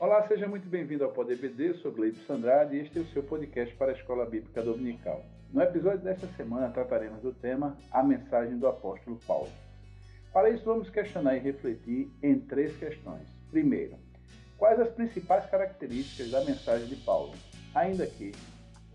Olá, 0.00 0.26
seja 0.26 0.48
muito 0.48 0.66
bem-vindo 0.66 1.04
ao 1.04 1.12
Poder 1.12 1.36
BD, 1.36 1.74
sou 1.74 1.92
Gleito 1.92 2.24
Sandrade 2.26 2.74
e 2.74 2.80
este 2.80 2.98
é 2.98 3.02
o 3.02 3.06
seu 3.08 3.22
podcast 3.22 3.76
para 3.76 3.92
a 3.92 3.94
Escola 3.94 4.24
Bíblica 4.24 4.62
Dominical. 4.62 5.22
No 5.52 5.60
episódio 5.60 5.98
desta 5.98 6.26
semana 6.38 6.70
trataremos 6.70 7.20
do 7.20 7.34
tema 7.34 7.76
A 7.92 8.02
Mensagem 8.02 8.58
do 8.58 8.66
Apóstolo 8.66 9.20
Paulo. 9.26 9.50
Para 10.32 10.48
isso, 10.48 10.64
vamos 10.64 10.88
questionar 10.88 11.36
e 11.36 11.40
refletir 11.40 12.10
em 12.22 12.38
três 12.40 12.74
questões. 12.78 13.28
Primeiro, 13.50 13.98
quais 14.56 14.80
as 14.80 14.88
principais 14.88 15.44
características 15.50 16.30
da 16.30 16.42
mensagem 16.46 16.88
de 16.88 16.96
Paulo? 16.96 17.34
Ainda 17.74 18.06
que, 18.06 18.32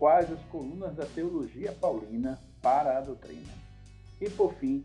quais 0.00 0.28
as 0.32 0.40
colunas 0.46 0.96
da 0.96 1.06
teologia 1.06 1.70
paulina 1.70 2.36
para 2.60 2.98
a 2.98 3.00
doutrina? 3.00 3.54
E 4.20 4.28
por 4.28 4.52
fim, 4.54 4.84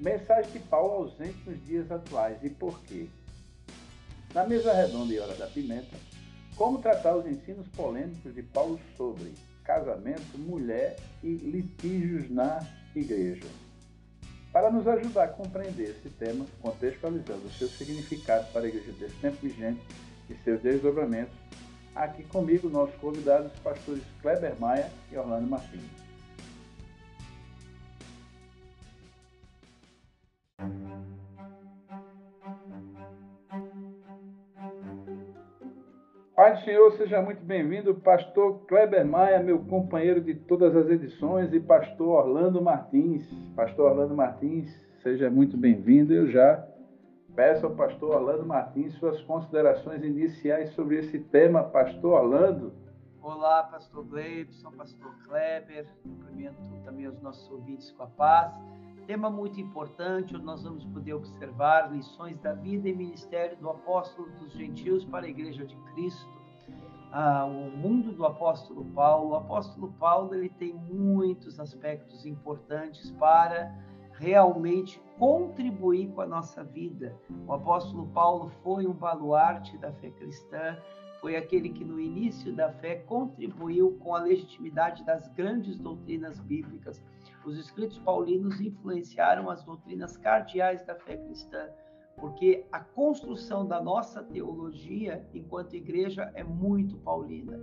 mensagem 0.00 0.50
de 0.50 0.58
Paulo 0.58 1.04
ausente 1.04 1.38
nos 1.48 1.64
dias 1.64 1.88
atuais 1.92 2.42
e 2.42 2.50
por 2.50 2.82
quê? 2.82 3.06
Na 4.34 4.46
mesa 4.46 4.72
redonda 4.72 5.12
e 5.12 5.18
hora 5.18 5.34
da 5.34 5.46
pimenta, 5.46 5.94
como 6.56 6.78
tratar 6.78 7.16
os 7.16 7.26
ensinos 7.26 7.66
polêmicos 7.68 8.34
de 8.34 8.42
Paulo 8.42 8.80
sobre 8.96 9.34
casamento, 9.62 10.38
mulher 10.38 10.96
e 11.22 11.34
litígios 11.34 12.30
na 12.30 12.66
igreja. 12.96 13.46
Para 14.50 14.70
nos 14.70 14.86
ajudar 14.88 15.24
a 15.24 15.28
compreender 15.28 15.90
esse 15.90 16.08
tema, 16.10 16.46
contextualizando 16.62 17.50
seu 17.50 17.68
significado 17.68 18.50
para 18.52 18.62
a 18.62 18.68
igreja 18.68 18.92
desse 18.92 19.16
tempo 19.16 19.36
vigente 19.42 19.80
e 20.30 20.34
seus 20.42 20.62
desdobramentos, 20.62 21.34
aqui 21.94 22.22
comigo 22.24 22.70
nossos 22.70 22.94
convidados, 22.96 23.52
os 23.52 23.58
pastores 23.60 24.02
Kleber 24.22 24.58
Maia 24.58 24.90
e 25.10 25.16
Orlando 25.16 25.46
Martins. 25.46 26.01
Pai 36.42 36.54
do 36.54 36.64
Senhor, 36.64 36.90
seja 36.94 37.22
muito 37.22 37.40
bem-vindo, 37.44 37.94
pastor 37.94 38.66
Kleber 38.66 39.06
Maia, 39.06 39.40
meu 39.40 39.60
companheiro 39.60 40.20
de 40.20 40.34
todas 40.34 40.74
as 40.74 40.90
edições, 40.90 41.52
e 41.52 41.60
pastor 41.60 42.26
Orlando 42.26 42.60
Martins. 42.60 43.24
Pastor 43.54 43.92
Orlando 43.92 44.16
Martins, 44.16 44.68
seja 45.04 45.30
muito 45.30 45.56
bem-vindo. 45.56 46.12
Eu 46.12 46.26
já 46.26 46.66
peço 47.36 47.64
ao 47.64 47.76
pastor 47.76 48.16
Orlando 48.16 48.44
Martins 48.44 48.92
suas 48.94 49.22
considerações 49.22 50.02
iniciais 50.02 50.70
sobre 50.70 50.98
esse 50.98 51.20
tema, 51.20 51.62
pastor 51.62 52.20
Orlando. 52.20 52.72
Olá, 53.22 53.62
pastor 53.62 54.04
Gleibson, 54.04 54.72
pastor 54.72 55.14
Kleber, 55.24 55.86
cumprimento 56.02 56.56
também 56.84 57.06
os 57.06 57.22
nossos 57.22 57.48
ouvintes 57.52 57.92
com 57.92 58.02
a 58.02 58.08
paz. 58.08 58.52
Tema 59.06 59.28
muito 59.28 59.60
importante, 59.60 60.36
onde 60.36 60.44
nós 60.44 60.62
vamos 60.62 60.84
poder 60.84 61.14
observar 61.14 61.92
lições 61.92 62.38
da 62.38 62.54
vida 62.54 62.88
e 62.88 62.94
ministério 62.94 63.56
do 63.56 63.68
apóstolo 63.68 64.30
dos 64.38 64.52
gentios 64.52 65.04
para 65.04 65.26
a 65.26 65.28
igreja 65.28 65.64
de 65.66 65.76
Cristo. 65.92 66.30
Ah, 67.10 67.44
o 67.44 67.76
mundo 67.76 68.12
do 68.12 68.24
apóstolo 68.24 68.84
Paulo. 68.86 69.30
O 69.30 69.34
apóstolo 69.34 69.92
Paulo 69.98 70.34
ele 70.34 70.48
tem 70.48 70.72
muitos 70.72 71.58
aspectos 71.58 72.24
importantes 72.24 73.10
para 73.12 73.76
realmente 74.12 75.02
contribuir 75.18 76.08
com 76.12 76.20
a 76.20 76.26
nossa 76.26 76.62
vida. 76.62 77.14
O 77.46 77.52
apóstolo 77.52 78.06
Paulo 78.08 78.50
foi 78.62 78.86
um 78.86 78.92
baluarte 78.92 79.76
da 79.78 79.92
fé 79.92 80.10
cristã, 80.10 80.78
foi 81.20 81.36
aquele 81.36 81.70
que 81.70 81.84
no 81.84 82.00
início 82.00 82.54
da 82.54 82.70
fé 82.70 82.96
contribuiu 82.96 83.96
com 84.00 84.14
a 84.14 84.20
legitimidade 84.20 85.04
das 85.04 85.28
grandes 85.28 85.76
doutrinas 85.76 86.38
bíblicas 86.40 87.02
os 87.44 87.58
escritos 87.58 87.98
paulinos 87.98 88.60
influenciaram 88.60 89.50
as 89.50 89.62
doutrinas 89.64 90.16
cardeais 90.16 90.84
da 90.84 90.94
fé 90.94 91.16
cristã, 91.16 91.68
porque 92.16 92.64
a 92.70 92.80
construção 92.80 93.66
da 93.66 93.80
nossa 93.80 94.22
teologia 94.22 95.26
enquanto 95.34 95.74
igreja 95.74 96.30
é 96.34 96.44
muito 96.44 96.96
paulina. 96.98 97.58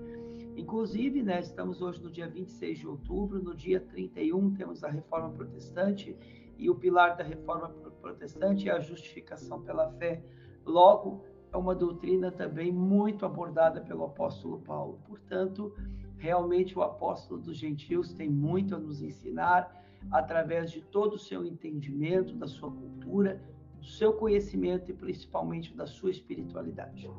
Inclusive, 0.55 1.23
né, 1.23 1.39
estamos 1.39 1.81
hoje 1.81 2.01
no 2.03 2.11
dia 2.11 2.27
26 2.27 2.79
de 2.79 2.87
outubro, 2.87 3.41
no 3.41 3.55
dia 3.55 3.79
31 3.79 4.53
temos 4.55 4.83
a 4.83 4.89
reforma 4.89 5.29
protestante, 5.29 6.17
e 6.57 6.69
o 6.69 6.75
pilar 6.75 7.15
da 7.15 7.23
reforma 7.23 7.69
protestante 8.01 8.67
é 8.67 8.73
a 8.73 8.79
justificação 8.79 9.61
pela 9.61 9.89
fé. 9.93 10.21
Logo, 10.65 11.23
é 11.53 11.57
uma 11.57 11.73
doutrina 11.73 12.31
também 12.31 12.71
muito 12.71 13.25
abordada 13.25 13.79
pelo 13.81 14.03
apóstolo 14.03 14.59
Paulo. 14.59 14.99
Portanto, 15.07 15.73
Realmente 16.19 16.77
o 16.77 16.81
apóstolo 16.81 17.41
dos 17.41 17.57
gentios 17.57 18.13
tem 18.13 18.29
muito 18.29 18.75
a 18.75 18.77
nos 18.77 19.01
ensinar 19.01 19.83
através 20.11 20.71
de 20.71 20.81
todo 20.81 21.13
o 21.13 21.19
seu 21.19 21.45
entendimento 21.45 22.33
da 22.35 22.47
sua 22.47 22.69
cultura, 22.69 23.41
do 23.79 23.85
seu 23.85 24.13
conhecimento 24.13 24.91
e 24.91 24.93
principalmente 24.93 25.75
da 25.75 25.87
sua 25.87 26.11
espiritualidade. 26.11 27.09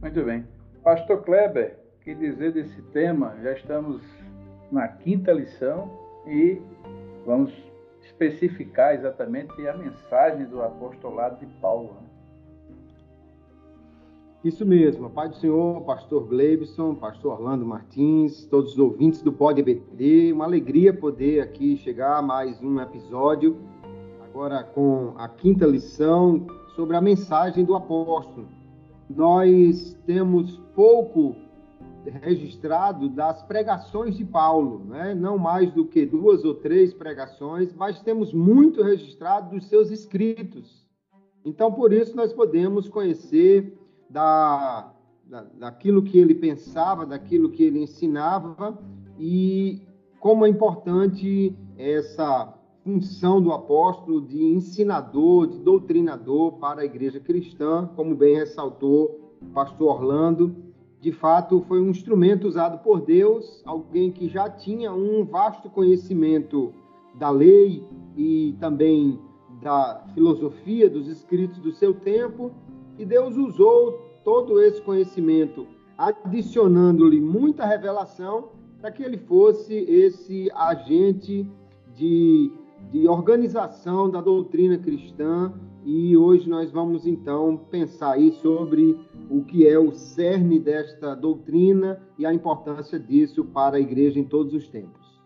Muito 0.00 0.24
bem. 0.24 0.44
Pastor 0.82 1.22
Kleber, 1.22 1.78
que 2.00 2.14
dizer 2.14 2.52
desse 2.52 2.82
tema? 2.90 3.36
Já 3.42 3.52
estamos 3.52 4.02
na 4.70 4.88
quinta 4.88 5.32
lição 5.32 5.88
e 6.26 6.60
vamos 7.24 7.52
especificar 8.02 8.94
exatamente 8.94 9.66
a 9.68 9.76
mensagem 9.76 10.46
do 10.46 10.60
apostolado 10.62 11.38
de 11.38 11.46
Paulo. 11.60 11.96
Isso 14.44 14.66
mesmo, 14.66 15.08
Pai 15.08 15.28
do 15.28 15.36
Senhor, 15.36 15.82
Pastor 15.82 16.26
Gleibson, 16.26 16.96
Pastor 16.96 17.34
Orlando 17.34 17.64
Martins, 17.64 18.44
todos 18.46 18.72
os 18.72 18.78
ouvintes 18.78 19.22
do 19.22 19.32
Pod 19.32 19.60
EBD, 19.60 20.32
uma 20.32 20.46
alegria 20.46 20.92
poder 20.92 21.40
aqui 21.40 21.76
chegar 21.76 22.18
a 22.18 22.22
mais 22.22 22.60
um 22.60 22.80
episódio, 22.80 23.56
agora 24.20 24.64
com 24.64 25.14
a 25.16 25.28
quinta 25.28 25.64
lição 25.64 26.44
sobre 26.74 26.96
a 26.96 27.00
mensagem 27.00 27.64
do 27.64 27.76
apóstolo. 27.76 28.48
Nós 29.08 29.96
temos 30.06 30.56
pouco 30.74 31.36
registrado 32.04 33.08
das 33.08 33.44
pregações 33.44 34.16
de 34.16 34.24
Paulo, 34.24 34.84
né? 34.88 35.14
não 35.14 35.38
mais 35.38 35.70
do 35.70 35.84
que 35.84 36.04
duas 36.04 36.44
ou 36.44 36.54
três 36.54 36.92
pregações, 36.92 37.72
mas 37.72 38.00
temos 38.00 38.34
muito 38.34 38.82
registrado 38.82 39.54
dos 39.54 39.68
seus 39.68 39.92
escritos. 39.92 40.84
Então, 41.44 41.72
por 41.72 41.92
isso, 41.92 42.16
nós 42.16 42.32
podemos 42.32 42.88
conhecer 42.88 43.78
da, 44.12 44.92
da, 45.24 45.42
daquilo 45.58 46.02
que 46.02 46.18
ele 46.18 46.34
pensava, 46.34 47.06
daquilo 47.06 47.50
que 47.50 47.62
ele 47.62 47.80
ensinava 47.82 48.78
e 49.18 49.80
como 50.20 50.44
é 50.44 50.48
importante 50.48 51.56
essa 51.78 52.54
função 52.84 53.40
do 53.40 53.52
apóstolo 53.52 54.20
de 54.20 54.42
ensinador, 54.44 55.46
de 55.46 55.58
doutrinador 55.58 56.52
para 56.52 56.82
a 56.82 56.84
igreja 56.84 57.18
cristã, 57.18 57.88
como 57.96 58.14
bem 58.14 58.36
ressaltou 58.36 59.36
o 59.40 59.46
pastor 59.46 59.96
Orlando. 59.96 60.54
De 61.00 61.10
fato, 61.10 61.64
foi 61.66 61.80
um 61.80 61.88
instrumento 61.88 62.46
usado 62.46 62.78
por 62.82 63.00
Deus, 63.00 63.62
alguém 63.64 64.10
que 64.12 64.28
já 64.28 64.48
tinha 64.48 64.92
um 64.92 65.24
vasto 65.24 65.68
conhecimento 65.70 66.72
da 67.14 67.30
lei 67.30 67.84
e 68.16 68.56
também 68.60 69.18
da 69.60 70.04
filosofia 70.14 70.88
dos 70.88 71.08
escritos 71.08 71.58
do 71.58 71.72
seu 71.72 71.94
tempo, 71.94 72.52
e 72.98 73.04
Deus 73.04 73.36
usou 73.36 74.01
todo 74.24 74.60
esse 74.60 74.80
conhecimento, 74.82 75.66
adicionando-lhe 75.96 77.20
muita 77.20 77.66
revelação, 77.66 78.50
para 78.80 78.90
que 78.90 79.02
ele 79.02 79.16
fosse 79.16 79.74
esse 79.74 80.50
agente 80.54 81.48
de, 81.94 82.50
de 82.90 83.06
organização 83.06 84.10
da 84.10 84.20
doutrina 84.20 84.76
cristã. 84.76 85.52
E 85.84 86.16
hoje 86.16 86.48
nós 86.48 86.70
vamos 86.70 87.06
então 87.06 87.56
pensar 87.70 88.12
aí 88.12 88.32
sobre 88.32 88.98
o 89.30 89.42
que 89.44 89.66
é 89.66 89.78
o 89.78 89.92
cerne 89.92 90.58
desta 90.58 91.14
doutrina 91.14 92.00
e 92.18 92.26
a 92.26 92.34
importância 92.34 92.98
disso 92.98 93.44
para 93.44 93.76
a 93.76 93.80
igreja 93.80 94.18
em 94.18 94.24
todos 94.24 94.52
os 94.52 94.68
tempos. 94.68 95.20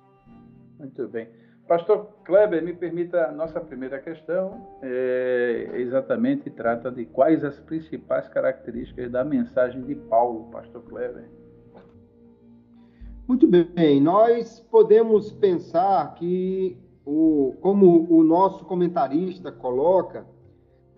Muito 0.79 1.09
bem. 1.09 1.29
Pastor 1.67 2.07
Kleber, 2.25 2.63
me 2.63 2.73
permita 2.73 3.27
a 3.27 3.33
nossa 3.33 3.61
primeira 3.61 3.99
questão, 3.99 4.69
é, 4.83 5.73
exatamente 5.75 6.49
trata 6.49 6.93
de 6.93 7.05
quais 7.05 7.43
as 7.43 7.59
principais 7.59 8.29
características 8.29 9.11
da 9.11 9.25
mensagem 9.25 9.83
de 9.83 9.97
Paulo, 9.97 10.49
Pastor 10.53 10.83
Kleber. 10.83 11.29
Muito 13.27 13.49
bem, 13.49 14.01
nós 14.01 14.61
podemos 14.71 15.33
pensar 15.33 16.15
que, 16.15 16.79
o, 17.05 17.57
como 17.61 18.07
o 18.09 18.23
nosso 18.23 18.65
comentarista 18.65 19.51
coloca, 19.51 20.25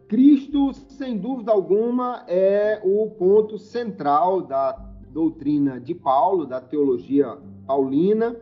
Cristo, 0.07 0.75
sem 0.75 1.17
dúvida 1.17 1.51
alguma, 1.51 2.25
é 2.29 2.79
o 2.85 3.11
ponto 3.11 3.59
central 3.59 4.43
da 4.43 4.73
doutrina 5.09 5.81
de 5.81 5.95
Paulo, 5.95 6.45
da 6.45 6.61
teologia 6.61 7.39
paulina 7.67 8.37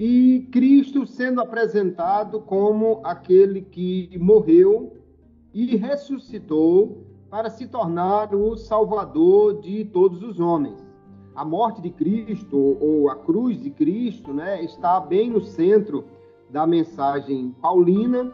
e 0.00 0.48
Cristo 0.52 1.04
sendo 1.04 1.40
apresentado 1.40 2.40
como 2.40 3.00
aquele 3.02 3.62
que 3.62 4.16
morreu 4.16 4.96
e 5.52 5.74
ressuscitou 5.74 7.04
para 7.28 7.50
se 7.50 7.66
tornar 7.66 8.32
o 8.32 8.56
Salvador 8.56 9.60
de 9.60 9.84
todos 9.86 10.22
os 10.22 10.38
homens. 10.38 10.86
A 11.34 11.44
morte 11.44 11.82
de 11.82 11.90
Cristo 11.90 12.56
ou 12.80 13.10
a 13.10 13.16
cruz 13.16 13.60
de 13.60 13.70
Cristo, 13.70 14.32
né, 14.32 14.62
está 14.62 15.00
bem 15.00 15.30
no 15.30 15.40
centro 15.40 16.04
da 16.48 16.64
mensagem 16.64 17.50
paulina. 17.60 18.32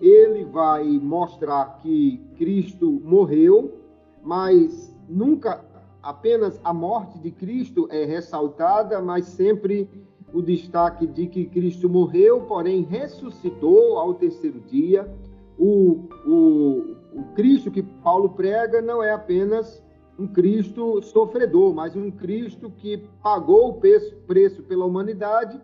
Ele 0.00 0.44
vai 0.44 0.84
mostrar 0.98 1.78
que 1.80 2.20
Cristo 2.36 3.00
morreu, 3.04 3.72
mas 4.20 4.92
nunca 5.08 5.64
apenas 6.02 6.60
a 6.64 6.74
morte 6.74 7.20
de 7.20 7.30
Cristo 7.30 7.86
é 7.88 8.04
ressaltada, 8.04 9.00
mas 9.00 9.26
sempre 9.26 9.88
o 10.34 10.42
destaque 10.42 11.06
de 11.06 11.28
que 11.28 11.46
Cristo 11.46 11.88
morreu, 11.88 12.40
porém 12.42 12.82
ressuscitou 12.82 13.96
ao 13.98 14.14
terceiro 14.14 14.58
dia. 14.60 15.08
O, 15.56 16.08
o, 16.26 16.96
o 17.14 17.24
Cristo 17.36 17.70
que 17.70 17.82
Paulo 17.82 18.30
prega 18.30 18.82
não 18.82 19.00
é 19.00 19.12
apenas 19.12 19.80
um 20.18 20.26
Cristo 20.26 21.00
sofredor, 21.02 21.72
mas 21.72 21.94
um 21.94 22.10
Cristo 22.10 22.68
que 22.68 22.98
pagou 23.22 23.68
o 23.68 23.74
preço, 23.74 24.16
preço 24.26 24.62
pela 24.64 24.84
humanidade, 24.84 25.60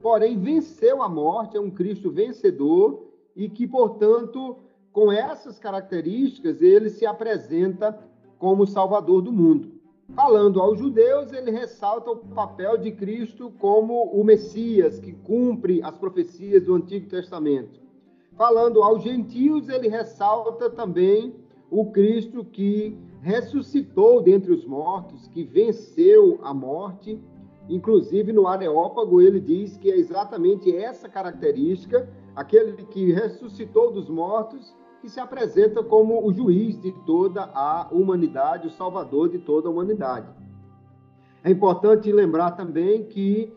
porém 0.00 0.38
venceu 0.38 1.02
a 1.02 1.08
morte, 1.08 1.56
é 1.56 1.60
um 1.60 1.70
Cristo 1.70 2.08
vencedor 2.08 3.08
e 3.34 3.48
que, 3.48 3.66
portanto, 3.66 4.58
com 4.92 5.10
essas 5.10 5.58
características, 5.58 6.62
ele 6.62 6.88
se 6.88 7.04
apresenta 7.04 7.98
como 8.38 8.64
Salvador 8.64 9.22
do 9.22 9.32
mundo. 9.32 9.73
Falando 10.12 10.60
aos 10.60 10.78
judeus, 10.78 11.32
ele 11.32 11.50
ressalta 11.50 12.10
o 12.10 12.16
papel 12.16 12.76
de 12.76 12.92
Cristo 12.92 13.50
como 13.58 14.04
o 14.04 14.22
Messias, 14.22 14.98
que 14.98 15.12
cumpre 15.12 15.82
as 15.82 15.96
profecias 15.96 16.64
do 16.64 16.74
Antigo 16.74 17.08
Testamento. 17.08 17.80
Falando 18.36 18.82
aos 18.82 19.02
gentios, 19.02 19.68
ele 19.68 19.88
ressalta 19.88 20.68
também 20.68 21.34
o 21.70 21.90
Cristo 21.90 22.44
que 22.44 22.98
ressuscitou 23.22 24.20
dentre 24.20 24.52
os 24.52 24.66
mortos, 24.66 25.26
que 25.28 25.42
venceu 25.42 26.38
a 26.42 26.52
morte. 26.52 27.18
Inclusive, 27.68 28.32
no 28.32 28.46
Areópago, 28.46 29.22
ele 29.22 29.40
diz 29.40 29.76
que 29.78 29.90
é 29.90 29.96
exatamente 29.96 30.76
essa 30.76 31.08
característica, 31.08 32.08
aquele 32.36 32.72
que 32.84 33.12
ressuscitou 33.12 33.90
dos 33.90 34.10
mortos, 34.10 34.76
que 35.04 35.10
se 35.10 35.20
apresenta 35.20 35.82
como 35.82 36.26
o 36.26 36.32
juiz 36.32 36.80
de 36.80 36.90
toda 37.04 37.42
a 37.54 37.88
humanidade, 37.92 38.68
o 38.68 38.70
salvador 38.70 39.28
de 39.28 39.38
toda 39.38 39.68
a 39.68 39.70
humanidade. 39.70 40.26
É 41.42 41.50
importante 41.50 42.10
lembrar 42.10 42.52
também 42.52 43.04
que 43.04 43.52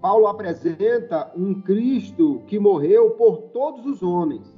Paulo 0.00 0.26
apresenta 0.26 1.30
um 1.36 1.62
Cristo 1.62 2.42
que 2.48 2.58
morreu 2.58 3.10
por 3.10 3.42
todos 3.52 3.86
os 3.86 4.02
homens. 4.02 4.52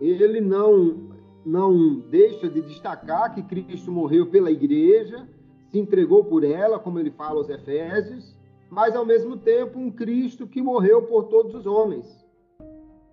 Ele 0.00 0.40
não 0.40 1.10
não 1.44 1.98
deixa 1.98 2.48
de 2.48 2.62
destacar 2.62 3.34
que 3.34 3.42
Cristo 3.42 3.90
morreu 3.90 4.26
pela 4.26 4.52
igreja, 4.52 5.26
se 5.66 5.80
entregou 5.80 6.22
por 6.22 6.44
ela, 6.44 6.78
como 6.78 7.00
ele 7.00 7.10
fala 7.10 7.38
aos 7.38 7.48
Efésios, 7.48 8.36
mas 8.70 8.94
ao 8.94 9.04
mesmo 9.04 9.36
tempo 9.36 9.80
um 9.80 9.90
Cristo 9.90 10.46
que 10.46 10.62
morreu 10.62 11.02
por 11.02 11.24
todos 11.24 11.56
os 11.56 11.66
homens. 11.66 12.19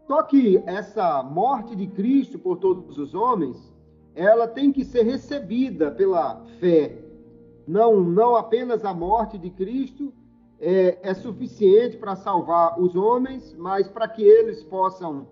Só 0.07 0.24
que 0.24 0.63
essa 0.65 1.21
morte 1.21 1.75
de 1.75 1.86
Cristo 1.86 2.39
por 2.39 2.57
todos 2.57 2.98
os 2.98 3.13
homens, 3.13 3.57
ela 4.15 4.48
tem 4.48 4.71
que 4.71 4.86
ser 4.86 5.04
recebida 5.04 5.92
pela 5.92 6.45
fé. 6.59 6.98
Não, 7.68 8.00
não 8.00 8.38
apenas 8.38 8.86
a 8.86 8.94
morte 8.94 9.38
de 9.38 9.50
Cristo 9.50 10.13
é, 10.59 10.98
é 11.01 11.13
suficiente 11.13 11.98
para 11.98 12.15
salvar 12.15 12.80
os 12.80 12.95
homens, 12.95 13.54
mas 13.59 13.89
para 13.89 14.07
que 14.07 14.24
eles 14.24 14.63
possam 14.63 15.27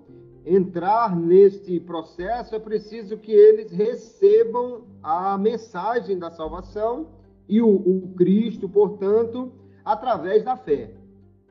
entrar 0.45 1.15
neste 1.15 1.79
processo, 1.79 2.53
é 2.53 2.59
preciso 2.59 3.17
que 3.17 3.31
eles 3.31 3.71
recebam 3.71 4.83
a 5.01 5.37
mensagem 5.37 6.19
da 6.19 6.29
salvação 6.29 7.07
e 7.47 7.61
o, 7.61 7.69
o 7.69 8.13
Cristo, 8.15 8.67
portanto, 8.67 9.51
através 9.83 10.43
da 10.43 10.57
fé. 10.57 10.91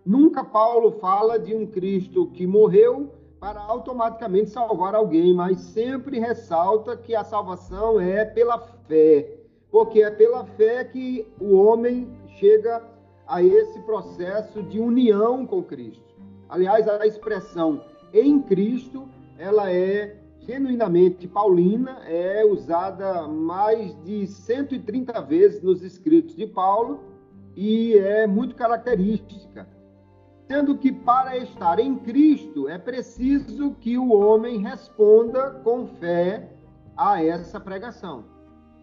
Nunca 0.04 0.44
Paulo 0.44 0.92
fala 1.00 1.38
de 1.38 1.54
um 1.54 1.66
Cristo 1.66 2.26
que 2.26 2.46
morreu 2.46 3.10
para 3.40 3.58
automaticamente 3.58 4.50
salvar 4.50 4.94
alguém, 4.94 5.32
mas 5.32 5.58
sempre 5.60 6.18
ressalta 6.18 6.94
que 6.94 7.14
a 7.14 7.24
salvação 7.24 7.98
é 7.98 8.22
pela 8.22 8.58
fé, 8.58 9.38
porque 9.70 10.02
é 10.02 10.10
pela 10.10 10.44
fé 10.44 10.84
que 10.84 11.26
o 11.40 11.54
homem 11.54 12.06
chega 12.38 12.82
a 13.26 13.42
esse 13.42 13.80
processo 13.80 14.62
de 14.64 14.78
união 14.78 15.46
com 15.46 15.62
Cristo. 15.62 16.14
Aliás, 16.50 16.86
a 16.86 17.06
expressão 17.06 17.82
em 18.12 18.42
Cristo, 18.42 19.08
ela 19.38 19.72
é 19.72 20.18
genuinamente 20.40 21.26
paulina, 21.26 22.02
é 22.06 22.44
usada 22.44 23.26
mais 23.26 23.96
de 24.04 24.26
130 24.26 25.18
vezes 25.22 25.62
nos 25.62 25.82
escritos 25.82 26.36
de 26.36 26.46
Paulo 26.46 27.00
e 27.56 27.96
é 27.96 28.26
muito 28.26 28.54
característica 28.54 29.66
sendo 30.46 30.76
que 30.76 30.92
para 30.92 31.36
estar 31.38 31.78
em 31.78 31.96
Cristo 31.96 32.68
é 32.68 32.78
preciso 32.78 33.74
que 33.80 33.96
o 33.96 34.12
homem 34.12 34.58
responda 34.58 35.50
com 35.64 35.86
fé 35.86 36.50
a 36.96 37.22
essa 37.22 37.58
pregação. 37.58 38.24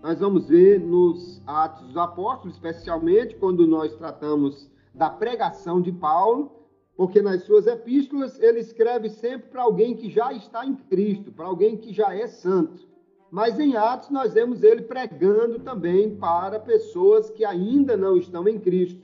Nós 0.02 0.20
vamos 0.20 0.48
ver 0.48 0.80
nos 0.80 1.42
Atos 1.46 1.88
dos 1.88 1.98
Apóstolos, 1.98 2.56
especialmente 2.56 3.36
quando 3.36 3.68
nós 3.68 3.96
tratamos 3.96 4.70
da 4.94 5.10
pregação 5.10 5.80
de 5.80 5.92
Paulo, 5.92 6.52
porque 6.98 7.22
nas 7.22 7.44
suas 7.44 7.68
epístolas 7.68 8.40
ele 8.40 8.60
escreve 8.60 9.10
sempre 9.10 9.50
para 9.50 9.62
alguém 9.62 9.96
que 9.96 10.10
já 10.10 10.34
está 10.34 10.66
em 10.66 10.76
Cristo, 10.76 11.32
para 11.32 11.46
alguém 11.46 11.78
que 11.78 11.94
já 11.94 12.16
é 12.16 12.28
santo. 12.28 12.90
Mas 13.30 13.60
em 13.60 13.78
Atos 13.78 14.10
nós 14.10 14.34
vemos 14.34 14.62
ele 14.64 14.82
pregando 14.82 15.60
também 15.60 16.18
para 16.18 16.60
pessoas 16.60 17.30
que 17.30 17.46
ainda 17.46 17.96
não 17.96 18.18
estão 18.18 18.48
em 18.48 18.60
Cristo. 18.60 19.00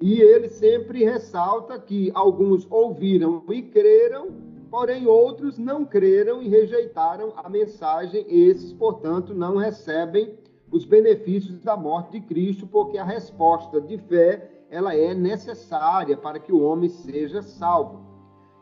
E 0.00 0.20
ele 0.20 0.48
sempre 0.48 1.04
ressalta 1.04 1.78
que 1.78 2.10
alguns 2.14 2.66
ouviram 2.70 3.42
e 3.48 3.62
creram, 3.62 4.32
porém 4.70 5.06
outros 5.06 5.58
não 5.58 5.84
creram 5.84 6.42
e 6.42 6.48
rejeitaram 6.48 7.32
a 7.36 7.48
mensagem. 7.48 8.26
Esses, 8.28 8.72
portanto, 8.72 9.34
não 9.34 9.56
recebem 9.56 10.36
os 10.70 10.84
benefícios 10.84 11.60
da 11.60 11.76
morte 11.76 12.18
de 12.18 12.26
Cristo, 12.26 12.66
porque 12.66 12.98
a 12.98 13.04
resposta 13.04 13.80
de 13.80 13.96
fé 13.98 14.50
ela 14.68 14.94
é 14.94 15.14
necessária 15.14 16.16
para 16.16 16.40
que 16.40 16.52
o 16.52 16.60
homem 16.60 16.88
seja 16.88 17.40
salvo. 17.42 18.04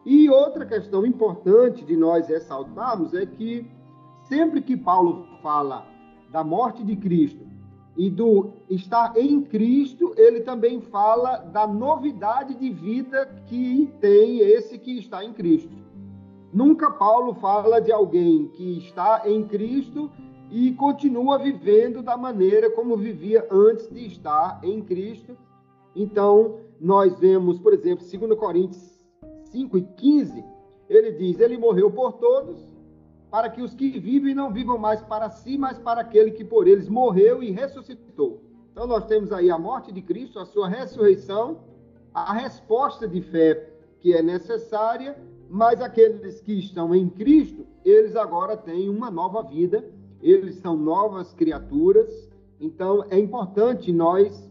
E 0.05 0.29
outra 0.29 0.67
questão 0.67 1.07
importante 1.07 1.85
de 1.85 1.97
nós 1.97 2.29
ressaltarmos 2.29 3.15
é 3.15 3.25
que 3.25 3.67
sempre 4.25 4.61
que 4.61 4.77
Paulo 4.77 5.27
fala 5.41 5.87
da 6.31 6.45
morte 6.45 6.85
de 6.85 6.97
Cristo 6.97 7.52
e 7.97 8.09
do 8.09 8.53
estar 8.71 9.17
em 9.17 9.43
Cristo, 9.43 10.15
ele 10.17 10.41
também 10.41 10.81
fala 10.81 11.37
da 11.37 11.67
novidade 11.67 12.55
de 12.55 12.71
vida 12.71 13.27
que 13.47 13.91
tem 14.01 14.39
esse 14.39 14.79
que 14.79 14.99
está 14.99 15.25
em 15.25 15.33
Cristo. 15.33 15.77
Nunca 16.53 16.91
Paulo 16.91 17.35
fala 17.35 17.81
de 17.81 17.93
alguém 17.93 18.49
que 18.49 18.79
está 18.79 19.23
em 19.27 19.45
Cristo 19.45 20.11
e 20.51 20.73
continua 20.73 21.39
vivendo 21.39 22.03
da 22.03 22.17
maneira 22.17 22.71
como 22.71 22.97
vivia 22.97 23.47
antes 23.51 23.89
de 23.89 24.07
estar 24.07 24.61
em 24.63 24.83
Cristo. 24.83 25.37
Então, 25.95 26.59
nós 26.81 27.19
vemos, 27.19 27.59
por 27.59 27.73
exemplo, 27.73 28.05
2 28.05 28.39
Coríntios 28.39 28.93
5 29.45 29.79
e 29.79 29.83
15, 29.83 30.45
ele 30.89 31.13
diz: 31.13 31.41
Ele 31.41 31.57
morreu 31.57 31.91
por 31.91 32.13
todos, 32.15 32.72
para 33.33 33.49
que 33.49 33.63
os 33.63 33.73
que 33.73 33.99
vivem 33.99 34.35
não 34.35 34.53
vivam 34.53 34.77
mais 34.77 35.01
para 35.01 35.31
si, 35.31 35.57
mas 35.57 35.79
para 35.79 36.03
aquele 36.03 36.33
que 36.33 36.45
por 36.45 36.69
eles 36.69 36.87
morreu 36.87 37.43
e 37.43 37.51
ressuscitou. 37.51 38.43
Então 38.71 38.87
nós 38.87 39.07
temos 39.07 39.33
aí 39.33 39.51
a 39.51 39.57
morte 39.57 39.91
de 39.91 40.03
Cristo, 40.03 40.39
a 40.39 40.45
sua 40.45 40.69
ressurreição, 40.69 41.61
a 42.13 42.35
resposta 42.35 43.09
de 43.09 43.23
fé 43.23 43.71
que 44.01 44.13
é 44.13 44.21
necessária, 44.21 45.17
mas 45.49 45.81
aqueles 45.81 46.43
que 46.43 46.53
estão 46.59 46.95
em 46.95 47.09
Cristo, 47.09 47.65
eles 47.83 48.17
agora 48.17 48.55
têm 48.55 48.91
uma 48.91 49.11
nova 49.11 49.43
vida, 49.43 49.83
eles 50.21 50.57
são 50.57 50.77
novas 50.77 51.33
criaturas. 51.33 52.31
Então 52.61 53.03
é 53.09 53.19
importante 53.19 53.91
nós 53.95 54.47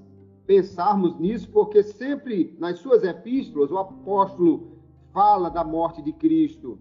pensarmos 0.47 1.19
nisso, 1.19 1.47
porque 1.51 1.83
sempre 1.83 2.57
nas 2.57 2.79
suas 2.79 3.03
epístolas 3.03 3.69
o 3.69 3.77
apóstolo 3.77 4.71
fala 5.13 5.49
da 5.49 5.63
morte 5.63 6.01
de 6.01 6.11
Cristo 6.11 6.79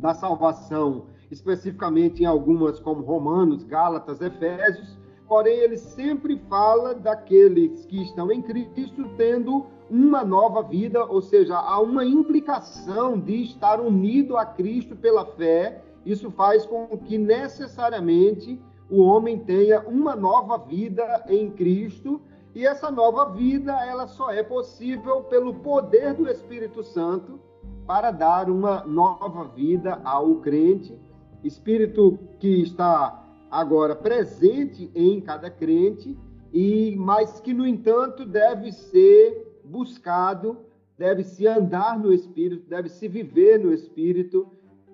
da 0.00 0.14
salvação, 0.14 1.04
especificamente 1.30 2.22
em 2.22 2.26
algumas 2.26 2.80
como 2.80 3.02
Romanos, 3.02 3.62
Gálatas, 3.64 4.20
Efésios, 4.20 4.98
porém 5.28 5.58
ele 5.58 5.76
sempre 5.76 6.40
fala 6.48 6.94
daqueles 6.94 7.86
que 7.86 8.02
estão 8.02 8.32
em 8.32 8.42
Cristo 8.42 9.08
tendo 9.16 9.66
uma 9.88 10.24
nova 10.24 10.62
vida, 10.62 11.04
ou 11.04 11.20
seja, 11.20 11.56
há 11.56 11.78
uma 11.80 12.04
implicação 12.04 13.18
de 13.18 13.42
estar 13.42 13.80
unido 13.80 14.36
a 14.36 14.44
Cristo 14.44 14.96
pela 14.96 15.24
fé. 15.24 15.84
Isso 16.06 16.30
faz 16.30 16.64
com 16.64 16.86
que 16.98 17.18
necessariamente 17.18 18.60
o 18.88 19.02
homem 19.02 19.38
tenha 19.38 19.80
uma 19.86 20.16
nova 20.16 20.58
vida 20.58 21.24
em 21.28 21.50
Cristo, 21.50 22.20
e 22.54 22.66
essa 22.66 22.90
nova 22.90 23.26
vida 23.26 23.72
ela 23.84 24.08
só 24.08 24.30
é 24.30 24.42
possível 24.42 25.22
pelo 25.24 25.54
poder 25.54 26.14
do 26.14 26.28
Espírito 26.28 26.82
Santo 26.82 27.38
para 27.86 28.10
dar 28.10 28.48
uma 28.48 28.84
nova 28.84 29.44
vida 29.44 30.00
ao 30.04 30.36
crente, 30.36 30.98
espírito 31.42 32.18
que 32.38 32.62
está 32.62 33.24
agora 33.50 33.96
presente 33.96 34.90
em 34.94 35.20
cada 35.20 35.50
crente 35.50 36.16
e 36.52 36.94
mas 36.96 37.40
que 37.40 37.52
no 37.52 37.66
entanto 37.66 38.24
deve 38.24 38.72
ser 38.72 39.60
buscado, 39.64 40.58
deve 40.96 41.24
se 41.24 41.46
andar 41.46 41.98
no 41.98 42.12
espírito, 42.12 42.68
deve 42.68 42.88
se 42.88 43.08
viver 43.08 43.58
no 43.58 43.72
espírito. 43.72 44.46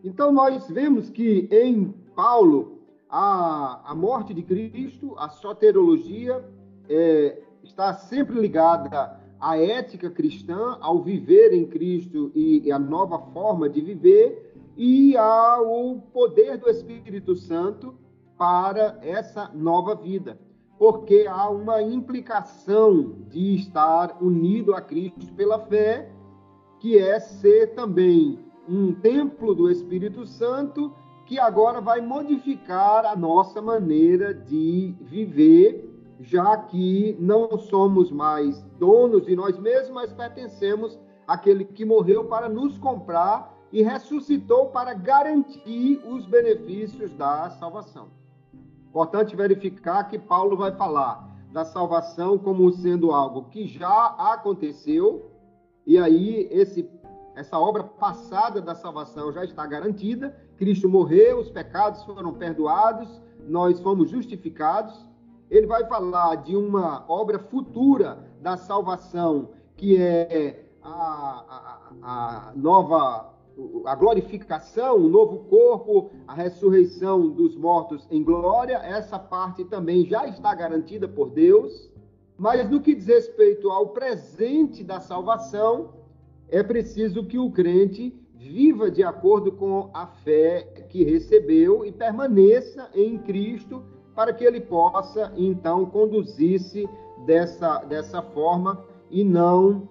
Então 0.04 0.32
nós 0.32 0.68
vemos 0.68 1.11
que 1.11 1.49
em 1.50 1.92
Paulo 2.14 2.80
a, 3.08 3.90
a 3.90 3.94
morte 3.94 4.32
de 4.32 4.42
Cristo, 4.42 5.14
a 5.18 5.28
soterologia, 5.28 6.44
é, 6.88 7.42
está 7.62 7.92
sempre 7.94 8.38
ligada 8.38 9.20
à 9.40 9.58
ética 9.58 10.10
cristã, 10.10 10.78
ao 10.80 11.02
viver 11.02 11.52
em 11.52 11.66
Cristo 11.66 12.30
e, 12.34 12.62
e 12.66 12.72
a 12.72 12.78
nova 12.78 13.18
forma 13.32 13.68
de 13.68 13.80
viver, 13.80 14.52
e 14.76 15.16
ao 15.16 16.02
poder 16.12 16.58
do 16.58 16.68
Espírito 16.68 17.34
Santo 17.34 17.94
para 18.36 18.98
essa 19.02 19.50
nova 19.54 19.94
vida. 19.94 20.38
Porque 20.78 21.26
há 21.28 21.48
uma 21.48 21.82
implicação 21.82 23.14
de 23.30 23.54
estar 23.54 24.22
unido 24.22 24.74
a 24.74 24.80
Cristo 24.80 25.32
pela 25.34 25.58
fé, 25.58 26.10
que 26.78 26.98
é 26.98 27.18
ser 27.18 27.74
também 27.74 28.38
um 28.68 28.92
templo 28.92 29.54
do 29.54 29.70
Espírito 29.70 30.26
Santo, 30.26 30.92
que 31.24 31.38
agora 31.38 31.80
vai 31.80 32.00
modificar 32.00 33.06
a 33.06 33.16
nossa 33.16 33.62
maneira 33.62 34.34
de 34.34 34.94
viver 35.00 35.95
já 36.20 36.56
que 36.56 37.16
não 37.20 37.58
somos 37.58 38.11
mais 38.11 38.62
donos 38.78 39.26
de 39.26 39.37
nós 39.37 39.58
mesmos, 39.58 39.90
mas 39.90 40.12
pertencemos 40.12 40.99
àquele 41.26 41.64
que 41.64 41.85
morreu 41.85 42.25
para 42.25 42.49
nos 42.49 42.78
comprar 42.78 43.54
e 43.73 43.82
ressuscitou 43.82 44.66
para 44.66 44.94
garantir 44.94 46.00
os 46.06 46.26
benefícios 46.26 47.12
da 47.12 47.50
salvação. 47.50 48.08
Importante 48.88 49.37
verificar 49.37 50.04
que 50.04 50.18
Paulo 50.18 50.56
vai 50.56 50.73
falar 50.73 51.37
da 51.52 51.64
salvação 51.64 52.38
como 52.38 52.73
sendo 52.73 53.11
algo 53.11 53.44
que 53.50 53.66
já 53.66 54.06
aconteceu, 54.18 55.30
e 55.87 55.99
aí 55.99 56.49
esse, 56.50 56.88
essa 57.35 57.58
obra 57.58 57.85
passada 57.85 58.61
da 58.61 58.75
salvação 58.75 59.32
já 59.32 59.44
está 59.44 59.66
garantida. 59.66 60.37
Cristo 60.56 60.88
morreu, 60.88 61.38
os 61.38 61.50
pecados 61.50 62.02
foram 62.04 62.32
perdoados, 62.32 63.20
nós 63.46 63.78
fomos 63.80 64.11
justificados, 64.11 65.06
ele 65.50 65.66
vai 65.66 65.84
falar 65.86 66.36
de 66.36 66.56
uma 66.56 67.04
obra 67.08 67.38
futura 67.38 68.18
da 68.40 68.56
salvação, 68.56 69.50
que 69.76 69.96
é 70.00 70.64
a, 70.82 71.90
a, 72.02 72.48
a 72.48 72.52
nova 72.54 73.34
a 73.86 73.94
glorificação, 73.94 74.96
o 74.96 75.08
novo 75.08 75.44
corpo, 75.48 76.10
a 76.26 76.34
ressurreição 76.34 77.30
dos 77.30 77.56
mortos 77.56 78.06
em 78.10 78.22
glória, 78.22 78.76
essa 78.76 79.18
parte 79.18 79.64
também 79.64 80.04
já 80.04 80.26
está 80.26 80.54
garantida 80.54 81.08
por 81.08 81.30
Deus. 81.30 81.90
Mas 82.36 82.68
no 82.68 82.82
que 82.82 82.94
diz 82.94 83.06
respeito 83.06 83.70
ao 83.70 83.88
presente 83.88 84.84
da 84.84 85.00
salvação, 85.00 85.94
é 86.50 86.62
preciso 86.62 87.24
que 87.24 87.38
o 87.38 87.50
crente 87.50 88.14
viva 88.34 88.90
de 88.90 89.02
acordo 89.02 89.50
com 89.50 89.90
a 89.94 90.06
fé 90.06 90.84
que 90.90 91.02
recebeu 91.02 91.82
e 91.84 91.90
permaneça 91.90 92.90
em 92.94 93.16
Cristo 93.16 93.82
para 94.16 94.32
que 94.32 94.42
ele 94.42 94.62
possa, 94.62 95.30
então, 95.37 95.85
conduzir-se 95.85 96.88
dessa, 97.26 97.80
dessa 97.85 98.23
forma 98.23 98.82
e 99.11 99.23
não 99.23 99.87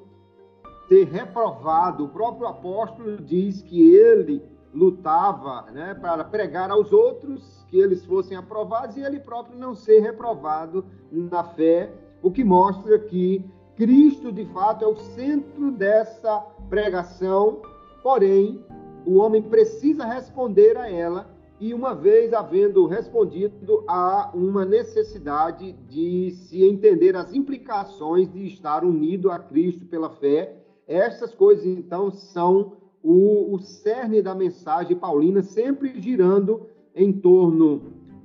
ter 0.89 1.05
reprovado. 1.05 2.05
O 2.05 2.09
próprio 2.09 2.47
apóstolo 2.47 3.17
diz 3.17 3.61
que 3.61 3.93
ele 3.93 4.43
lutava 4.73 5.71
né, 5.71 5.93
para 5.93 6.23
pregar 6.23 6.71
aos 6.71 6.91
outros 6.91 7.63
que 7.69 7.79
eles 7.79 8.03
fossem 8.03 8.35
aprovados 8.35 8.97
e 8.97 9.01
ele 9.01 9.19
próprio 9.19 9.57
não 9.57 9.75
ser 9.75 9.99
reprovado 9.99 10.83
na 11.11 11.43
fé, 11.43 11.93
o 12.21 12.31
que 12.31 12.43
mostra 12.43 12.97
que 12.97 13.45
Cristo, 13.75 14.31
de 14.31 14.45
fato, 14.45 14.83
é 14.83 14.87
o 14.87 14.95
centro 14.95 15.71
dessa 15.71 16.39
pregação, 16.69 17.61
porém, 18.01 18.63
o 19.05 19.17
homem 19.17 19.41
precisa 19.41 20.05
responder 20.05 20.77
a 20.77 20.89
ela 20.89 21.34
e 21.59 21.73
uma 21.73 21.95
vez 21.95 22.33
havendo 22.33 22.85
respondido 22.85 23.83
a 23.87 24.31
uma 24.33 24.65
necessidade 24.65 25.71
de 25.89 26.31
se 26.31 26.63
entender 26.63 27.15
as 27.15 27.33
implicações 27.33 28.31
de 28.31 28.45
estar 28.45 28.83
unido 28.83 29.31
a 29.31 29.39
Cristo 29.39 29.85
pela 29.85 30.09
fé, 30.09 30.57
essas 30.87 31.33
coisas 31.33 31.65
então 31.65 32.11
são 32.11 32.73
o, 33.01 33.53
o 33.53 33.59
cerne 33.59 34.21
da 34.21 34.35
mensagem 34.35 34.97
paulina, 34.97 35.41
sempre 35.41 35.99
girando 36.01 36.67
em 36.93 37.13
torno 37.13 37.83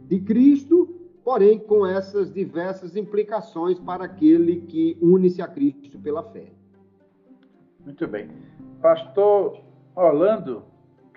de 0.08 0.18
Cristo, 0.20 0.88
porém 1.22 1.58
com 1.58 1.86
essas 1.86 2.32
diversas 2.32 2.96
implicações 2.96 3.78
para 3.78 4.04
aquele 4.04 4.62
que 4.62 4.98
une-se 5.00 5.40
a 5.40 5.46
Cristo 5.46 5.98
pela 5.98 6.22
fé. 6.22 6.52
Muito 7.84 8.06
bem. 8.08 8.28
Pastor 8.80 9.60
Orlando, 9.94 10.62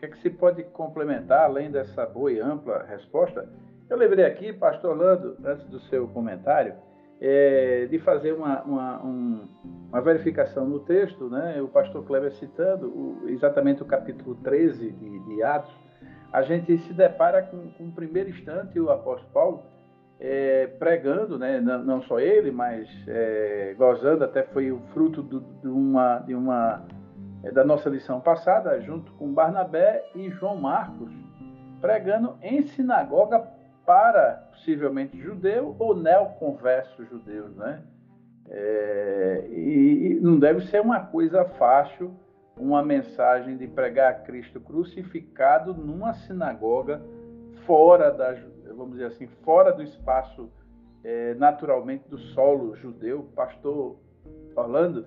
que 0.04 0.06
é 0.06 0.10
que 0.10 0.22
se 0.22 0.30
pode 0.30 0.64
complementar, 0.66 1.46
além 1.46 1.72
dessa 1.72 2.06
boa 2.06 2.32
e 2.32 2.40
ampla 2.40 2.84
resposta? 2.84 3.48
Eu 3.90 3.98
lembrei 3.98 4.26
aqui, 4.26 4.52
pastor 4.52 4.92
Orlando, 4.92 5.38
antes 5.46 5.66
do 5.68 5.80
seu 5.82 6.08
comentário, 6.10 6.74
é, 7.22 7.86
de 7.90 8.00
fazer 8.00 8.34
uma, 8.34 8.62
uma, 8.64 9.06
um, 9.06 9.48
uma, 9.90 10.02
verificação 10.02 10.68
no 10.68 10.80
texto, 10.80 11.30
né? 11.30 11.62
o 11.62 11.70
pastor 11.70 12.04
Kleber 12.06 12.34
citando 12.34 12.88
o, 12.88 13.30
exatamente 13.30 13.82
o 13.82 13.86
capítulo 13.86 14.36
13 14.44 14.92
de, 14.92 15.20
de, 15.20 15.44
Atos, 15.44 15.74
a 16.34 16.42
gente 16.42 16.78
se 16.80 16.94
depara 16.94 17.42
com, 17.44 17.72
com 17.72 17.86
o 17.86 17.92
primeiro 17.92 18.30
instante 18.30 18.78
o 18.78 18.90
apóstolo 18.90 19.32
Paulo 19.32 19.64
é, 20.20 20.68
pregando, 20.80 21.38
né? 21.38 21.62
não, 21.62 21.82
não, 21.82 22.02
só 22.02 22.20
ele, 22.20 22.52
mas 22.52 22.90
é, 23.08 23.74
gozando, 23.78 24.26
até 24.26 24.44
foi 24.44 24.70
o 24.72 24.82
fruto 24.94 25.22
do, 25.22 25.40
de 25.40 25.68
uma, 25.68 26.20
de 26.20 26.36
uma 26.36 26.86
da 27.52 27.64
nossa 27.64 27.90
lição 27.90 28.22
passada, 28.22 28.80
junto 28.82 29.12
com 29.14 29.34
Barnabé 29.34 30.04
e 30.16 30.30
João 30.30 30.56
Marcos, 30.56 31.12
pregando 31.82 32.38
em 32.42 32.64
sinagoga 32.64 33.46
para 33.86 34.48
possivelmente 34.52 35.20
judeu 35.20 35.76
ou 35.78 35.96
neoconversos 35.96 37.08
judeus, 37.10 37.56
né? 37.56 37.84
É, 38.50 39.48
e, 39.50 40.08
e 40.08 40.20
não 40.22 40.38
deve 40.38 40.62
ser 40.68 40.82
uma 40.82 41.00
coisa 41.00 41.46
fácil 41.46 42.14
uma 42.58 42.84
mensagem 42.84 43.58
de 43.58 43.68
pregar 43.68 44.24
Cristo 44.24 44.60
crucificado 44.60 45.74
numa 45.74 46.14
sinagoga 46.14 47.02
fora 47.66 48.12
da, 48.12 48.36
vamos 48.76 48.94
dizer 48.94 49.06
assim, 49.06 49.28
fora 49.44 49.72
do 49.72 49.82
espaço 49.82 50.50
é, 51.04 51.34
naturalmente 51.36 52.08
do 52.08 52.18
solo 52.18 52.76
judeu. 52.76 53.30
Pastor 53.36 53.98
Orlando? 54.56 55.06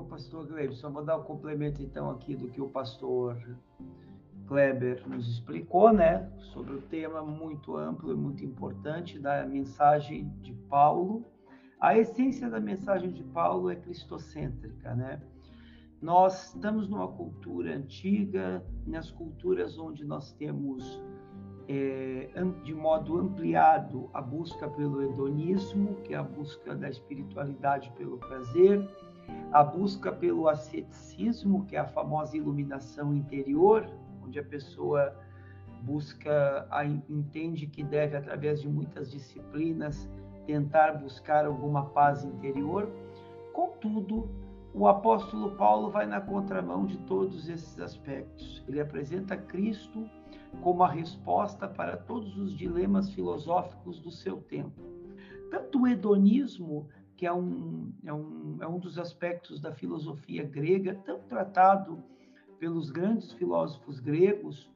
O 0.00 0.04
pastor 0.04 0.48
só 0.72 0.90
vou 0.90 1.04
dar 1.04 1.18
um 1.18 1.22
complemento 1.22 1.82
então 1.82 2.10
aqui 2.10 2.34
do 2.34 2.48
que 2.48 2.60
o 2.60 2.68
pastor 2.68 3.36
Kleber 4.46 5.02
nos 5.08 5.28
explicou, 5.28 5.92
né, 5.92 6.30
sobre 6.52 6.74
o 6.74 6.82
tema 6.82 7.22
muito 7.22 7.76
amplo 7.76 8.12
e 8.12 8.14
muito 8.14 8.44
importante 8.44 9.18
da 9.18 9.46
mensagem 9.46 10.28
de 10.40 10.52
Paulo. 10.68 11.24
A 11.80 11.96
essência 11.96 12.48
da 12.48 12.60
mensagem 12.60 13.10
de 13.10 13.22
Paulo 13.24 13.70
é 13.70 13.76
cristocêntrica, 13.76 14.94
né? 14.94 15.20
Nós 16.00 16.54
estamos 16.54 16.88
numa 16.88 17.08
cultura 17.08 17.74
antiga, 17.74 18.64
nas 18.86 19.10
culturas 19.10 19.78
onde 19.78 20.04
nós 20.04 20.32
temos 20.32 21.00
é, 21.68 22.28
de 22.64 22.74
modo 22.74 23.18
ampliado 23.18 24.10
a 24.12 24.20
busca 24.20 24.68
pelo 24.68 25.02
hedonismo, 25.02 25.96
que 26.02 26.12
é 26.12 26.16
a 26.16 26.22
busca 26.22 26.74
da 26.74 26.88
espiritualidade 26.88 27.92
pelo 27.96 28.18
prazer, 28.18 28.88
a 29.52 29.62
busca 29.62 30.10
pelo 30.10 30.48
asceticismo, 30.48 31.66
que 31.66 31.76
é 31.76 31.80
a 31.80 31.86
famosa 31.86 32.36
iluminação 32.36 33.14
interior, 33.14 33.86
onde 34.24 34.38
a 34.38 34.44
pessoa 34.44 35.14
busca, 35.82 36.66
entende 37.08 37.66
que 37.66 37.82
deve, 37.82 38.16
através 38.16 38.62
de 38.62 38.68
muitas 38.68 39.10
disciplinas, 39.10 40.08
tentar 40.46 40.92
buscar 40.92 41.44
alguma 41.44 41.86
paz 41.86 42.24
interior. 42.24 42.88
Contudo, 43.52 44.30
o 44.74 44.88
apóstolo 44.88 45.54
Paulo 45.56 45.90
vai 45.90 46.06
na 46.06 46.20
contramão 46.20 46.86
de 46.86 46.96
todos 46.98 47.48
esses 47.48 47.78
aspectos. 47.78 48.64
Ele 48.66 48.80
apresenta 48.80 49.36
Cristo 49.36 50.08
como 50.62 50.82
a 50.82 50.88
resposta 50.88 51.68
para 51.68 51.96
todos 51.96 52.36
os 52.38 52.56
dilemas 52.56 53.10
filosóficos 53.10 53.98
do 54.00 54.10
seu 54.10 54.38
tempo. 54.38 54.80
Tanto 55.50 55.82
o 55.82 55.86
hedonismo 55.86 56.88
que 57.22 57.26
é 57.26 57.32
um, 57.32 57.92
é 58.04 58.12
um, 58.12 58.56
é 58.62 58.66
um 58.66 58.80
dos 58.80 58.98
aspectos 58.98 59.60
da 59.60 59.72
filosofia 59.72 60.42
grega, 60.42 61.00
tão 61.04 61.20
tratado 61.20 62.02
pelos 62.58 62.90
grandes 62.90 63.32
filósofos 63.34 64.00
gregos, 64.00 64.68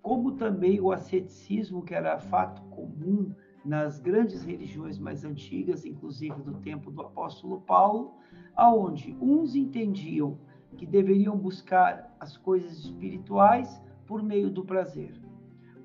como 0.00 0.32
também 0.32 0.80
o 0.80 0.90
asceticismo, 0.90 1.82
que 1.82 1.94
era 1.94 2.18
fato 2.18 2.62
comum 2.70 3.34
nas 3.62 4.00
grandes 4.00 4.42
religiões 4.42 4.98
mais 4.98 5.22
antigas, 5.22 5.84
inclusive 5.84 6.40
do 6.40 6.54
tempo 6.60 6.90
do 6.90 7.02
apóstolo 7.02 7.60
Paulo, 7.60 8.14
aonde 8.56 9.14
uns 9.20 9.54
entendiam 9.54 10.38
que 10.78 10.86
deveriam 10.86 11.36
buscar 11.36 12.16
as 12.18 12.38
coisas 12.38 12.78
espirituais 12.78 13.82
por 14.06 14.22
meio 14.22 14.48
do 14.48 14.64
prazer. 14.64 15.12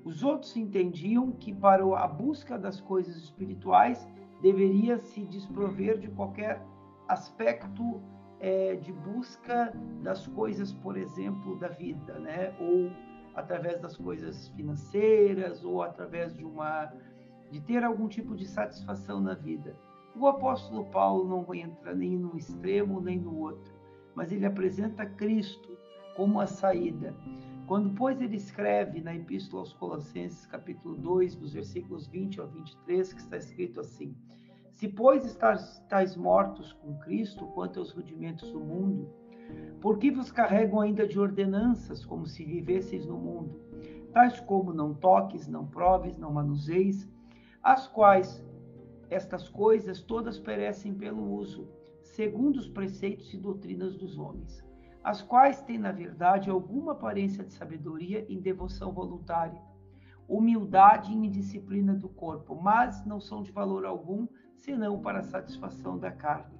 Os 0.02 0.22
outros 0.22 0.56
entendiam 0.56 1.32
que 1.32 1.52
para 1.52 1.84
a 2.02 2.08
busca 2.08 2.58
das 2.58 2.80
coisas 2.80 3.14
espirituais 3.14 4.08
deveria 4.40 4.98
se 4.98 5.24
desprover 5.24 5.98
de 5.98 6.08
qualquer 6.08 6.64
aspecto 7.08 8.00
é, 8.40 8.76
de 8.76 8.92
busca 8.92 9.72
das 10.02 10.26
coisas, 10.28 10.72
por 10.72 10.96
exemplo, 10.96 11.58
da 11.58 11.68
vida, 11.68 12.18
né? 12.18 12.54
Ou 12.60 12.90
através 13.34 13.80
das 13.80 13.96
coisas 13.96 14.48
financeiras 14.50 15.64
ou 15.64 15.82
através 15.82 16.34
de 16.36 16.44
uma 16.44 16.92
de 17.50 17.60
ter 17.60 17.82
algum 17.82 18.08
tipo 18.08 18.36
de 18.36 18.46
satisfação 18.46 19.20
na 19.20 19.34
vida. 19.34 19.74
O 20.14 20.26
apóstolo 20.26 20.84
Paulo 20.86 21.24
não 21.26 21.54
entra 21.54 21.94
nem 21.94 22.16
no 22.16 22.36
extremo 22.36 23.00
nem 23.00 23.18
no 23.18 23.38
outro, 23.38 23.72
mas 24.14 24.32
ele 24.32 24.44
apresenta 24.44 25.06
Cristo 25.06 25.78
como 26.16 26.40
a 26.40 26.46
saída. 26.46 27.14
Quando, 27.68 27.90
pois, 27.90 28.18
ele 28.22 28.36
escreve 28.36 29.02
na 29.02 29.14
Epístola 29.14 29.60
aos 29.60 29.74
Colossenses, 29.74 30.46
capítulo 30.46 30.96
2, 30.96 31.36
dos 31.36 31.52
versículos 31.52 32.06
20 32.06 32.40
ao 32.40 32.48
23, 32.48 33.12
que 33.12 33.20
está 33.20 33.36
escrito 33.36 33.80
assim: 33.80 34.16
Se, 34.72 34.88
pois, 34.88 35.22
estáis 35.26 36.16
mortos 36.16 36.72
com 36.72 36.98
Cristo 37.00 37.46
quanto 37.48 37.78
aos 37.78 37.90
rudimentos 37.90 38.50
do 38.52 38.58
mundo, 38.58 39.10
por 39.82 39.98
que 39.98 40.10
vos 40.10 40.32
carregam 40.32 40.80
ainda 40.80 41.06
de 41.06 41.20
ordenanças, 41.20 42.06
como 42.06 42.24
se 42.24 42.42
vivesseis 42.42 43.04
no 43.04 43.18
mundo? 43.18 43.60
Tais 44.14 44.40
como 44.40 44.72
não 44.72 44.94
toques, 44.94 45.46
não 45.46 45.66
proves, 45.66 46.16
não 46.16 46.32
manuseis, 46.32 47.06
as 47.62 47.86
quais 47.86 48.42
estas 49.10 49.46
coisas 49.46 50.00
todas 50.00 50.38
perecem 50.38 50.94
pelo 50.94 51.34
uso, 51.34 51.68
segundo 52.00 52.56
os 52.56 52.66
preceitos 52.66 53.34
e 53.34 53.36
doutrinas 53.36 53.94
dos 53.94 54.18
homens 54.18 54.66
as 55.08 55.22
quais 55.22 55.62
têm, 55.62 55.78
na 55.78 55.90
verdade, 55.90 56.50
alguma 56.50 56.92
aparência 56.92 57.42
de 57.42 57.54
sabedoria 57.54 58.26
em 58.28 58.38
devoção 58.38 58.92
voluntária, 58.92 59.58
humildade 60.28 61.10
e 61.10 61.16
indisciplina 61.16 61.94
do 61.94 62.10
corpo, 62.10 62.54
mas 62.54 63.06
não 63.06 63.18
são 63.18 63.42
de 63.42 63.50
valor 63.50 63.86
algum, 63.86 64.28
senão 64.54 65.00
para 65.00 65.20
a 65.20 65.22
satisfação 65.22 65.98
da 65.98 66.10
carne. 66.10 66.58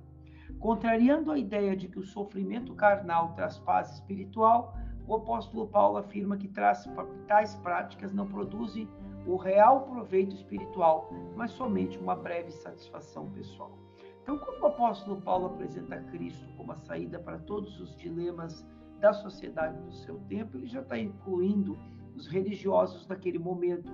Contrariando 0.58 1.30
a 1.30 1.38
ideia 1.38 1.76
de 1.76 1.88
que 1.88 1.98
o 1.98 2.06
sofrimento 2.06 2.74
carnal 2.74 3.34
traz 3.34 3.58
paz 3.58 3.92
espiritual, 3.92 4.74
o 5.06 5.14
apóstolo 5.16 5.68
Paulo 5.68 5.98
afirma 5.98 6.38
que 6.38 6.48
tais 6.48 7.54
práticas 7.56 8.14
não 8.14 8.26
produzem 8.26 8.88
o 9.26 9.36
real 9.36 9.82
proveito 9.82 10.34
espiritual, 10.34 11.12
mas 11.36 11.50
somente 11.50 11.98
uma 11.98 12.16
breve 12.16 12.50
satisfação 12.50 13.30
pessoal. 13.30 13.87
Então, 14.28 14.36
como 14.36 14.62
o 14.62 14.66
apóstolo 14.66 15.22
Paulo 15.22 15.46
apresenta 15.46 15.96
Cristo 16.10 16.46
como 16.54 16.72
a 16.72 16.76
saída 16.76 17.18
para 17.18 17.38
todos 17.38 17.80
os 17.80 17.96
dilemas 17.96 18.62
da 19.00 19.10
sociedade 19.10 19.80
do 19.80 19.90
seu 19.90 20.18
tempo, 20.28 20.58
ele 20.58 20.66
já 20.66 20.82
está 20.82 20.98
incluindo 20.98 21.78
os 22.14 22.26
religiosos 22.26 23.06
daquele 23.06 23.38
momento. 23.38 23.90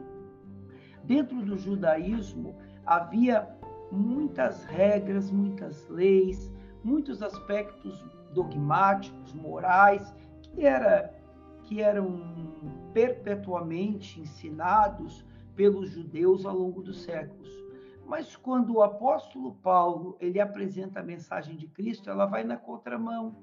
Dentro 1.04 1.40
do 1.40 1.56
judaísmo 1.56 2.56
havia 2.84 3.48
muitas 3.92 4.64
regras, 4.64 5.30
muitas 5.30 5.88
leis, 5.88 6.52
muitos 6.82 7.22
aspectos 7.22 8.04
dogmáticos, 8.32 9.32
morais, 9.34 10.12
que, 10.42 10.66
era, 10.66 11.14
que 11.62 11.80
eram 11.80 12.52
perpetuamente 12.92 14.20
ensinados 14.20 15.24
pelos 15.54 15.90
judeus 15.90 16.44
ao 16.44 16.58
longo 16.58 16.82
dos 16.82 17.02
séculos. 17.04 17.63
Mas 18.06 18.36
quando 18.36 18.74
o 18.74 18.82
apóstolo 18.82 19.54
Paulo 19.56 20.16
ele 20.20 20.40
apresenta 20.40 21.00
a 21.00 21.02
mensagem 21.02 21.56
de 21.56 21.66
Cristo, 21.66 22.10
ela 22.10 22.26
vai 22.26 22.44
na 22.44 22.56
contramão. 22.56 23.36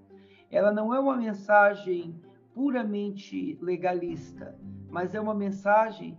Ela 0.50 0.72
não 0.72 0.94
é 0.94 1.00
uma 1.00 1.18
mensagem 1.18 2.20
puramente 2.54 3.58
legalista, 3.62 4.58
mas 4.90 5.16
é 5.16 5.22
uma 5.22 5.34
mensagem 5.34 6.18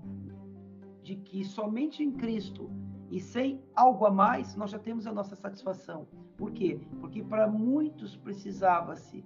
de 1.02 1.16
que 1.16 1.44
somente 1.44 2.02
em 2.02 2.10
Cristo 2.10 2.70
e 3.10 3.20
sem 3.20 3.62
algo 3.74 4.06
a 4.06 4.10
mais 4.10 4.56
nós 4.56 4.70
já 4.70 4.78
temos 4.78 5.06
a 5.06 5.12
nossa 5.12 5.36
satisfação. 5.36 6.06
Por 6.36 6.50
quê? 6.50 6.80
Porque 7.00 7.22
para 7.22 7.46
muitos 7.46 8.16
precisava-se 8.16 9.24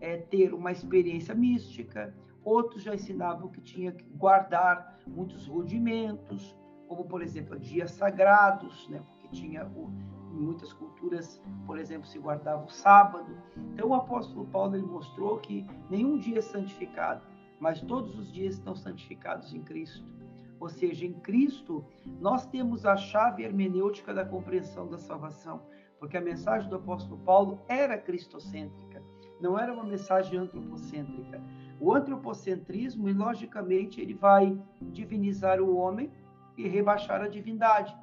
é, 0.00 0.16
ter 0.16 0.52
uma 0.52 0.72
experiência 0.72 1.34
mística, 1.34 2.14
outros 2.42 2.82
já 2.82 2.94
ensinavam 2.94 3.48
que 3.48 3.60
tinha 3.60 3.92
que 3.92 4.04
guardar 4.04 4.98
muitos 5.06 5.46
rudimentos, 5.46 6.56
como 6.90 7.04
por 7.04 7.22
exemplo 7.22 7.56
dias 7.56 7.92
sagrados, 7.92 8.88
né? 8.88 9.00
porque 9.06 9.28
tinha 9.28 9.64
o, 9.64 9.88
em 10.34 10.40
muitas 10.40 10.72
culturas, 10.72 11.40
por 11.64 11.78
exemplo, 11.78 12.04
se 12.04 12.18
guardava 12.18 12.64
o 12.64 12.68
sábado. 12.68 13.32
Então 13.56 13.90
o 13.90 13.94
apóstolo 13.94 14.44
Paulo 14.46 14.74
ele 14.74 14.84
mostrou 14.84 15.38
que 15.38 15.64
nenhum 15.88 16.18
dia 16.18 16.38
é 16.38 16.42
santificado, 16.42 17.22
mas 17.60 17.80
todos 17.80 18.18
os 18.18 18.32
dias 18.32 18.54
estão 18.56 18.74
santificados 18.74 19.54
em 19.54 19.62
Cristo. 19.62 20.04
Ou 20.58 20.68
seja, 20.68 21.06
em 21.06 21.12
Cristo 21.12 21.84
nós 22.20 22.44
temos 22.48 22.84
a 22.84 22.96
chave 22.96 23.44
hermenêutica 23.44 24.12
da 24.12 24.24
compreensão 24.24 24.88
da 24.88 24.98
salvação, 24.98 25.62
porque 26.00 26.16
a 26.16 26.20
mensagem 26.20 26.68
do 26.68 26.74
apóstolo 26.74 27.20
Paulo 27.20 27.60
era 27.68 27.96
cristocêntrica, 27.96 29.00
não 29.40 29.56
era 29.56 29.72
uma 29.72 29.84
mensagem 29.84 30.40
antropocêntrica. 30.40 31.40
O 31.78 31.94
antropocentrismo, 31.94 33.08
logicamente, 33.12 34.00
ele 34.00 34.12
vai 34.12 34.60
divinizar 34.82 35.60
o 35.60 35.76
homem 35.76 36.10
e 36.60 36.68
rebaixar 36.68 37.22
a 37.22 37.28
divindade. 37.28 37.96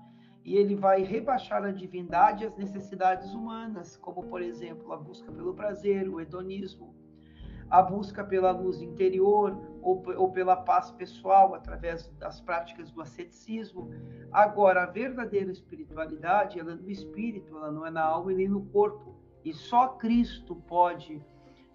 E 0.43 0.55
ele 0.55 0.75
vai 0.75 1.03
rebaixar 1.03 1.63
a 1.63 1.71
divindade 1.71 2.45
às 2.45 2.55
necessidades 2.55 3.33
humanas, 3.33 3.97
como, 3.97 4.23
por 4.23 4.41
exemplo, 4.41 4.93
a 4.93 4.97
busca 4.97 5.31
pelo 5.31 5.53
prazer, 5.53 6.07
o 6.07 6.21
hedonismo, 6.21 6.95
a 7.69 7.81
busca 7.81 8.23
pela 8.23 8.51
luz 8.51 8.81
interior 8.81 9.57
ou, 9.81 10.01
ou 10.15 10.31
pela 10.31 10.55
paz 10.55 10.89
pessoal 10.91 11.53
através 11.53 12.07
das 12.17 12.39
práticas 12.39 12.89
do 12.91 13.01
asceticismo. 13.01 13.89
Agora, 14.31 14.83
a 14.83 14.85
verdadeira 14.85 15.51
espiritualidade, 15.51 16.59
ela 16.59 16.71
é 16.71 16.75
no 16.75 16.89
espírito, 16.89 17.57
ela 17.57 17.71
não 17.71 17.85
é 17.85 17.91
na 17.91 18.03
alma 18.03 18.31
e 18.31 18.35
nem 18.35 18.47
no 18.47 18.65
corpo. 18.67 19.17
E 19.43 19.53
só 19.53 19.89
Cristo 19.89 20.55
pode 20.55 21.21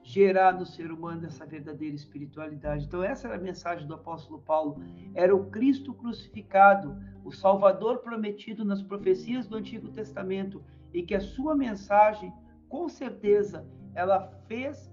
gerar 0.03 0.53
no 0.53 0.67
ser 0.67 0.91
humano 0.91 1.27
essa 1.27 1.47
verdadeira 1.47 1.95
espiritualidade. 1.95 2.85
Então, 2.87 3.03
essa 3.03 3.29
era 3.29 3.37
a 3.37 3.41
mensagem 3.41 3.87
do 3.87 3.95
apóstolo 3.95 4.41
Paulo: 4.41 4.83
era 5.15 5.35
o 5.35 5.51
Cristo 5.51 5.95
crucificado, 5.95 6.97
o 7.25 7.31
Salvador 7.31 7.99
prometido 7.99 8.65
nas 8.65 8.83
profecias 8.83 9.47
do 9.47 9.57
Antigo 9.57 9.89
Testamento, 9.89 10.63
e 10.93 11.03
que 11.03 11.15
a 11.15 11.21
sua 11.21 11.55
mensagem, 11.55 12.33
com 12.69 12.89
certeza, 12.89 13.67
ela 13.95 14.29
fez 14.47 14.93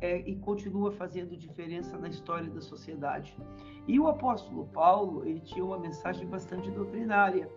é, 0.00 0.18
e 0.28 0.34
continua 0.36 0.90
fazendo 0.90 1.36
diferença 1.36 1.96
na 1.96 2.08
história 2.08 2.50
da 2.50 2.60
sociedade. 2.60 3.36
E 3.86 4.00
o 4.00 4.08
apóstolo 4.08 4.66
Paulo, 4.66 5.24
ele 5.24 5.40
tinha 5.40 5.64
uma 5.64 5.78
mensagem 5.78 6.26
bastante 6.26 6.70
doutrinária. 6.70 7.48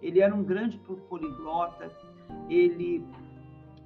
Ele 0.00 0.20
era 0.20 0.34
um 0.34 0.42
grande 0.42 0.78
poliglota, 1.08 1.90
ele 2.48 3.06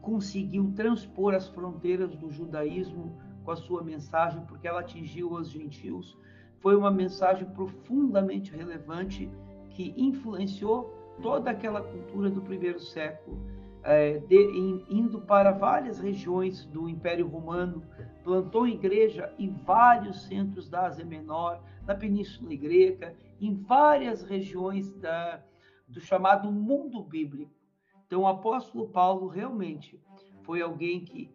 conseguiu 0.07 0.73
transpor 0.77 1.35
as 1.35 1.49
fronteiras 1.49 2.15
do 2.15 2.31
judaísmo 2.31 3.19
com 3.45 3.51
a 3.51 3.57
sua 3.57 3.83
mensagem, 3.83 4.41
porque 4.47 4.69
ela 4.69 4.79
atingiu 4.79 5.33
os 5.33 5.51
gentios. 5.51 6.17
Foi 6.61 6.77
uma 6.77 6.93
mensagem 6.93 7.45
profundamente 7.51 8.55
relevante 8.55 9.29
que 9.71 9.93
influenciou 9.97 10.95
toda 11.21 11.51
aquela 11.51 11.83
cultura 11.83 12.31
do 12.31 12.41
primeiro 12.41 12.79
século, 12.79 13.37
é, 13.83 14.19
de, 14.19 14.37
in, 14.37 14.85
indo 14.89 15.21
para 15.23 15.51
várias 15.51 15.99
regiões 15.99 16.65
do 16.67 16.89
Império 16.89 17.27
Romano, 17.27 17.83
plantou 18.23 18.69
igreja 18.69 19.33
em 19.37 19.51
vários 19.51 20.23
centros 20.23 20.69
da 20.69 20.87
Ásia 20.87 21.05
Menor, 21.05 21.61
na 21.85 21.97
Península 21.97 22.55
Greca, 22.55 23.13
em 23.41 23.57
várias 23.57 24.23
regiões 24.23 24.89
da, 25.01 25.43
do 25.89 26.01
chamado 26.01 26.53
mundo 26.53 27.03
bíblico. 27.03 27.66
Então, 28.07 28.23
o 28.23 28.27
apóstolo 28.27 28.89
Paulo 28.89 29.27
realmente 29.27 30.01
foi 30.43 30.63
alguém 30.63 31.05
que 31.05 31.31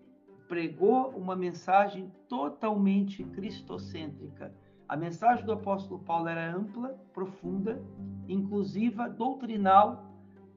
pregou 0.47 1.09
uma 1.09 1.35
mensagem 1.35 2.11
totalmente 2.29 3.23
cristocêntrica. 3.23 4.53
A 4.87 4.95
mensagem 4.95 5.45
do 5.45 5.51
apóstolo 5.51 5.99
Paulo 6.01 6.27
era 6.27 6.53
ampla, 6.55 6.89
profunda, 7.13 7.81
inclusiva, 8.27 9.09
doutrinal, 9.09 10.05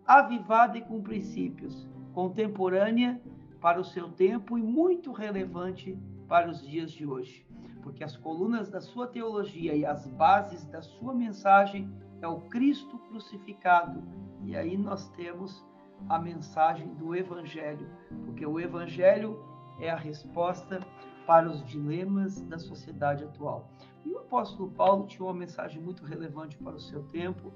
avivada 0.06 0.78
e 0.78 0.82
com 0.82 1.02
princípios, 1.02 1.88
contemporânea 2.12 3.20
para 3.60 3.80
o 3.80 3.84
seu 3.84 4.08
tempo 4.10 4.58
e 4.58 4.62
muito 4.62 5.12
relevante 5.12 5.98
para 6.28 6.50
os 6.50 6.60
dias 6.60 6.92
de 6.92 7.06
hoje, 7.06 7.46
porque 7.82 8.04
as 8.04 8.16
colunas 8.16 8.68
da 8.68 8.80
sua 8.80 9.06
teologia 9.06 9.74
e 9.74 9.84
as 9.84 10.06
bases 10.06 10.64
da 10.66 10.82
sua 10.82 11.14
mensagem 11.14 11.90
é 12.20 12.28
o 12.28 12.40
Cristo 12.42 12.98
crucificado. 12.98 14.02
E 14.42 14.56
aí 14.56 14.76
nós 14.76 15.08
temos 15.10 15.64
a 16.08 16.18
mensagem 16.18 16.88
do 16.94 17.14
Evangelho, 17.14 17.86
porque 18.24 18.44
o 18.44 18.60
Evangelho 18.60 19.38
é 19.78 19.90
a 19.90 19.96
resposta 19.96 20.80
para 21.26 21.50
os 21.50 21.64
dilemas 21.64 22.40
da 22.42 22.58
sociedade 22.58 23.24
atual. 23.24 23.70
E 24.04 24.10
o 24.10 24.18
apóstolo 24.18 24.70
Paulo 24.70 25.06
tinha 25.06 25.24
uma 25.24 25.34
mensagem 25.34 25.80
muito 25.80 26.04
relevante 26.04 26.56
para 26.58 26.76
o 26.76 26.80
seu 26.80 27.02
tempo, 27.04 27.52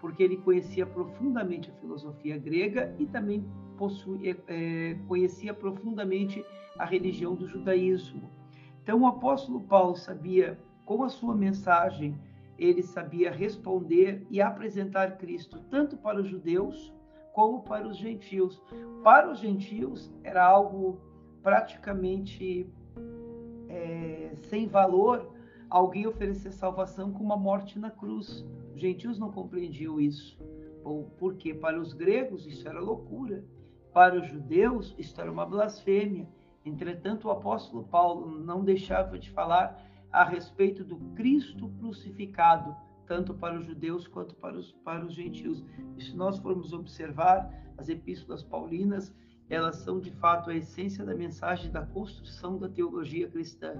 porque 0.00 0.22
ele 0.22 0.36
conhecia 0.36 0.84
profundamente 0.84 1.70
a 1.70 1.74
filosofia 1.74 2.36
grega 2.38 2.94
e 2.98 3.06
também 3.06 3.44
possuía, 3.78 4.36
é, 4.46 4.96
conhecia 5.08 5.54
profundamente 5.54 6.44
a 6.78 6.84
religião 6.84 7.34
do 7.34 7.46
judaísmo. 7.46 8.30
Então, 8.82 9.00
o 9.00 9.06
apóstolo 9.06 9.60
Paulo 9.62 9.96
sabia, 9.96 10.58
com 10.84 11.02
a 11.02 11.08
sua 11.08 11.34
mensagem, 11.34 12.14
ele 12.58 12.82
sabia 12.82 13.30
responder 13.30 14.26
e 14.30 14.40
apresentar 14.40 15.16
Cristo 15.16 15.58
tanto 15.70 15.96
para 15.96 16.20
os 16.20 16.28
judeus 16.28 16.94
como 17.36 17.60
para 17.60 17.86
os 17.86 17.98
gentios. 17.98 18.62
Para 19.04 19.30
os 19.30 19.40
gentios 19.40 20.10
era 20.24 20.42
algo 20.42 20.98
praticamente 21.42 22.66
é, 23.68 24.32
sem 24.48 24.66
valor, 24.66 25.30
alguém 25.68 26.06
oferecer 26.06 26.50
salvação 26.50 27.12
com 27.12 27.22
uma 27.22 27.36
morte 27.36 27.78
na 27.78 27.90
cruz. 27.90 28.42
Os 28.74 28.80
gentios 28.80 29.18
não 29.18 29.30
compreendiam 29.30 30.00
isso. 30.00 30.38
Porque 31.18 31.52
para 31.52 31.78
os 31.78 31.92
gregos 31.92 32.46
isso 32.46 32.66
era 32.66 32.80
loucura. 32.80 33.44
Para 33.92 34.18
os 34.18 34.26
judeus 34.26 34.94
isso 34.96 35.20
era 35.20 35.30
uma 35.30 35.44
blasfêmia. 35.44 36.26
Entretanto, 36.64 37.28
o 37.28 37.30
apóstolo 37.30 37.84
Paulo 37.84 38.30
não 38.30 38.64
deixava 38.64 39.18
de 39.18 39.30
falar 39.30 39.78
a 40.10 40.24
respeito 40.24 40.82
do 40.82 40.96
Cristo 41.14 41.68
crucificado, 41.78 42.74
tanto 43.06 43.34
para 43.34 43.58
os 43.58 43.66
judeus 43.66 44.06
quanto 44.06 44.34
para 44.36 44.56
os, 44.56 44.72
para 44.84 45.04
os 45.04 45.14
gentios. 45.14 45.64
E 45.96 46.02
se 46.02 46.16
nós 46.16 46.38
formos 46.38 46.72
observar 46.72 47.50
as 47.78 47.88
epístolas 47.88 48.42
paulinas, 48.42 49.14
elas 49.48 49.76
são 49.76 50.00
de 50.00 50.10
fato 50.10 50.50
a 50.50 50.54
essência 50.54 51.04
da 51.04 51.14
mensagem 51.14 51.70
da 51.70 51.86
construção 51.86 52.58
da 52.58 52.68
teologia 52.68 53.28
cristã. 53.28 53.74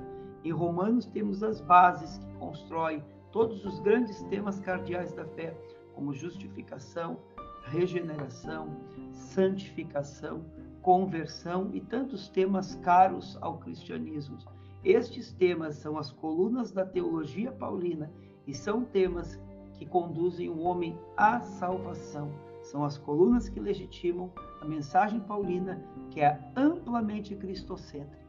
Em 0.45 0.53
Romanos 0.53 1.07
temos 1.07 1.43
as 1.43 1.61
bases 1.61 2.19
que 2.19 2.33
constroem 2.39 3.03
todos 3.33 3.65
os 3.65 3.81
grandes 3.81 4.23
temas 4.25 4.61
cardeais 4.61 5.13
da 5.13 5.25
fé, 5.25 5.57
como 5.95 6.15
justificação, 6.15 7.19
regeneração, 7.65 8.69
santificação, 9.13 10.45
conversão 10.83 11.71
e 11.75 11.81
tantos 11.81 12.29
temas 12.29 12.77
caros 12.77 13.37
ao 13.41 13.59
cristianismo. 13.59 14.39
Estes 14.85 15.33
temas 15.33 15.75
são 15.77 15.99
as 15.99 16.13
colunas 16.13 16.71
da 16.71 16.87
teologia 16.87 17.51
paulina 17.51 18.13
e 18.47 18.55
são 18.55 18.85
temas 18.85 19.39
que 19.75 19.85
conduzem 19.85 20.49
o 20.49 20.61
homem 20.61 20.99
à 21.17 21.41
salvação. 21.41 22.31
São 22.63 22.85
as 22.85 22.99
colunas 22.99 23.49
que 23.49 23.61
legitimam 23.61 24.31
a 24.61 24.65
mensagem 24.65 25.21
paulina, 25.21 25.83
que 26.11 26.21
é 26.21 26.39
amplamente 26.57 27.35
cristocêntrica. 27.37 28.27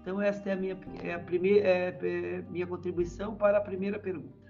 Então, 0.00 0.20
esta 0.20 0.50
é 0.50 0.52
a 0.52 0.56
minha, 0.56 0.78
é 1.02 1.14
a 1.14 1.18
primeira, 1.18 1.66
é, 1.66 1.88
é 1.88 2.42
minha 2.50 2.66
contribuição 2.66 3.34
para 3.34 3.58
a 3.58 3.60
primeira 3.60 3.98
pergunta. 3.98 4.44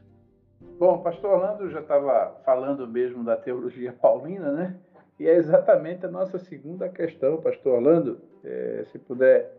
Bom, 0.79 0.99
pastor 0.99 1.35
Orlando 1.35 1.71
já 1.71 1.81
estava 1.81 2.41
falando 2.45 2.87
mesmo 2.87 3.23
da 3.23 3.37
teologia 3.37 3.93
paulina, 3.93 4.51
né? 4.53 4.77
E 5.19 5.29
é 5.29 5.37
exatamente 5.37 6.05
a 6.05 6.11
nossa 6.11 6.39
segunda 6.39 6.89
questão, 6.89 7.37
pastor 7.37 7.75
Orlando. 7.75 8.21
É, 8.43 8.85
se 8.91 8.99
puder 8.99 9.53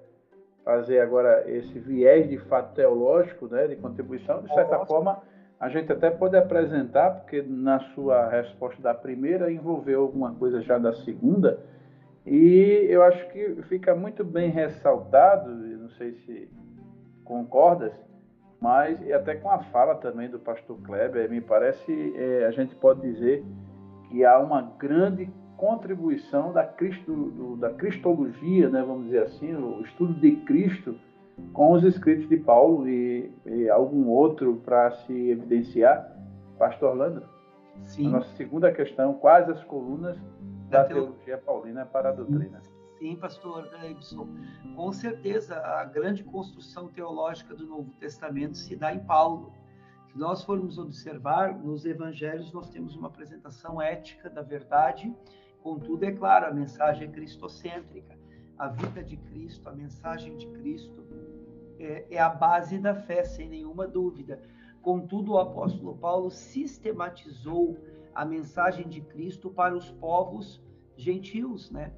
fazer 0.66 1.00
agora 1.00 1.50
esse 1.50 1.80
viés 1.80 2.28
de 2.28 2.38
fato 2.40 2.74
teológico, 2.74 3.48
né, 3.48 3.68
de 3.68 3.76
contribuição, 3.76 4.42
de 4.42 4.54
certa 4.54 4.86
forma, 4.86 5.22
a 5.66 5.70
gente 5.70 5.92
até 5.92 6.12
pode 6.12 6.38
apresentar, 6.38 7.10
porque 7.10 7.42
na 7.42 7.80
sua 7.96 8.30
resposta 8.30 8.80
da 8.84 8.94
primeira 8.94 9.52
envolveu 9.52 10.04
alguma 10.04 10.32
coisa 10.36 10.62
já 10.62 10.78
da 10.78 10.94
segunda, 10.94 11.60
e 12.24 12.86
eu 12.88 13.02
acho 13.02 13.28
que 13.30 13.64
fica 13.64 13.96
muito 13.96 14.24
bem 14.24 14.52
ressaltado, 14.52 15.50
não 15.50 15.90
sei 15.90 16.14
se 16.24 16.48
concordas, 17.24 17.92
mas 18.62 19.02
e 19.08 19.12
até 19.12 19.34
com 19.34 19.50
a 19.50 19.58
fala 19.58 19.96
também 19.96 20.30
do 20.30 20.38
pastor 20.38 20.78
Kleber, 20.84 21.32
me 21.32 21.42
parece, 21.42 22.14
é, 22.16 22.46
a 22.46 22.52
gente 22.52 22.76
pode 22.76 23.02
dizer 23.02 23.44
que 24.08 24.24
há 24.24 24.38
uma 24.38 24.62
grande 24.78 25.28
contribuição 25.58 26.54
da, 26.54 26.64
Cristo, 26.64 27.12
do, 27.12 27.58
da 27.58 27.72
cristologia, 27.72 28.70
né, 28.70 28.84
vamos 28.86 29.06
dizer 29.06 29.24
assim, 29.24 29.56
o 29.56 29.82
estudo 29.82 30.14
de 30.14 30.36
Cristo 30.46 30.96
com 31.54 31.74
os 31.74 31.84
escritos 31.84 32.28
de 32.30 32.38
Paulo 32.38 32.88
e, 32.88 33.32
e 33.46 33.70
algum 33.70 34.08
outro 34.08 34.62
para 34.66 34.92
se 34.92 35.14
evidenciar. 35.30 36.16
Pastor 36.58 36.92
Orlando? 36.92 37.24
Sim. 37.84 38.08
A 38.08 38.12
nossa 38.12 38.30
segunda 38.36 38.72
questão, 38.72 39.14
quais 39.14 39.50
as 39.50 39.64
colunas 39.66 40.18
da, 40.70 40.84
da 40.84 40.86
teologia 40.86 41.38
paulina 41.38 41.86
para 41.86 42.10
a 42.10 42.12
doutrina? 42.12 42.62
Sim, 42.98 43.16
pastor 43.18 43.70
Gleibson. 43.70 44.28
Com 44.76 44.92
certeza, 44.94 45.58
a 45.58 45.84
grande 45.84 46.24
construção 46.24 46.88
teológica 46.88 47.54
do 47.54 47.68
Novo 47.68 47.92
Testamento 48.00 48.56
se 48.58 48.76
dá 48.76 48.94
em 48.94 49.00
Paulo. 49.00 49.52
Se 50.08 50.18
nós 50.18 50.44
formos 50.44 50.78
observar, 50.78 51.58
nos 51.58 51.86
evangelhos 51.86 52.54
nós 52.54 52.70
temos 52.70 52.96
uma 52.96 53.08
apresentação 53.08 53.82
ética 53.82 54.30
da 54.30 54.42
verdade 54.42 55.14
Contudo, 55.66 56.04
é 56.04 56.12
claro, 56.12 56.46
a 56.46 56.52
mensagem 56.52 57.08
é 57.08 57.12
cristocêntrica. 57.12 58.16
A 58.56 58.68
vida 58.68 59.04
de 59.04 59.18
Cristo, 59.18 59.68
a 59.68 59.72
mensagem 59.72 60.38
de 60.38 60.46
Cristo 60.50 61.04
é, 61.80 62.06
é 62.10 62.20
a 62.20 62.30
base 62.30 62.78
da 62.78 62.96
fé, 62.96 63.24
sem 63.24 63.50
nenhuma 63.50 63.88
dúvida. 63.88 64.42
Contudo, 64.82 65.34
o 65.34 65.40
apóstolo 65.40 65.98
Paulo 65.98 66.30
sistematizou 66.30 67.78
a 68.14 68.24
mensagem 68.24 68.88
de 68.88 69.02
Cristo 69.02 69.50
para 69.50 69.76
os 69.76 69.92
povos 69.92 70.62
gentios, 70.96 71.72
né? 71.72 71.92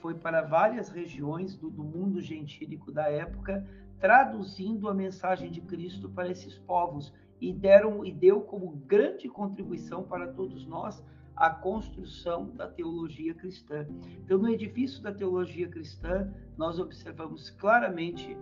Foi 0.00 0.14
para 0.14 0.40
várias 0.40 0.88
regiões 0.88 1.56
do, 1.56 1.68
do 1.68 1.84
mundo 1.84 2.20
gentílico 2.20 2.90
da 2.90 3.10
época, 3.10 3.66
traduzindo 4.00 4.88
a 4.88 4.94
mensagem 4.94 5.50
de 5.50 5.60
Cristo 5.60 6.08
para 6.08 6.30
esses 6.30 6.58
povos 6.58 7.12
e 7.40 7.52
deram 7.52 8.04
e 8.04 8.12
deu 8.12 8.40
como 8.40 8.70
grande 8.86 9.28
contribuição 9.28 10.02
para 10.02 10.32
todos 10.32 10.66
nós 10.66 11.04
a 11.36 11.50
construção 11.50 12.50
da 12.50 12.68
teologia 12.68 13.34
cristã. 13.34 13.86
Então, 14.24 14.38
no 14.38 14.48
edifício 14.48 15.02
da 15.02 15.12
teologia 15.12 15.68
cristã, 15.68 16.32
nós 16.56 16.78
observamos 16.78 17.50
claramente 17.50 18.36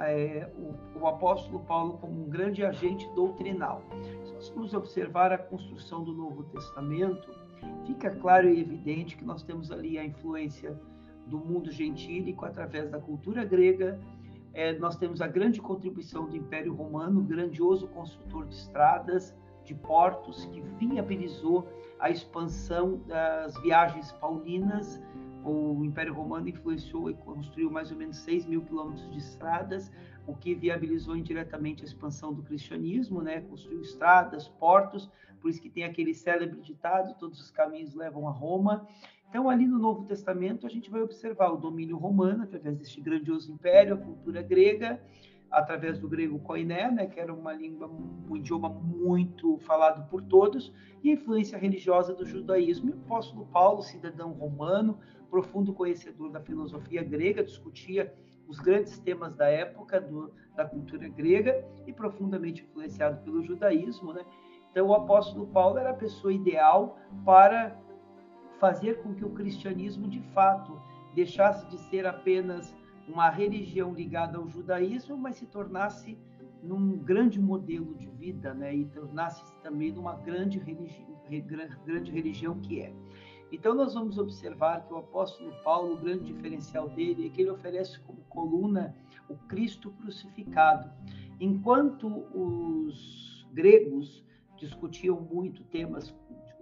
é, 0.00 0.50
o, 0.56 1.00
o, 1.00 1.06
apóstolo 1.06 1.60
Paulo 1.60 1.98
como 1.98 2.24
um 2.24 2.28
grande 2.28 2.64
agente 2.64 3.08
doutrinal. 3.14 3.82
Se 4.24 4.32
nós 4.32 4.48
formos 4.48 4.74
observar 4.74 5.32
a 5.32 5.38
construção 5.38 6.02
do 6.02 6.12
Novo 6.12 6.44
Testamento, 6.44 7.30
fica 7.86 8.10
claro 8.10 8.48
e 8.48 8.60
evidente 8.60 9.16
que 9.16 9.24
nós 9.24 9.42
temos 9.42 9.70
ali 9.70 9.98
a 9.98 10.04
influência 10.04 10.78
do 11.26 11.38
mundo 11.38 11.70
gentílico 11.70 12.44
através 12.44 12.90
da 12.90 12.98
cultura 12.98 13.44
grega. 13.44 13.98
É, 14.52 14.72
nós 14.78 14.96
temos 14.96 15.20
a 15.20 15.26
grande 15.26 15.60
contribuição 15.60 16.26
do 16.26 16.36
Império 16.36 16.74
Romano, 16.74 17.22
grandioso 17.22 17.88
construtor 17.88 18.46
de 18.46 18.54
estradas, 18.54 19.34
de 19.64 19.74
portos, 19.74 20.44
que 20.46 20.60
viabilizou 20.78 21.66
a 21.98 22.10
expansão 22.10 23.00
das 23.06 23.56
viagens 23.62 24.12
paulinas. 24.12 25.02
O 25.44 25.84
Império 25.84 26.14
Romano 26.14 26.48
influenciou 26.48 27.10
e 27.10 27.14
construiu 27.14 27.70
mais 27.70 27.90
ou 27.90 27.98
menos 27.98 28.16
6 28.18 28.46
mil 28.46 28.62
quilômetros 28.62 29.10
de 29.10 29.18
estradas, 29.18 29.92
o 30.26 30.34
que 30.34 30.54
viabilizou 30.54 31.14
indiretamente 31.14 31.82
a 31.82 31.86
expansão 31.86 32.32
do 32.32 32.42
cristianismo, 32.42 33.20
né? 33.20 33.42
Construiu 33.42 33.82
estradas, 33.82 34.48
portos, 34.48 35.10
por 35.40 35.50
isso 35.50 35.60
que 35.60 35.68
tem 35.68 35.84
aquele 35.84 36.14
célebre 36.14 36.60
ditado: 36.62 37.14
todos 37.18 37.38
os 37.38 37.50
caminhos 37.50 37.94
levam 37.94 38.26
a 38.26 38.32
Roma. 38.32 38.88
Então, 39.28 39.50
ali 39.50 39.66
no 39.66 39.78
Novo 39.78 40.04
Testamento, 40.04 40.66
a 40.66 40.70
gente 40.70 40.90
vai 40.90 41.02
observar 41.02 41.50
o 41.50 41.56
domínio 41.56 41.98
romano, 41.98 42.44
através 42.44 42.78
deste 42.78 43.00
grandioso 43.00 43.52
império, 43.52 43.94
a 43.94 43.98
cultura 43.98 44.40
grega, 44.40 45.02
através 45.50 45.98
do 45.98 46.08
grego 46.08 46.38
koiné, 46.38 46.90
né, 46.90 47.06
que 47.06 47.18
era 47.20 47.34
uma 47.34 47.52
língua, 47.52 47.90
um 48.28 48.36
idioma 48.36 48.68
muito 48.68 49.58
falado 49.58 50.08
por 50.08 50.22
todos, 50.22 50.72
e 51.02 51.10
a 51.10 51.14
influência 51.14 51.58
religiosa 51.58 52.14
do 52.14 52.24
judaísmo. 52.24 52.90
E 52.90 52.92
o 52.92 52.96
apóstolo 52.96 53.46
Paulo, 53.46 53.82
cidadão 53.82 54.32
romano, 54.32 54.98
profundo 55.34 55.72
conhecedor 55.72 56.30
da 56.30 56.40
filosofia 56.40 57.02
grega, 57.02 57.42
discutia 57.42 58.14
os 58.46 58.60
grandes 58.60 59.00
temas 59.00 59.34
da 59.34 59.48
época 59.48 60.00
do, 60.00 60.32
da 60.54 60.64
cultura 60.64 61.08
grega 61.08 61.66
e 61.88 61.92
profundamente 61.92 62.62
influenciado 62.62 63.20
pelo 63.24 63.42
judaísmo, 63.42 64.12
né? 64.12 64.24
Então, 64.70 64.86
o 64.86 64.94
apóstolo 64.94 65.48
Paulo 65.48 65.76
era 65.76 65.90
a 65.90 65.94
pessoa 65.94 66.32
ideal 66.32 66.96
para 67.24 67.76
fazer 68.60 69.02
com 69.02 69.12
que 69.12 69.24
o 69.24 69.30
cristianismo, 69.30 70.06
de 70.06 70.20
fato, 70.32 70.80
deixasse 71.16 71.68
de 71.68 71.78
ser 71.90 72.06
apenas 72.06 72.72
uma 73.08 73.28
religião 73.28 73.92
ligada 73.92 74.38
ao 74.38 74.48
judaísmo, 74.48 75.16
mas 75.16 75.34
se 75.34 75.46
tornasse 75.46 76.16
num 76.62 76.96
grande 76.96 77.40
modelo 77.40 77.92
de 77.96 78.06
vida, 78.06 78.54
né? 78.54 78.72
E 78.72 78.84
tornasse 78.84 79.42
também 79.64 79.90
numa 79.90 80.14
grande, 80.14 80.60
religi 80.60 81.04
grande 81.84 82.12
religião 82.12 82.60
que 82.60 82.80
é. 82.80 82.94
Então 83.54 83.72
nós 83.72 83.94
vamos 83.94 84.18
observar 84.18 84.84
que 84.84 84.92
o 84.92 84.96
apóstolo 84.96 85.52
Paulo, 85.62 85.94
o 85.94 85.96
grande 85.96 86.24
diferencial 86.24 86.88
dele 86.88 87.26
é 87.26 87.30
que 87.30 87.40
ele 87.40 87.50
oferece 87.50 88.00
como 88.00 88.18
coluna 88.28 88.94
o 89.28 89.36
Cristo 89.46 89.92
crucificado. 89.92 90.90
Enquanto 91.40 92.08
os 92.34 93.46
gregos 93.52 94.24
discutiam 94.56 95.20
muito 95.20 95.62
temas 95.64 96.12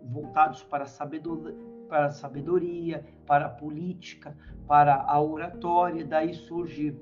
voltados 0.02 0.62
para 0.62 0.84
a 0.84 0.86
sabedoria, 0.86 1.56
para 1.88 2.06
a 2.06 2.10
sabedoria, 2.10 3.04
para 3.26 3.46
a 3.46 3.50
política, 3.50 4.36
para 4.66 4.94
a 4.94 5.20
oratória. 5.20 6.04
Daí 6.04 6.34
surge 6.34 6.94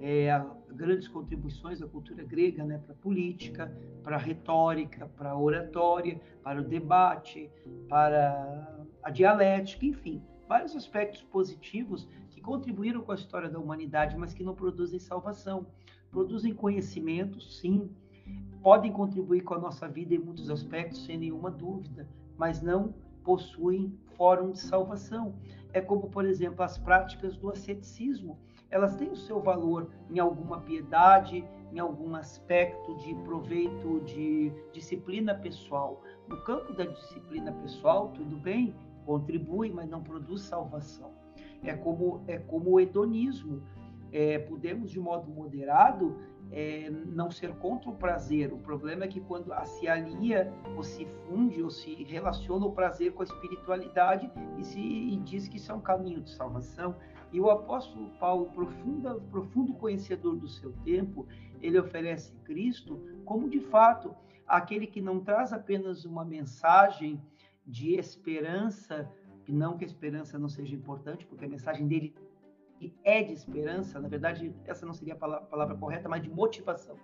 é, 0.00 0.28
grandes 0.70 1.08
contribuições 1.08 1.80
da 1.80 1.86
cultura 1.86 2.22
grega 2.22 2.64
né, 2.64 2.78
para 2.78 2.92
a 2.92 2.96
política, 2.96 3.74
para 4.02 4.16
a 4.16 4.18
retórica, 4.18 5.06
para 5.16 5.30
a 5.30 5.38
oratória, 5.38 6.20
para 6.42 6.60
o 6.60 6.64
debate, 6.64 7.50
para 7.88 8.86
a 9.08 9.10
dialética, 9.10 9.86
enfim, 9.86 10.22
vários 10.46 10.76
aspectos 10.76 11.22
positivos 11.22 12.06
que 12.28 12.42
contribuíram 12.42 13.00
com 13.00 13.10
a 13.10 13.14
história 13.14 13.48
da 13.48 13.58
humanidade, 13.58 14.18
mas 14.18 14.34
que 14.34 14.44
não 14.44 14.54
produzem 14.54 14.98
salvação. 14.98 15.66
Produzem 16.10 16.52
conhecimento, 16.52 17.40
sim, 17.40 17.90
podem 18.62 18.92
contribuir 18.92 19.40
com 19.40 19.54
a 19.54 19.58
nossa 19.58 19.88
vida 19.88 20.14
em 20.14 20.18
muitos 20.18 20.50
aspectos, 20.50 21.06
sem 21.06 21.16
nenhuma 21.16 21.50
dúvida, 21.50 22.06
mas 22.36 22.60
não 22.60 22.94
possuem 23.24 23.98
fórum 24.14 24.52
de 24.52 24.60
salvação. 24.60 25.34
É 25.72 25.80
como, 25.80 26.10
por 26.10 26.26
exemplo, 26.26 26.62
as 26.62 26.76
práticas 26.76 27.34
do 27.34 27.50
asceticismo. 27.50 28.38
Elas 28.70 28.94
têm 28.96 29.10
o 29.10 29.16
seu 29.16 29.40
valor 29.40 29.90
em 30.10 30.18
alguma 30.18 30.60
piedade, 30.60 31.42
em 31.72 31.78
algum 31.78 32.14
aspecto 32.14 32.94
de 32.98 33.14
proveito 33.24 34.00
de 34.04 34.52
disciplina 34.70 35.34
pessoal. 35.34 36.02
No 36.28 36.36
campo 36.44 36.74
da 36.74 36.84
disciplina 36.84 37.52
pessoal, 37.52 38.08
tudo 38.08 38.36
bem, 38.36 38.74
contribui, 39.08 39.72
mas 39.72 39.88
não 39.88 40.02
produz 40.02 40.42
salvação. 40.42 41.10
É 41.62 41.74
como, 41.74 42.22
é 42.28 42.36
como 42.36 42.72
o 42.72 42.78
hedonismo. 42.78 43.62
É, 44.12 44.38
podemos, 44.38 44.90
de 44.90 45.00
modo 45.00 45.30
moderado, 45.30 46.14
é, 46.52 46.90
não 46.90 47.30
ser 47.30 47.54
contra 47.54 47.88
o 47.88 47.94
prazer. 47.94 48.52
O 48.52 48.58
problema 48.58 49.04
é 49.06 49.08
que 49.08 49.20
quando 49.20 49.50
se 49.64 49.88
alia, 49.88 50.52
ou 50.76 50.82
se 50.82 51.06
funde, 51.06 51.62
ou 51.62 51.70
se 51.70 51.94
relaciona 52.04 52.66
o 52.66 52.72
prazer 52.72 53.12
com 53.12 53.22
a 53.22 53.24
espiritualidade 53.24 54.30
e, 54.58 54.62
se, 54.62 54.78
e 54.78 55.16
diz 55.16 55.48
que 55.48 55.56
isso 55.56 55.72
é 55.72 55.74
um 55.74 55.80
caminho 55.80 56.20
de 56.20 56.30
salvação. 56.30 56.94
E 57.32 57.40
o 57.40 57.50
apóstolo 57.50 58.10
Paulo, 58.20 58.50
profunda, 58.54 59.14
profundo 59.30 59.72
conhecedor 59.74 60.36
do 60.36 60.48
seu 60.48 60.72
tempo, 60.84 61.26
ele 61.62 61.78
oferece 61.78 62.34
Cristo 62.44 63.00
como 63.24 63.48
de 63.48 63.60
fato 63.60 64.14
aquele 64.46 64.86
que 64.86 65.00
não 65.00 65.20
traz 65.20 65.52
apenas 65.52 66.04
uma 66.04 66.24
mensagem 66.24 67.20
de 67.68 67.94
esperança, 67.96 69.08
que 69.44 69.52
não 69.52 69.76
que 69.76 69.84
a 69.84 69.86
esperança 69.86 70.38
não 70.38 70.48
seja 70.48 70.74
importante, 70.74 71.26
porque 71.26 71.44
a 71.44 71.48
mensagem 71.48 71.86
dele 71.86 72.14
é 73.04 73.22
de 73.22 73.34
esperança, 73.34 74.00
na 74.00 74.08
verdade, 74.08 74.54
essa 74.64 74.86
não 74.86 74.94
seria 74.94 75.14
palavra, 75.14 75.44
a 75.44 75.48
palavra 75.48 75.76
correta, 75.76 76.08
mas 76.08 76.22
de 76.22 76.30
motivação. 76.30 76.96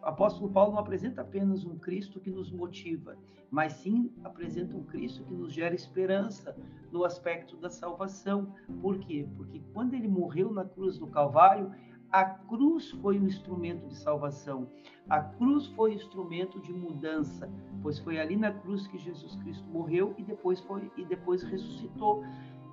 O 0.00 0.06
apóstolo 0.06 0.50
Paulo 0.52 0.72
não 0.72 0.78
apresenta 0.78 1.22
apenas 1.22 1.64
um 1.64 1.78
Cristo 1.78 2.20
que 2.20 2.30
nos 2.30 2.52
motiva, 2.52 3.16
mas 3.50 3.72
sim 3.72 4.12
apresenta 4.22 4.76
um 4.76 4.84
Cristo 4.84 5.24
que 5.24 5.32
nos 5.32 5.52
gera 5.52 5.74
esperança 5.74 6.54
no 6.92 7.04
aspecto 7.04 7.56
da 7.56 7.70
salvação. 7.70 8.54
Por 8.82 8.98
quê? 8.98 9.26
Porque 9.34 9.62
quando 9.72 9.94
ele 9.94 10.06
morreu 10.06 10.52
na 10.52 10.64
cruz 10.64 10.98
do 10.98 11.06
Calvário, 11.06 11.72
a 12.14 12.24
cruz 12.26 12.92
foi 13.02 13.18
um 13.18 13.26
instrumento 13.26 13.88
de 13.88 13.96
salvação. 13.96 14.68
A 15.10 15.20
cruz 15.20 15.66
foi 15.66 15.90
um 15.90 15.94
instrumento 15.94 16.60
de 16.60 16.72
mudança, 16.72 17.50
pois 17.82 17.98
foi 17.98 18.20
ali 18.20 18.36
na 18.36 18.52
cruz 18.52 18.86
que 18.86 18.96
Jesus 18.96 19.34
Cristo 19.42 19.68
morreu 19.68 20.14
e 20.16 20.22
depois 20.22 20.60
foi 20.60 20.88
e 20.96 21.04
depois 21.04 21.42
ressuscitou. 21.42 22.22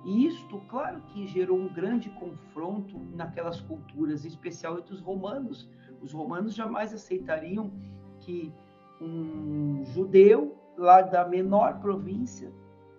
E 0.04 0.26
isto, 0.28 0.60
claro 0.68 1.00
que 1.08 1.26
gerou 1.26 1.58
um 1.58 1.66
grande 1.66 2.08
confronto 2.10 2.96
naquelas 3.16 3.60
culturas, 3.62 4.24
em 4.24 4.28
especial 4.28 4.78
entre 4.78 4.94
os 4.94 5.00
romanos. 5.00 5.68
Os 6.00 6.12
romanos 6.12 6.54
jamais 6.54 6.94
aceitariam 6.94 7.72
que 8.20 8.54
um 9.00 9.84
judeu 9.86 10.56
lá 10.78 11.02
da 11.02 11.26
menor 11.26 11.80
província, 11.80 12.52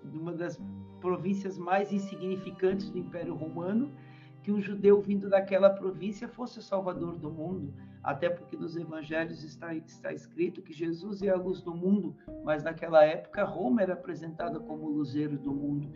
de 0.03 0.17
uma 0.17 0.33
das 0.33 0.61
províncias 0.99 1.57
mais 1.57 1.93
insignificantes 1.93 2.89
do 2.89 2.97
Império 2.97 3.33
Romano, 3.33 3.93
que 4.43 4.51
um 4.51 4.61
judeu 4.61 5.01
vindo 5.01 5.29
daquela 5.29 5.69
província 5.69 6.27
fosse 6.27 6.59
o 6.59 6.61
salvador 6.61 7.15
do 7.17 7.31
mundo, 7.31 7.73
até 8.03 8.29
porque 8.29 8.57
nos 8.57 8.75
evangelhos 8.75 9.41
está, 9.43 9.73
está 9.73 10.11
escrito 10.11 10.61
que 10.61 10.73
Jesus 10.73 11.23
é 11.23 11.29
a 11.29 11.37
luz 11.37 11.61
do 11.61 11.73
mundo, 11.73 12.13
mas 12.43 12.61
naquela 12.61 13.05
época 13.05 13.45
Roma 13.45 13.81
era 13.81 13.93
apresentada 13.93 14.59
como 14.59 14.85
o 14.85 14.91
luzeiro 14.91 15.37
do 15.37 15.53
mundo. 15.53 15.89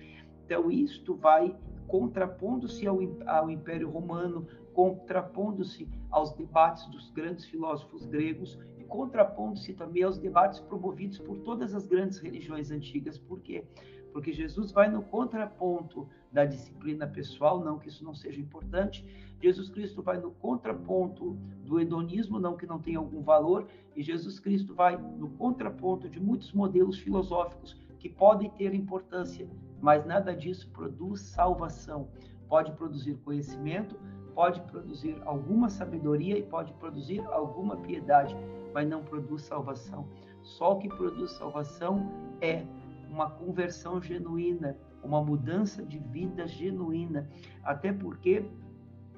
Então, 0.46 0.72
isto 0.72 1.14
vai 1.14 1.54
contrapondo-se 1.88 2.88
ao, 2.88 3.00
ao 3.26 3.52
Império 3.52 3.90
Romano, 3.90 4.48
contrapondo-se 4.74 5.90
aos 6.10 6.32
debates 6.34 6.86
dos 6.88 7.10
grandes 7.12 7.46
filósofos 7.46 8.06
gregos 8.06 8.58
e 8.78 8.84
contrapondo-se 8.86 9.74
também 9.74 10.04
aos 10.04 10.18
debates 10.18 10.62
promovidos 10.62 11.20
por 11.20 11.38
todas 11.40 11.74
as 11.74 11.86
grandes 11.86 12.20
religiões 12.20 12.72
antigas. 12.72 13.18
Por 13.18 13.42
quê? 13.42 13.66
Porque 13.74 13.97
Jesus 14.34 14.72
vai 14.72 14.90
no 14.90 15.02
contraponto 15.02 16.08
da 16.32 16.46
disciplina 16.46 17.08
pessoal, 17.08 17.64
não 17.64 17.78
que 17.78 17.90
isso 17.90 18.04
não 18.04 18.14
seja 18.14 18.40
importante. 18.40 19.06
Jesus 19.42 19.70
Cristo 19.70 20.02
vai 20.02 20.18
no 20.20 20.32
contraponto 20.32 21.38
do 21.64 21.80
hedonismo, 21.80 22.40
não 22.40 22.58
que 22.58 22.66
não 22.66 22.80
tenha 22.80 22.98
algum 22.98 23.22
valor, 23.22 23.68
e 23.96 24.02
Jesus 24.02 24.40
Cristo 24.40 24.74
vai 24.74 24.98
no 24.98 25.30
contraponto 25.30 26.10
de 26.10 26.20
muitos 26.20 26.52
modelos 26.52 26.98
filosóficos 26.98 27.76
que 28.00 28.10
podem 28.10 28.50
ter 28.52 28.74
importância, 28.74 29.48
mas 29.82 30.06
nada 30.06 30.36
disso 30.36 30.70
produz 30.72 31.22
salvação. 31.22 32.08
Pode 32.48 32.72
produzir 32.74 33.16
conhecimento, 33.26 34.00
pode 34.34 34.62
produzir 34.62 35.18
alguma 35.26 35.70
sabedoria 35.70 36.38
e 36.38 36.44
pode 36.44 36.72
produzir 36.74 37.22
alguma 37.28 37.76
piedade, 37.78 38.36
mas 38.74 38.88
não 38.88 39.04
produz 39.04 39.42
salvação. 39.44 40.08
Só 40.42 40.74
o 40.74 40.80
que 40.80 40.88
produz 40.88 41.32
salvação 41.32 42.10
é 42.40 42.64
uma 43.10 43.30
conversão 43.30 44.02
genuína, 44.02 44.78
uma 45.04 45.24
mudança 45.24 45.84
de 45.84 46.00
vida 46.00 46.48
genuína. 46.48 47.30
Até 47.64 47.92
porque, 47.92 48.46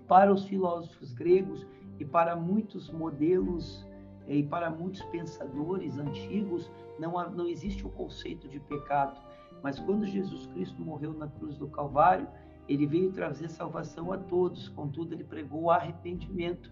para 0.08 0.34
os 0.34 0.45
filósofos 0.45 1.13
gregos 1.13 1.65
e 1.99 2.06
para 2.06 2.36
muitos 2.36 2.89
modelos 2.91 3.88
e 4.28 4.43
para 4.43 4.69
muitos 4.69 5.02
pensadores 5.04 5.97
antigos, 5.97 6.71
não, 6.99 7.17
há, 7.17 7.30
não 7.30 7.47
existe 7.47 7.86
o 7.86 7.89
conceito 7.89 8.47
de 8.47 8.60
pecado. 8.60 9.19
Mas 9.63 9.80
quando 9.80 10.06
Jesus 10.06 10.45
Cristo 10.47 10.82
morreu 10.82 11.13
na 11.13 11.28
cruz 11.28 11.58
do 11.58 11.67
Calvário, 11.67 12.28
ele 12.67 12.86
veio 12.86 13.12
trazer 13.12 13.49
salvação 13.49 14.12
a 14.12 14.17
todos, 14.17 14.69
contudo, 14.69 15.13
ele 15.13 15.23
pregou 15.23 15.63
o 15.63 15.71
arrependimento. 15.71 16.71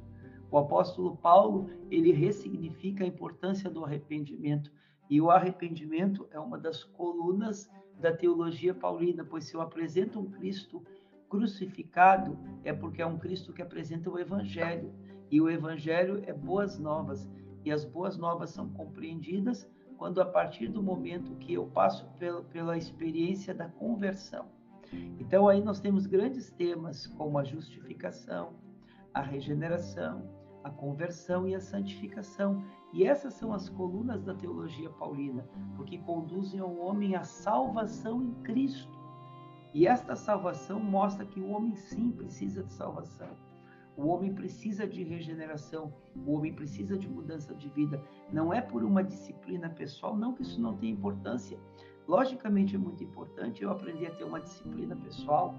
O 0.49 0.58
apóstolo 0.58 1.17
Paulo, 1.17 1.69
ele 1.89 2.12
ressignifica 2.12 3.03
a 3.03 3.08
importância 3.08 3.69
do 3.69 3.84
arrependimento. 3.84 4.71
E 5.10 5.22
o 5.22 5.32
arrependimento 5.32 6.28
é 6.32 6.39
uma 6.39 6.58
das 6.58 6.84
colunas 6.84 7.70
da 8.00 8.15
teologia 8.15 8.74
paulina, 8.74 9.24
pois 9.24 9.46
se 9.46 9.56
eu 9.56 9.62
apresento 9.62 10.20
um 10.20 10.30
Cristo 10.30 10.84
crucificado, 11.30 12.38
é 12.63 12.74
porque 12.74 13.02
é 13.02 13.06
um 13.06 13.17
Cristo 13.17 13.54
que 13.54 13.62
apresenta 13.62 14.10
o 14.10 14.20
Evangelho. 14.20 14.93
E 15.30 15.41
o 15.41 15.50
Evangelho 15.50 16.24
é 16.26 16.34
boas 16.34 16.78
novas. 16.80 17.30
E 17.65 17.72
as 17.72 17.84
boas 17.84 18.17
novas 18.17 18.52
são 18.52 18.70
compreendidas 18.70 19.70
quando 19.98 20.22
a 20.22 20.26
partir 20.26 20.67
do 20.67 20.82
momento 20.82 21.36
que 21.36 21.54
eu 21.54 21.65
passo 21.65 22.08
pela, 22.52 22.78
experiência 22.78 23.54
da 23.54 23.67
conversão. 23.67 24.46
Então 25.20 25.50
aí 25.50 25.62
nós 25.62 25.80
temos 25.80 26.06
grandes 26.06 26.52
temas 26.52 27.08
como 27.08 27.38
a 27.38 27.43
justificação, 27.43 28.54
a 29.13 29.22
regeneração, 29.22 30.24
a 30.63 30.70
conversão 30.70 31.48
e 31.48 31.56
a 31.56 31.60
santificação. 31.60 32.63
E 32.93 33.04
essas 33.04 33.34
são 33.34 33.54
as 33.54 33.69
colunas 33.69 34.23
da 34.23 34.34
teologia 34.34 34.89
paulina, 34.89 35.47
porque 35.76 35.97
conduzem 35.97 36.60
ao 36.60 36.76
homem 36.78 37.15
à 37.15 37.23
salvação 37.23 38.23
em 38.23 38.34
Cristo. 38.43 38.97
E 39.73 39.86
esta 39.86 40.15
salvação 40.15 40.80
mostra 40.80 41.26
que 41.26 41.39
o 41.39 41.50
homem 41.50 41.76
sim 41.76 42.12
precisa 42.12 42.63
de 42.63 42.71
salvação. 42.71 43.30
O 43.97 44.08
homem 44.08 44.34
precisa 44.34 44.88
de 44.88 45.04
regeneração, 45.04 45.91
o 46.15 46.32
homem 46.32 46.54
precisa 46.54 46.97
de 46.97 47.10
mudança 47.10 47.54
de 47.56 47.67
vida. 47.69 48.02
Não 48.32 48.54
é 48.54 48.62
por 48.62 48.84
uma 48.84 49.04
disciplina 49.04 49.69
pessoal, 49.69 50.15
não 50.15 50.34
que 50.34 50.43
isso 50.43 50.62
não 50.62 50.78
tenha 50.78 50.93
importância. 50.93 51.60
Logicamente 52.08 52.76
é 52.76 52.78
muito 52.78 53.04
importante 53.04 53.63
eu 53.63 53.71
aprender 53.71 54.08
a 54.08 54.12
ter 54.12 54.23
uma 54.23 54.39
disciplina 54.39 54.95
pessoal. 54.95 55.56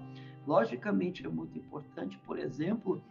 Logicamente 0.47 1.27
é 1.27 1.29
muito 1.29 1.59
importante, 1.59 2.17
por 2.21 2.38
exemplo, 2.38 3.03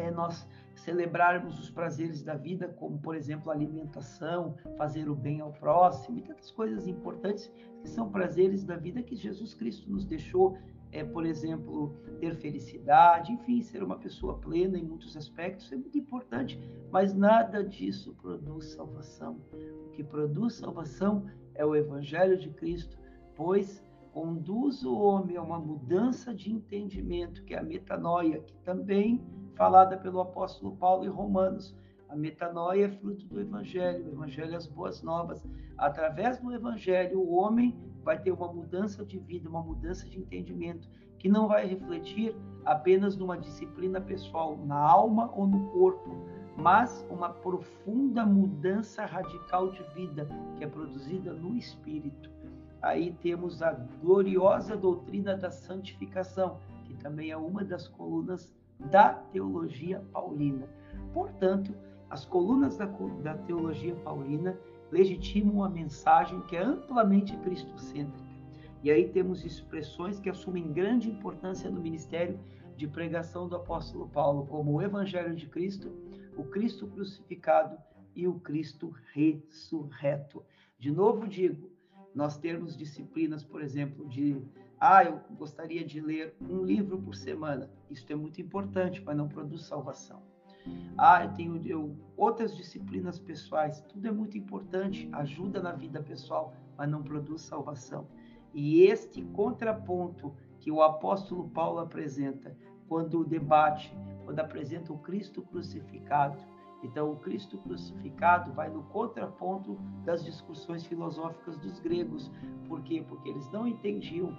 é 0.00 0.10
nós 0.10 0.46
celebrarmos 0.74 1.58
os 1.58 1.70
prazeres 1.70 2.22
da 2.22 2.34
vida, 2.34 2.68
como 2.68 2.98
por 2.98 3.14
exemplo 3.14 3.50
alimentação, 3.50 4.56
fazer 4.76 5.08
o 5.08 5.14
bem 5.14 5.40
ao 5.40 5.52
próximo 5.52 6.18
e 6.18 6.22
tantas 6.22 6.50
coisas 6.50 6.86
importantes 6.86 7.52
que 7.82 7.88
são 7.88 8.10
prazeres 8.10 8.64
da 8.64 8.76
vida 8.76 9.02
que 9.02 9.14
Jesus 9.14 9.54
Cristo 9.54 9.90
nos 9.90 10.04
deixou 10.04 10.56
é, 10.92 11.04
por 11.04 11.24
exemplo, 11.24 11.94
ter 12.18 12.34
felicidade, 12.36 13.32
enfim, 13.32 13.62
ser 13.62 13.82
uma 13.82 13.96
pessoa 13.96 14.38
plena 14.38 14.76
em 14.76 14.84
muitos 14.84 15.16
aspectos 15.16 15.70
é 15.70 15.76
muito 15.76 15.96
importante, 15.96 16.60
mas 16.90 17.14
nada 17.14 17.62
disso 17.62 18.14
produz 18.20 18.72
salvação. 18.72 19.40
O 19.86 19.90
que 19.90 20.02
produz 20.02 20.54
salvação 20.54 21.26
é 21.54 21.64
o 21.64 21.76
Evangelho 21.76 22.36
de 22.36 22.50
Cristo, 22.50 22.98
pois 23.36 23.84
conduz 24.12 24.84
o 24.84 24.98
homem 24.98 25.36
a 25.36 25.42
uma 25.42 25.60
mudança 25.60 26.34
de 26.34 26.50
entendimento, 26.50 27.44
que 27.44 27.54
é 27.54 27.58
a 27.58 27.62
metanoia, 27.62 28.40
que 28.40 28.56
também 28.64 29.22
falada 29.60 29.94
pelo 29.98 30.22
apóstolo 30.22 30.74
Paulo 30.76 31.04
em 31.04 31.10
Romanos. 31.10 31.76
A 32.08 32.16
metanoia 32.16 32.86
é 32.86 32.88
fruto 32.88 33.26
do 33.26 33.38
Evangelho, 33.38 34.06
o 34.06 34.08
Evangelho 34.08 34.54
é 34.54 34.56
as 34.56 34.66
boas 34.66 35.02
novas. 35.02 35.46
Através 35.76 36.38
do 36.38 36.50
Evangelho, 36.50 37.20
o 37.20 37.34
homem 37.34 37.78
vai 38.02 38.18
ter 38.18 38.32
uma 38.32 38.50
mudança 38.50 39.04
de 39.04 39.18
vida, 39.18 39.50
uma 39.50 39.62
mudança 39.62 40.08
de 40.08 40.18
entendimento, 40.18 40.88
que 41.18 41.28
não 41.28 41.46
vai 41.46 41.66
refletir 41.66 42.34
apenas 42.64 43.18
numa 43.18 43.36
disciplina 43.36 44.00
pessoal, 44.00 44.56
na 44.64 44.78
alma 44.78 45.30
ou 45.36 45.46
no 45.46 45.68
corpo, 45.72 46.08
mas 46.56 47.06
uma 47.10 47.28
profunda 47.28 48.24
mudança 48.24 49.04
radical 49.04 49.70
de 49.72 49.82
vida 49.94 50.26
que 50.56 50.64
é 50.64 50.66
produzida 50.66 51.34
no 51.34 51.54
espírito. 51.54 52.30
Aí 52.80 53.12
temos 53.20 53.60
a 53.60 53.72
gloriosa 53.72 54.74
doutrina 54.74 55.36
da 55.36 55.50
santificação, 55.50 56.56
que 56.86 56.94
também 56.94 57.30
é 57.30 57.36
uma 57.36 57.62
das 57.62 57.86
colunas 57.86 58.58
da 58.90 59.14
teologia 59.14 60.02
paulina. 60.12 60.68
Portanto, 61.12 61.74
as 62.08 62.24
colunas 62.24 62.76
da, 62.76 62.86
da 62.86 63.34
teologia 63.38 63.94
paulina 63.96 64.58
legitimam 64.90 65.54
uma 65.54 65.68
mensagem 65.68 66.40
que 66.42 66.56
é 66.56 66.62
amplamente 66.62 67.36
cristocêntrica. 67.38 68.28
E 68.82 68.90
aí 68.90 69.08
temos 69.08 69.44
expressões 69.44 70.18
que 70.18 70.30
assumem 70.30 70.72
grande 70.72 71.10
importância 71.10 71.70
no 71.70 71.80
ministério 71.80 72.40
de 72.76 72.88
pregação 72.88 73.46
do 73.46 73.56
apóstolo 73.56 74.08
Paulo, 74.08 74.46
como 74.46 74.72
o 74.72 74.82
Evangelho 74.82 75.34
de 75.36 75.46
Cristo, 75.46 75.92
o 76.36 76.44
Cristo 76.44 76.86
crucificado 76.86 77.76
e 78.16 78.26
o 78.26 78.40
Cristo 78.40 78.94
ressurreto. 79.12 80.42
De 80.78 80.90
novo 80.90 81.28
digo, 81.28 81.70
nós 82.14 82.38
termos 82.38 82.76
disciplinas, 82.76 83.44
por 83.44 83.62
exemplo, 83.62 84.08
de 84.08 84.40
ah, 84.80 85.04
eu 85.04 85.20
gostaria 85.36 85.84
de 85.84 86.00
ler 86.00 86.34
um 86.40 86.64
livro 86.64 86.98
por 86.98 87.14
semana. 87.14 87.70
Isso 87.90 88.10
é 88.10 88.14
muito 88.14 88.40
importante, 88.40 89.02
mas 89.04 89.14
não 89.14 89.28
produz 89.28 89.66
salvação. 89.66 90.22
Ah, 90.96 91.24
eu 91.24 91.34
tenho 91.34 91.66
eu, 91.66 91.94
outras 92.16 92.56
disciplinas 92.56 93.18
pessoais. 93.18 93.82
Tudo 93.82 94.08
é 94.08 94.10
muito 94.10 94.38
importante, 94.38 95.06
ajuda 95.12 95.60
na 95.60 95.72
vida 95.72 96.02
pessoal, 96.02 96.54
mas 96.78 96.88
não 96.88 97.02
produz 97.02 97.42
salvação. 97.42 98.06
E 98.54 98.84
este 98.84 99.22
contraponto 99.22 100.34
que 100.58 100.70
o 100.70 100.82
apóstolo 100.82 101.48
Paulo 101.50 101.80
apresenta, 101.80 102.56
quando 102.88 103.22
debate, 103.22 103.94
quando 104.24 104.40
apresenta 104.40 104.92
o 104.94 104.98
Cristo 104.98 105.42
crucificado, 105.42 106.38
então, 106.82 107.12
o 107.12 107.16
Cristo 107.16 107.58
crucificado 107.58 108.52
vai 108.52 108.70
no 108.70 108.82
contraponto 108.84 109.78
das 110.04 110.24
discussões 110.24 110.84
filosóficas 110.86 111.58
dos 111.58 111.78
gregos. 111.78 112.30
Por 112.66 112.82
quê? 112.82 113.04
Porque 113.06 113.28
eles 113.28 113.50
não 113.50 113.66
entendiam 113.66 114.36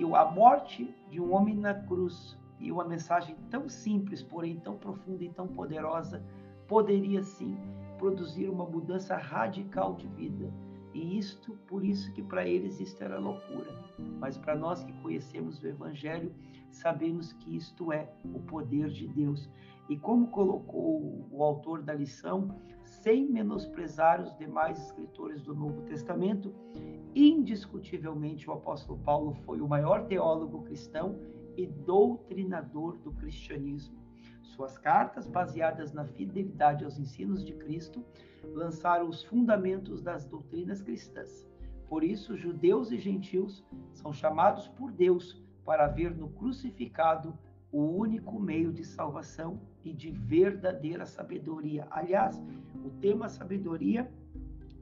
que 0.00 0.14
a 0.16 0.24
morte 0.24 0.94
de 1.10 1.20
um 1.20 1.34
homem 1.34 1.54
na 1.54 1.74
cruz 1.74 2.38
e 2.58 2.72
uma 2.72 2.86
mensagem 2.86 3.36
tão 3.50 3.68
simples, 3.68 4.22
porém 4.22 4.58
tão 4.58 4.78
profunda 4.78 5.22
e 5.22 5.28
tão 5.28 5.46
poderosa, 5.46 6.24
poderia 6.66 7.22
sim 7.22 7.54
produzir 7.98 8.48
uma 8.48 8.64
mudança 8.64 9.14
radical 9.14 9.94
de 9.96 10.06
vida. 10.08 10.50
E 10.94 11.18
isto, 11.18 11.52
por 11.68 11.84
isso 11.84 12.10
que 12.14 12.22
para 12.22 12.48
eles 12.48 12.80
isto 12.80 13.04
era 13.04 13.18
loucura. 13.18 13.78
Mas 14.18 14.38
para 14.38 14.56
nós 14.56 14.82
que 14.82 14.92
conhecemos 15.02 15.62
o 15.62 15.66
Evangelho, 15.66 16.34
sabemos 16.70 17.34
que 17.34 17.54
isto 17.54 17.92
é 17.92 18.10
o 18.24 18.40
poder 18.40 18.88
de 18.88 19.06
Deus. 19.06 19.50
E 19.90 19.98
como 19.98 20.28
colocou 20.28 21.28
o 21.30 21.44
autor 21.44 21.82
da 21.82 21.92
lição, 21.92 22.58
sem 23.00 23.26
menosprezar 23.26 24.20
os 24.20 24.36
demais 24.36 24.78
escritores 24.78 25.42
do 25.42 25.54
Novo 25.54 25.82
Testamento, 25.82 26.54
indiscutivelmente 27.14 28.48
o 28.48 28.52
apóstolo 28.52 28.98
Paulo 29.00 29.34
foi 29.46 29.60
o 29.60 29.68
maior 29.68 30.06
teólogo 30.06 30.62
cristão 30.62 31.18
e 31.56 31.66
doutrinador 31.66 32.98
do 32.98 33.10
cristianismo. 33.12 33.98
Suas 34.42 34.76
cartas, 34.76 35.26
baseadas 35.26 35.92
na 35.92 36.04
fidelidade 36.04 36.84
aos 36.84 36.98
ensinos 36.98 37.44
de 37.44 37.54
Cristo, 37.54 38.04
lançaram 38.52 39.08
os 39.08 39.24
fundamentos 39.24 40.02
das 40.02 40.24
doutrinas 40.24 40.82
cristãs. 40.82 41.46
Por 41.88 42.04
isso, 42.04 42.36
judeus 42.36 42.92
e 42.92 42.98
gentios 42.98 43.64
são 43.92 44.12
chamados 44.12 44.68
por 44.68 44.92
Deus 44.92 45.42
para 45.64 45.86
ver 45.88 46.14
no 46.14 46.28
crucificado 46.28 47.36
o 47.72 47.82
único 47.82 48.38
meio 48.38 48.72
de 48.72 48.84
salvação 48.84 49.60
e 49.84 49.92
de 49.92 50.10
verdadeira 50.10 51.06
sabedoria. 51.06 51.86
Aliás, 51.90 52.42
o 52.84 52.90
tema 53.00 53.28
sabedoria, 53.28 54.10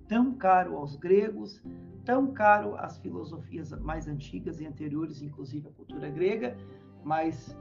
tão 0.06 0.34
caro 0.34 0.76
aos 0.76 0.96
gregos, 0.96 1.62
tão 2.04 2.28
caro 2.32 2.74
às 2.76 2.98
filosofias 2.98 3.70
mais 3.80 4.08
antigas 4.08 4.60
e 4.60 4.66
anteriores, 4.66 5.20
inclusive 5.20 5.68
à 5.68 5.70
cultura 5.72 6.08
grega, 6.08 6.56
mas 7.04 7.56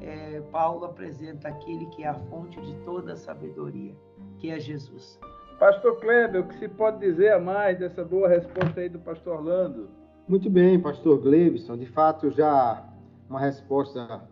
é, 0.00 0.40
Paulo 0.52 0.84
apresenta 0.84 1.48
aquele 1.48 1.86
que 1.86 2.04
é 2.04 2.08
a 2.08 2.14
fonte 2.14 2.60
de 2.60 2.74
toda 2.84 3.14
a 3.14 3.16
sabedoria, 3.16 3.94
que 4.38 4.50
é 4.50 4.60
Jesus. 4.60 5.18
Pastor 5.58 5.98
Kleber, 5.98 6.42
o 6.42 6.48
que 6.48 6.56
se 6.56 6.68
pode 6.68 7.00
dizer 7.00 7.32
a 7.32 7.40
mais 7.40 7.80
dessa 7.80 8.04
boa 8.04 8.28
resposta 8.28 8.80
aí 8.80 8.88
do 8.88 9.00
pastor 9.00 9.38
Orlando? 9.38 9.88
Muito 10.28 10.48
bem, 10.48 10.80
pastor 10.80 11.20
Glebson. 11.20 11.76
De 11.76 11.86
fato, 11.86 12.30
já 12.30 12.86
uma 13.28 13.40
resposta 13.40 14.22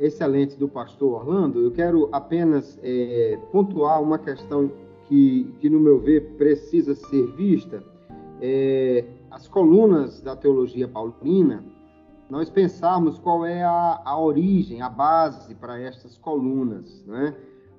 excelente 0.00 0.56
do 0.56 0.68
pastor 0.68 1.20
Orlando. 1.20 1.60
Eu 1.60 1.70
quero 1.70 2.08
apenas 2.10 2.78
é, 2.82 3.38
pontuar 3.52 4.02
uma 4.02 4.18
questão 4.18 4.72
que, 5.06 5.54
que, 5.60 5.68
no 5.68 5.78
meu 5.78 6.00
ver, 6.00 6.36
precisa 6.36 6.94
ser 6.94 7.26
vista. 7.36 7.84
É, 8.40 9.04
as 9.30 9.46
colunas 9.46 10.20
da 10.20 10.34
teologia 10.34 10.88
paulina, 10.88 11.62
nós 12.30 12.48
pensarmos 12.48 13.18
qual 13.18 13.44
é 13.44 13.62
a, 13.62 14.00
a 14.04 14.18
origem, 14.18 14.80
a 14.80 14.88
base 14.88 15.54
para 15.54 15.78
estas 15.78 16.16
colunas, 16.16 17.04
né? 17.06 17.36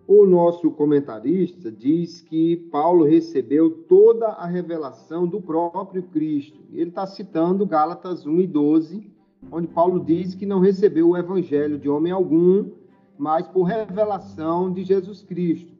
O 0.08 0.26
nosso 0.26 0.70
comentarista 0.72 1.72
diz 1.72 2.22
que 2.22 2.58
Paulo 2.70 3.06
recebeu 3.06 3.70
toda 3.88 4.28
a 4.28 4.46
revelação 4.46 5.26
do 5.26 5.40
próprio 5.40 6.04
Cristo. 6.04 6.60
Ele 6.74 6.90
está 6.90 7.08
citando 7.08 7.66
Gálatas 7.66 8.26
1 8.26 8.42
e 8.42 8.48
12, 8.48 9.10
onde 9.50 9.68
Paulo 9.68 10.00
diz 10.00 10.36
que 10.36 10.46
não 10.46 10.60
recebeu 10.60 11.10
o 11.10 11.18
evangelho 11.18 11.80
de 11.80 11.90
homem 11.90 12.12
algum, 12.12 12.70
mas 13.18 13.48
por 13.48 13.64
revelação 13.64 14.72
de 14.72 14.84
Jesus 14.84 15.22
Cristo. 15.24 15.72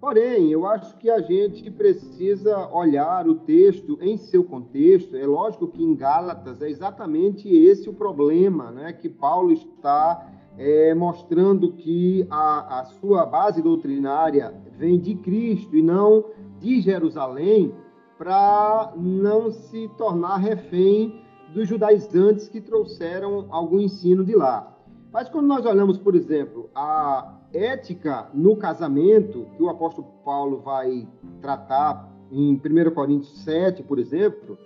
Porém, 0.00 0.52
eu 0.52 0.64
acho 0.64 0.96
que 0.98 1.10
a 1.10 1.20
gente 1.20 1.68
precisa 1.72 2.68
olhar 2.72 3.26
o 3.26 3.34
texto 3.34 3.98
em 4.00 4.16
seu 4.16 4.44
contexto. 4.44 5.16
É 5.16 5.26
lógico 5.26 5.66
que 5.66 5.82
em 5.82 5.94
Gálatas 5.96 6.62
é 6.62 6.70
exatamente 6.70 7.48
esse 7.48 7.88
o 7.88 7.92
problema, 7.92 8.70
né? 8.70 8.92
Que 8.92 9.08
Paulo 9.08 9.50
está 9.50 10.30
é, 10.56 10.94
mostrando 10.94 11.72
que 11.72 12.24
a, 12.30 12.80
a 12.80 12.84
sua 12.84 13.26
base 13.26 13.60
doutrinária 13.60 14.54
vem 14.76 15.00
de 15.00 15.16
Cristo 15.16 15.76
e 15.76 15.82
não 15.82 16.26
de 16.60 16.80
Jerusalém, 16.80 17.74
para 18.16 18.92
não 18.96 19.50
se 19.50 19.88
tornar 19.96 20.36
refém 20.36 21.20
dos 21.52 21.68
judaizantes 21.68 22.48
que 22.48 22.60
trouxeram 22.60 23.46
algum 23.50 23.80
ensino 23.80 24.24
de 24.24 24.34
lá. 24.34 24.76
Mas 25.12 25.28
quando 25.28 25.46
nós 25.46 25.64
olhamos, 25.64 25.98
por 25.98 26.14
exemplo, 26.14 26.68
a 26.74 27.38
ética 27.52 28.28
no 28.34 28.56
casamento, 28.56 29.46
que 29.56 29.62
o 29.62 29.68
apóstolo 29.68 30.06
Paulo 30.24 30.60
vai 30.60 31.08
tratar 31.40 32.12
em 32.30 32.54
1 32.54 32.90
Coríntios 32.94 33.42
7, 33.42 33.82
por 33.82 33.98
exemplo, 33.98 34.58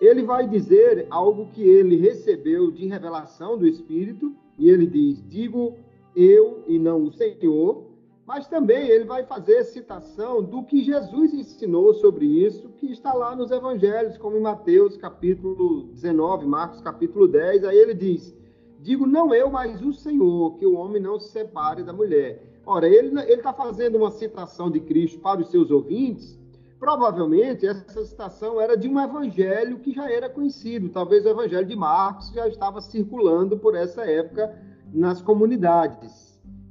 ele 0.00 0.24
vai 0.24 0.48
dizer 0.48 1.06
algo 1.10 1.46
que 1.52 1.62
ele 1.62 1.96
recebeu 1.96 2.70
de 2.70 2.86
revelação 2.86 3.56
do 3.56 3.66
Espírito 3.66 4.34
e 4.58 4.68
ele 4.68 4.86
diz: 4.86 5.22
Digo 5.28 5.74
eu 6.16 6.64
e 6.66 6.78
não 6.78 7.04
o 7.04 7.12
Senhor, 7.12 7.84
mas 8.26 8.48
também 8.48 8.88
ele 8.88 9.04
vai 9.04 9.24
fazer 9.24 9.64
citação 9.64 10.42
do 10.42 10.62
que 10.62 10.82
Jesus 10.82 11.34
ensinou 11.34 11.92
sobre 11.94 12.24
isso, 12.24 12.70
que 12.70 12.90
está 12.90 13.12
lá 13.12 13.36
nos 13.36 13.50
evangelhos, 13.50 14.16
como 14.16 14.36
em 14.36 14.40
Mateus 14.40 14.96
capítulo 14.96 15.88
19, 15.92 16.46
Marcos 16.46 16.80
capítulo 16.80 17.28
10. 17.28 17.64
Aí 17.64 17.76
ele 17.76 17.92
diz: 17.92 18.34
Digo 18.80 19.06
não 19.06 19.34
eu, 19.34 19.50
mas 19.50 19.82
o 19.82 19.92
Senhor, 19.92 20.56
que 20.58 20.64
o 20.64 20.74
homem 20.74 21.02
não 21.02 21.20
se 21.20 21.30
separe 21.30 21.82
da 21.82 21.92
mulher. 21.92 22.42
Ora, 22.66 22.88
ele 22.88 23.20
está 23.20 23.52
fazendo 23.52 23.98
uma 23.98 24.10
citação 24.10 24.70
de 24.70 24.80
Cristo 24.80 25.20
para 25.20 25.42
os 25.42 25.50
seus 25.50 25.70
ouvintes. 25.70 26.38
Provavelmente 26.80 27.66
essa 27.66 28.04
citação 28.04 28.60
era 28.60 28.76
de 28.76 28.88
um 28.88 28.98
evangelho 28.98 29.78
que 29.78 29.92
já 29.92 30.10
era 30.10 30.28
conhecido, 30.28 30.88
talvez 30.90 31.24
o 31.24 31.28
evangelho 31.28 31.66
de 31.66 31.76
Marcos 31.76 32.30
já 32.30 32.46
estava 32.48 32.80
circulando 32.80 33.58
por 33.58 33.74
essa 33.74 34.02
época 34.02 34.54
nas 34.92 35.22
comunidades. 35.22 36.23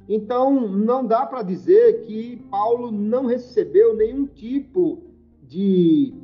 Então, 0.08 0.68
não 0.68 1.06
dá 1.06 1.24
para 1.24 1.42
dizer 1.42 2.04
que 2.04 2.36
Paulo 2.50 2.90
não 2.90 3.26
recebeu 3.26 3.96
nenhum 3.96 4.26
tipo 4.26 5.02
de, 5.42 6.14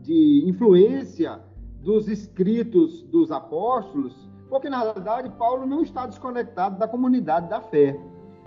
de 0.00 0.44
influência 0.46 1.40
dos 1.82 2.08
escritos 2.08 3.02
dos 3.02 3.30
apóstolos, 3.30 4.14
porque, 4.48 4.70
na 4.70 4.84
verdade, 4.84 5.28
Paulo 5.30 5.66
não 5.66 5.82
está 5.82 6.06
desconectado 6.06 6.78
da 6.78 6.88
comunidade 6.88 7.48
da 7.48 7.60
fé. 7.60 7.98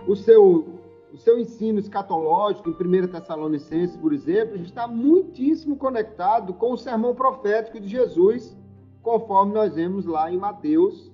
O 0.08 0.16
seu 0.16 0.80
o 1.12 1.18
seu 1.18 1.38
ensino 1.38 1.80
escatológico 1.80 2.70
em 2.70 3.02
1 3.02 3.08
Tessalonicenses, 3.08 3.96
por 3.96 4.12
exemplo, 4.12 4.56
está 4.62 4.86
muitíssimo 4.86 5.76
conectado 5.76 6.54
com 6.54 6.72
o 6.72 6.78
sermão 6.78 7.14
profético 7.14 7.80
de 7.80 7.88
Jesus, 7.88 8.56
conforme 9.02 9.52
nós 9.52 9.74
vemos 9.74 10.06
lá 10.06 10.32
em 10.32 10.38
Mateus 10.38 11.10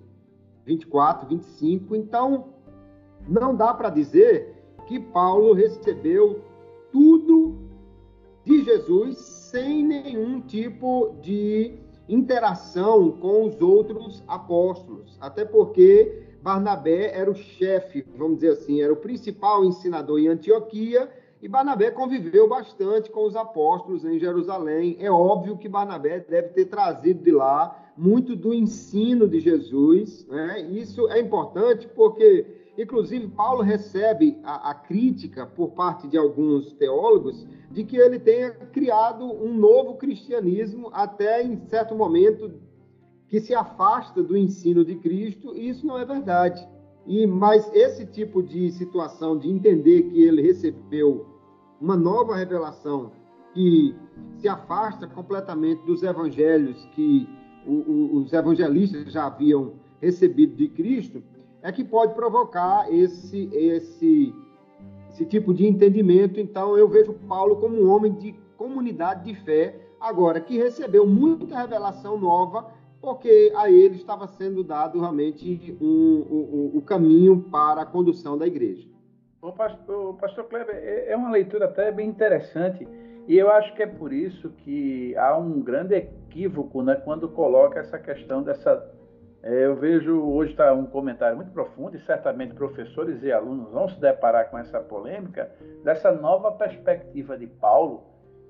24, 0.66 1.28
25. 1.28 1.96
Então, 1.96 2.55
não 3.28 3.54
dá 3.54 3.74
para 3.74 3.90
dizer 3.90 4.54
que 4.86 5.00
Paulo 5.00 5.52
recebeu 5.52 6.40
tudo 6.92 7.56
de 8.44 8.62
Jesus 8.64 9.18
sem 9.18 9.84
nenhum 9.84 10.40
tipo 10.40 11.16
de 11.20 11.74
interação 12.08 13.10
com 13.12 13.44
os 13.44 13.60
outros 13.60 14.22
apóstolos, 14.28 15.16
até 15.20 15.44
porque 15.44 16.22
Barnabé 16.40 17.10
era 17.12 17.28
o 17.28 17.34
chefe, 17.34 18.06
vamos 18.16 18.36
dizer 18.36 18.52
assim, 18.52 18.80
era 18.80 18.92
o 18.92 18.96
principal 18.96 19.64
ensinador 19.64 20.20
em 20.20 20.28
Antioquia, 20.28 21.10
e 21.42 21.48
Barnabé 21.48 21.90
conviveu 21.90 22.48
bastante 22.48 23.10
com 23.10 23.26
os 23.26 23.36
apóstolos 23.36 24.04
em 24.04 24.18
Jerusalém. 24.18 24.96
É 24.98 25.10
óbvio 25.10 25.58
que 25.58 25.68
Barnabé 25.68 26.20
deve 26.20 26.48
ter 26.48 26.66
trazido 26.66 27.22
de 27.22 27.30
lá 27.30 27.92
muito 27.96 28.34
do 28.34 28.54
ensino 28.54 29.28
de 29.28 29.40
Jesus. 29.40 30.26
Né? 30.26 30.62
Isso 30.70 31.08
é 31.08 31.20
importante 31.20 31.86
porque, 31.88 32.46
inclusive, 32.76 33.28
Paulo 33.28 33.62
recebe 33.62 34.38
a, 34.42 34.70
a 34.70 34.74
crítica 34.74 35.46
por 35.46 35.70
parte 35.70 36.06
de 36.08 36.16
alguns 36.16 36.72
teólogos 36.74 37.46
de 37.70 37.84
que 37.84 37.96
ele 37.96 38.18
tenha 38.18 38.50
criado 38.50 39.24
um 39.24 39.54
novo 39.56 39.94
cristianismo 39.94 40.90
até 40.92 41.42
em 41.42 41.56
certo 41.66 41.94
momento 41.94 42.52
que 43.28 43.40
se 43.40 43.54
afasta 43.54 44.22
do 44.22 44.36
ensino 44.36 44.84
de 44.84 44.96
Cristo, 44.96 45.56
e 45.56 45.68
isso 45.68 45.86
não 45.86 45.98
é 45.98 46.04
verdade. 46.04 46.66
E 47.06 47.26
mas 47.26 47.70
esse 47.74 48.06
tipo 48.06 48.42
de 48.42 48.70
situação 48.72 49.38
de 49.38 49.50
entender 49.50 50.02
que 50.02 50.22
ele 50.22 50.42
recebeu 50.42 51.26
uma 51.80 51.96
nova 51.96 52.34
revelação 52.34 53.12
que 53.52 53.94
se 54.38 54.48
afasta 54.48 55.06
completamente 55.06 55.84
dos 55.86 56.02
evangelhos 56.02 56.84
que 56.94 57.28
o, 57.66 57.72
o, 57.72 58.16
os 58.16 58.32
evangelistas 58.32 59.12
já 59.12 59.26
haviam 59.26 59.74
recebido 60.00 60.54
de 60.54 60.68
Cristo, 60.68 61.22
é 61.66 61.72
que 61.72 61.82
pode 61.82 62.14
provocar 62.14 62.86
esse, 62.92 63.50
esse, 63.52 64.32
esse 65.10 65.26
tipo 65.26 65.52
de 65.52 65.66
entendimento. 65.66 66.38
Então, 66.38 66.78
eu 66.78 66.88
vejo 66.88 67.12
Paulo 67.28 67.56
como 67.56 67.76
um 67.82 67.90
homem 67.90 68.12
de 68.12 68.32
comunidade 68.56 69.24
de 69.24 69.34
fé, 69.42 69.74
agora 70.00 70.40
que 70.40 70.56
recebeu 70.56 71.04
muita 71.04 71.58
revelação 71.58 72.16
nova, 72.16 72.70
porque 73.00 73.52
a 73.56 73.68
ele 73.68 73.96
estava 73.96 74.28
sendo 74.28 74.62
dado 74.62 75.00
realmente 75.00 75.76
um, 75.80 75.86
um, 76.30 76.70
um, 76.74 76.78
o 76.78 76.82
caminho 76.82 77.42
para 77.50 77.82
a 77.82 77.86
condução 77.86 78.38
da 78.38 78.46
igreja. 78.46 78.86
O 79.42 79.50
pastor, 79.50 80.10
o 80.10 80.14
pastor 80.14 80.44
Kleber, 80.44 80.76
é, 80.76 81.10
é 81.10 81.16
uma 81.16 81.30
leitura 81.30 81.64
até 81.64 81.90
bem 81.90 82.08
interessante, 82.08 82.86
e 83.26 83.36
eu 83.36 83.50
acho 83.50 83.74
que 83.74 83.82
é 83.82 83.86
por 83.88 84.12
isso 84.12 84.50
que 84.58 85.16
há 85.16 85.36
um 85.36 85.60
grande 85.60 85.96
equívoco 85.96 86.80
né, 86.80 86.94
quando 86.94 87.28
coloca 87.28 87.80
essa 87.80 87.98
questão 87.98 88.40
dessa. 88.40 88.94
É, 89.46 89.64
eu 89.64 89.76
vejo 89.76 90.20
hoje 90.24 90.50
está 90.50 90.74
um 90.74 90.86
comentário 90.86 91.36
muito 91.36 91.52
profundo, 91.52 91.96
e 91.96 92.00
certamente 92.00 92.52
professores 92.52 93.22
e 93.22 93.30
alunos 93.30 93.70
vão 93.70 93.88
se 93.88 94.00
deparar 94.00 94.50
com 94.50 94.58
essa 94.58 94.80
polêmica, 94.80 95.48
dessa 95.84 96.10
nova 96.10 96.50
perspectiva 96.50 97.38
de 97.38 97.46
Paulo 97.46 98.02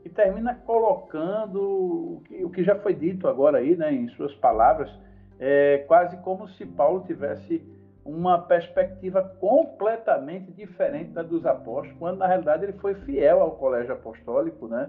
e 0.06 0.08
termina 0.08 0.54
colocando 0.54 1.60
o 1.60 2.22
que, 2.24 2.42
o 2.42 2.48
que 2.48 2.64
já 2.64 2.76
foi 2.76 2.94
dito 2.94 3.28
agora 3.28 3.58
aí, 3.58 3.76
né, 3.76 3.92
em 3.92 4.08
suas 4.08 4.34
palavras, 4.36 4.90
é, 5.38 5.84
quase 5.86 6.16
como 6.22 6.48
se 6.48 6.64
Paulo 6.64 7.04
tivesse 7.06 7.62
uma 8.02 8.38
perspectiva 8.38 9.22
completamente 9.38 10.50
diferente 10.50 11.10
da 11.10 11.22
dos 11.22 11.44
apóstolos, 11.44 11.98
quando 11.98 12.16
na 12.16 12.26
realidade 12.26 12.64
ele 12.64 12.72
foi 12.74 12.94
fiel 12.94 13.42
ao 13.42 13.50
colégio 13.56 13.92
apostólico, 13.92 14.66
né? 14.66 14.88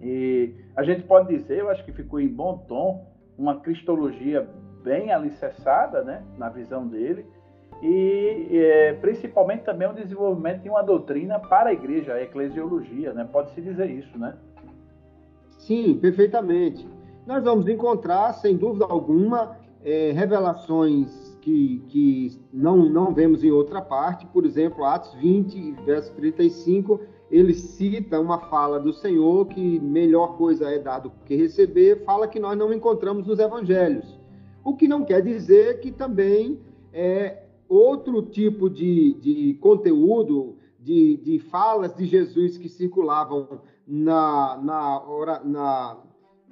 E 0.00 0.54
a 0.76 0.84
gente 0.84 1.02
pode 1.02 1.36
dizer, 1.36 1.58
eu 1.58 1.70
acho 1.70 1.84
que 1.84 1.92
ficou 1.92 2.20
em 2.20 2.28
bom 2.28 2.58
tom, 2.68 3.08
uma 3.36 3.58
cristologia 3.60 4.46
bem 4.88 5.12
alicerçada, 5.12 6.02
né, 6.02 6.22
na 6.38 6.48
visão 6.48 6.88
dele, 6.88 7.26
e 7.82 8.48
é, 8.50 8.94
principalmente 8.94 9.62
também 9.62 9.86
o 9.86 9.92
desenvolvimento 9.92 10.62
de 10.62 10.70
uma 10.70 10.82
doutrina 10.82 11.38
para 11.38 11.68
a 11.68 11.72
igreja, 11.74 12.14
a 12.14 12.22
eclesiologia, 12.22 13.12
né? 13.12 13.28
Pode-se 13.30 13.60
dizer 13.60 13.88
isso, 13.88 14.18
né? 14.18 14.34
Sim, 15.58 15.98
perfeitamente. 16.00 16.88
Nós 17.26 17.44
vamos 17.44 17.68
encontrar, 17.68 18.32
sem 18.32 18.56
dúvida 18.56 18.86
alguma, 18.88 19.58
é, 19.84 20.10
revelações 20.10 21.38
que, 21.42 21.84
que 21.88 22.40
não, 22.52 22.78
não 22.78 23.12
vemos 23.12 23.44
em 23.44 23.50
outra 23.50 23.80
parte. 23.80 24.26
Por 24.26 24.44
exemplo, 24.44 24.84
Atos 24.84 25.14
20, 25.14 25.72
verso 25.84 26.12
35, 26.14 27.00
ele 27.30 27.54
cita 27.54 28.18
uma 28.18 28.40
fala 28.48 28.80
do 28.80 28.92
Senhor 28.92 29.46
que 29.46 29.78
melhor 29.78 30.36
coisa 30.36 30.68
é 30.68 30.78
dar 30.78 31.00
do 31.00 31.12
que 31.26 31.36
receber, 31.36 32.02
fala 32.04 32.26
que 32.26 32.40
nós 32.40 32.58
não 32.58 32.72
encontramos 32.72 33.24
nos 33.26 33.38
evangelhos. 33.38 34.17
O 34.64 34.74
que 34.74 34.88
não 34.88 35.04
quer 35.04 35.22
dizer 35.22 35.80
que 35.80 35.90
também 35.90 36.60
é 36.92 37.42
outro 37.68 38.22
tipo 38.22 38.68
de, 38.70 39.14
de 39.14 39.54
conteúdo, 39.54 40.56
de, 40.78 41.16
de 41.18 41.38
falas 41.38 41.94
de 41.94 42.06
Jesus 42.06 42.56
que 42.56 42.68
circulavam 42.68 43.60
na, 43.86 44.58
na, 44.62 45.42
na, 45.44 45.96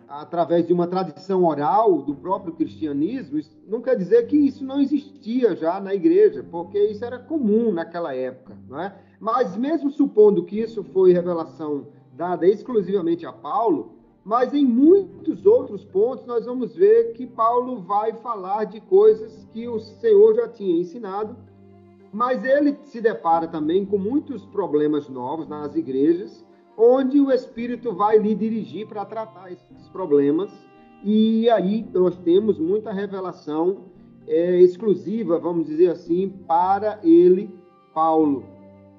através 0.08 0.66
de 0.66 0.72
uma 0.72 0.86
tradição 0.86 1.44
oral 1.44 2.02
do 2.02 2.14
próprio 2.14 2.52
cristianismo, 2.54 3.40
não 3.66 3.80
quer 3.80 3.96
dizer 3.96 4.26
que 4.26 4.36
isso 4.36 4.64
não 4.64 4.80
existia 4.80 5.56
já 5.56 5.80
na 5.80 5.94
igreja, 5.94 6.44
porque 6.50 6.78
isso 6.78 7.04
era 7.04 7.18
comum 7.18 7.72
naquela 7.72 8.14
época, 8.14 8.56
não 8.68 8.80
é? 8.80 8.94
Mas 9.18 9.56
mesmo 9.56 9.90
supondo 9.90 10.44
que 10.44 10.60
isso 10.60 10.84
foi 10.84 11.12
revelação 11.12 11.88
dada 12.12 12.46
exclusivamente 12.46 13.26
a 13.26 13.32
Paulo, 13.32 13.95
mas 14.26 14.52
em 14.52 14.66
muitos 14.66 15.46
outros 15.46 15.84
pontos 15.84 16.26
nós 16.26 16.44
vamos 16.44 16.74
ver 16.74 17.12
que 17.12 17.24
Paulo 17.24 17.80
vai 17.80 18.12
falar 18.14 18.64
de 18.64 18.80
coisas 18.80 19.48
que 19.52 19.68
o 19.68 19.78
Senhor 19.78 20.34
já 20.34 20.48
tinha 20.48 20.80
ensinado, 20.80 21.36
mas 22.12 22.44
ele 22.44 22.76
se 22.82 23.00
depara 23.00 23.46
também 23.46 23.86
com 23.86 23.96
muitos 23.96 24.44
problemas 24.46 25.08
novos 25.08 25.46
nas 25.46 25.76
igrejas 25.76 26.44
onde 26.76 27.20
o 27.20 27.30
Espírito 27.30 27.92
vai 27.92 28.18
lhe 28.18 28.34
dirigir 28.34 28.86
para 28.86 29.04
tratar 29.04 29.50
esses 29.50 29.88
problemas. 29.88 30.50
E 31.04 31.48
aí 31.50 31.86
nós 31.94 32.18
temos 32.18 32.58
muita 32.58 32.92
revelação 32.92 33.84
é, 34.26 34.60
exclusiva, 34.60 35.38
vamos 35.38 35.66
dizer 35.66 35.88
assim, 35.88 36.28
para 36.46 36.98
ele, 37.02 37.48
Paulo. 37.94 38.55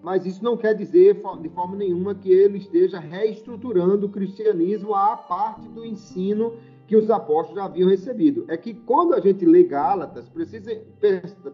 Mas 0.07 0.25
isso 0.25 0.41
não 0.41 0.55
quer 0.55 0.73
dizer 0.73 1.21
de 1.41 1.49
forma 1.49 1.75
nenhuma 1.75 2.15
que 2.15 2.31
ele 2.31 2.59
esteja 2.59 2.97
reestruturando 2.97 4.05
o 4.05 4.09
cristianismo 4.09 4.95
à 4.95 5.17
parte 5.17 5.67
do 5.67 5.85
ensino 5.85 6.53
que 6.87 6.95
os 6.95 7.11
apóstolos 7.11 7.57
já 7.57 7.65
haviam 7.65 7.89
recebido. 7.89 8.45
É 8.47 8.55
que 8.55 8.73
quando 8.73 9.13
a 9.13 9.19
gente 9.19 9.45
lê 9.45 9.63
Gálatas, 9.63 10.29
precisa 10.29 10.81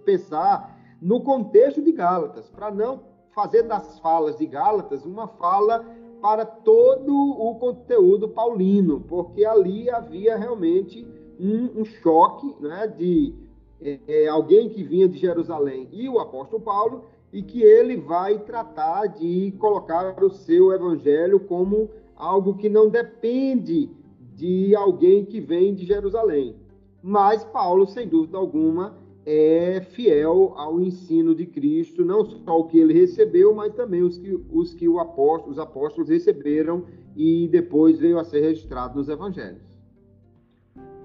pensar 0.05 0.79
no 1.01 1.21
contexto 1.21 1.81
de 1.81 1.91
Gálatas, 1.93 2.47
para 2.51 2.69
não 2.69 3.01
fazer 3.31 3.63
das 3.63 3.97
falas 3.97 4.37
de 4.37 4.45
Gálatas 4.45 5.03
uma 5.03 5.27
fala 5.27 5.83
para 6.21 6.45
todo 6.45 7.11
o 7.11 7.55
conteúdo 7.55 8.29
paulino, 8.29 8.99
porque 8.99 9.43
ali 9.43 9.89
havia 9.89 10.37
realmente 10.37 11.07
um, 11.39 11.81
um 11.81 11.85
choque 11.85 12.53
né, 12.59 12.85
de 12.85 13.33
é, 13.81 13.99
é, 14.07 14.27
alguém 14.27 14.69
que 14.69 14.83
vinha 14.83 15.09
de 15.09 15.17
Jerusalém 15.17 15.89
e 15.91 16.07
o 16.07 16.19
apóstolo 16.19 16.61
Paulo, 16.61 17.05
e 17.33 17.41
que 17.41 17.63
ele 17.63 17.97
vai 17.97 18.37
tratar 18.37 19.07
de 19.07 19.51
colocar 19.57 20.23
o 20.23 20.29
seu 20.29 20.71
evangelho 20.71 21.39
como 21.39 21.89
algo 22.15 22.55
que 22.55 22.69
não 22.69 22.87
depende 22.87 23.89
de 24.35 24.75
alguém 24.75 25.25
que 25.25 25.41
vem 25.41 25.73
de 25.73 25.83
Jerusalém. 25.83 26.55
Mas 27.01 27.43
Paulo, 27.43 27.87
sem 27.87 28.07
dúvida 28.07 28.37
alguma, 28.37 28.95
é 29.25 29.81
fiel 29.81 30.53
ao 30.55 30.79
ensino 30.79 31.33
de 31.33 31.47
Cristo, 31.47 32.05
não 32.05 32.23
só 32.23 32.59
o 32.59 32.65
que 32.65 32.77
ele 32.77 32.93
recebeu, 32.93 33.53
mas 33.53 33.73
também 33.73 34.03
os 34.03 34.17
que, 34.17 34.39
os 34.51 34.73
que 34.75 34.85
apóstolo, 34.99 35.51
os 35.51 35.59
apóstolos 35.59 36.09
receberam 36.09 36.85
e 37.15 37.47
depois 37.47 37.99
veio 37.99 38.19
a 38.19 38.23
ser 38.23 38.41
registrado 38.41 38.97
nos 38.97 39.09
evangelhos. 39.09 39.61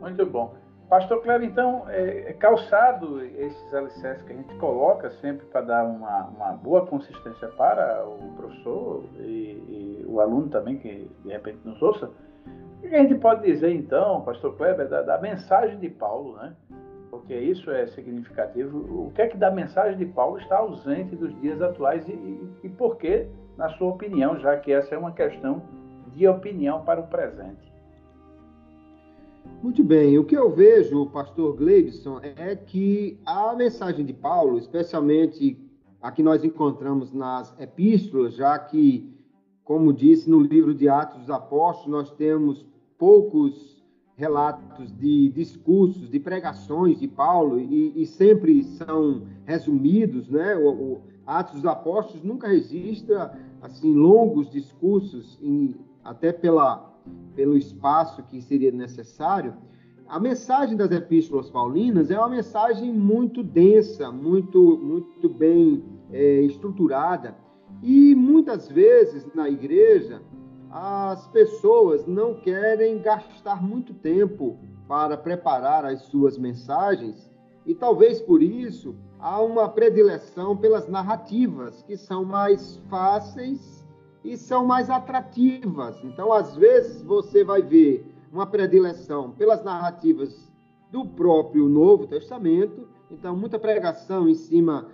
Muito 0.01 0.26
bom. 0.26 0.55
Pastor 0.89 1.20
Cleber, 1.22 1.47
então, 1.47 1.84
é, 1.91 2.30
é 2.30 2.32
calçado 2.32 3.22
esses 3.22 3.74
alicerces 3.74 4.22
que 4.24 4.32
a 4.32 4.36
gente 4.36 4.55
coloca 4.55 5.11
sempre 5.20 5.45
para 5.47 5.61
dar 5.61 5.84
uma, 5.84 6.28
uma 6.28 6.53
boa 6.53 6.86
consistência 6.86 7.49
para 7.49 8.07
o 8.07 8.32
professor 8.36 9.05
e, 9.18 10.03
e, 10.03 10.05
o 10.07 10.18
aluno 10.18 10.49
também, 10.49 10.78
que 10.78 11.11
de 11.22 11.30
repente 11.30 11.59
nos 11.62 11.80
ouça, 11.82 12.11
o 12.78 12.80
que 12.80 12.95
a 12.95 13.03
gente 13.03 13.16
pode 13.16 13.43
dizer, 13.43 13.70
então, 13.74 14.22
Pastor 14.22 14.57
Kleber, 14.57 14.89
da, 14.89 15.03
da 15.03 15.18
mensagem 15.18 15.78
de 15.78 15.91
Paulo, 15.91 16.36
né? 16.36 16.55
porque 17.11 17.34
isso 17.34 17.70
é 17.70 17.86
significativo. 17.89 18.78
O 18.78 19.12
que 19.14 19.20
é 19.20 19.26
que 19.26 19.36
da 19.36 19.51
mensagem 19.51 19.99
de 19.99 20.07
Paulo 20.07 20.39
está 20.39 20.59
ausente 20.59 21.14
dos 21.16 21.39
dias 21.41 21.61
atuais 21.61 22.09
e, 22.09 22.12
e, 22.12 22.51
e 22.64 22.68
por 22.70 22.97
que, 22.97 23.26
na 23.59 23.68
sua 23.70 23.89
opinião, 23.89 24.39
já 24.39 24.57
que 24.57 24.72
essa 24.72 24.95
é 24.95 24.99
uma 24.99 25.12
questão 25.12 25.62
de 26.14 26.26
opinião 26.26 26.82
para 26.84 27.01
o 27.01 27.07
presente? 27.09 27.67
Muito 29.61 29.82
bem, 29.82 30.16
o 30.16 30.24
que 30.24 30.36
eu 30.36 30.52
vejo, 30.52 31.06
pastor 31.06 31.56
Gleibson, 31.56 32.20
é 32.22 32.54
que 32.54 33.18
a 33.26 33.56
mensagem 33.56 34.04
de 34.04 34.12
Paulo, 34.12 34.56
especialmente 34.56 35.59
a 36.00 36.12
que 36.12 36.22
nós 36.22 36.44
encontramos 36.44 37.12
nas 37.12 37.52
epístolas, 37.59 38.34
já 38.34 38.56
que, 38.56 39.12
como 39.64 39.92
disse 39.92 40.30
no 40.30 40.38
livro 40.38 40.72
de 40.72 40.88
Atos 40.88 41.18
dos 41.18 41.30
Apóstolos, 41.30 41.90
nós 41.90 42.11
temos 42.12 42.64
poucos 42.96 43.84
relatos 44.14 44.96
de 44.96 45.28
discursos, 45.30 46.09
de 46.09 46.20
pregações 46.20 47.00
de 47.00 47.09
Paulo, 47.09 47.59
e, 47.59 48.00
e 48.00 48.06
sempre 48.06 48.62
são 48.62 49.22
resumidos, 49.44 50.28
né? 50.28 50.56
O, 50.56 50.70
o, 50.70 51.02
Atos 51.26 51.54
dos 51.54 51.66
Apóstolos 51.66 52.22
nunca 52.22 52.46
registra 52.46 53.36
assim 53.61 53.92
longos 53.92 54.48
discursos, 54.50 55.36
em, 55.42 55.74
até 56.02 56.32
pela, 56.32 56.96
pelo 57.34 57.56
espaço 57.56 58.22
que 58.24 58.40
seria 58.40 58.72
necessário. 58.72 59.54
A 60.06 60.18
mensagem 60.18 60.76
das 60.76 60.90
epístolas 60.90 61.50
paulinas 61.50 62.11
é 62.11 62.18
uma 62.18 62.28
mensagem 62.28 62.92
muito 62.92 63.42
densa, 63.42 64.11
muito, 64.11 64.78
muito 64.78 65.28
bem 65.28 65.84
é, 66.11 66.40
estruturada, 66.42 67.36
e 67.82 68.14
muitas 68.14 68.68
vezes 68.68 69.26
na 69.34 69.48
igreja 69.48 70.22
as 70.70 71.26
pessoas 71.28 72.06
não 72.06 72.34
querem 72.34 73.00
gastar 73.00 73.62
muito 73.62 73.94
tempo 73.94 74.59
para 74.86 75.16
preparar 75.16 75.84
as 75.84 76.02
suas 76.02 76.38
mensagens 76.38 77.30
e 77.66 77.74
talvez 77.74 78.20
por 78.20 78.42
isso 78.42 78.96
há 79.18 79.40
uma 79.40 79.68
predileção 79.68 80.56
pelas 80.56 80.88
narrativas 80.88 81.82
que 81.82 81.96
são 81.96 82.24
mais 82.24 82.76
fáceis 82.88 83.78
e 84.29 84.37
são 84.37 84.66
mais 84.66 84.91
atrativas. 84.91 85.97
Então, 86.05 86.33
às 86.33 86.55
vezes 86.55 87.03
você 87.03 87.43
vai 87.43 87.62
ver 87.62 88.07
uma 88.31 88.47
predileção 88.47 89.31
pelas 89.31 89.64
narrativas 89.64 90.51
do 90.93 91.05
próprio 91.07 91.68
Novo 91.68 92.07
Testamento. 92.07 92.87
Então, 93.11 93.35
muita 93.35 93.59
pregação 93.59 94.29
em 94.29 94.35
cima 94.35 94.89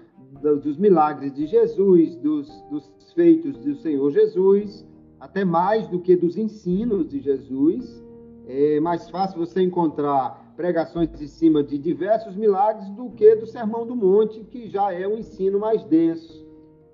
dos 0.63 0.77
milagres 0.77 1.35
de 1.35 1.47
Jesus, 1.47 2.15
dos, 2.17 2.49
dos 2.71 3.13
feitos 3.15 3.57
do 3.59 3.75
Senhor 3.77 4.11
Jesus, 4.13 4.87
até 5.19 5.45
mais 5.45 5.89
do 5.89 6.01
que 6.01 6.15
dos 6.17 6.37
ensinos 6.37 7.09
de 7.09 7.21
Jesus. 7.21 8.05
É 8.47 8.79
mais 8.79 9.09
fácil 9.11 9.39
você 9.39 9.63
encontrar 9.63 10.53
pregações 10.57 11.09
em 11.21 11.27
cima 11.27 11.63
de 11.63 11.77
diversos 11.77 12.37
milagres 12.37 12.89
do 12.91 13.11
que 13.11 13.35
do 13.35 13.47
Sermão 13.47 13.85
do 13.85 13.97
Monte, 13.97 14.45
que 14.45 14.69
já 14.69 14.93
é 14.93 15.09
um 15.09 15.19
ensino 15.19 15.59
mais 15.59 15.83
denso. 15.85 16.44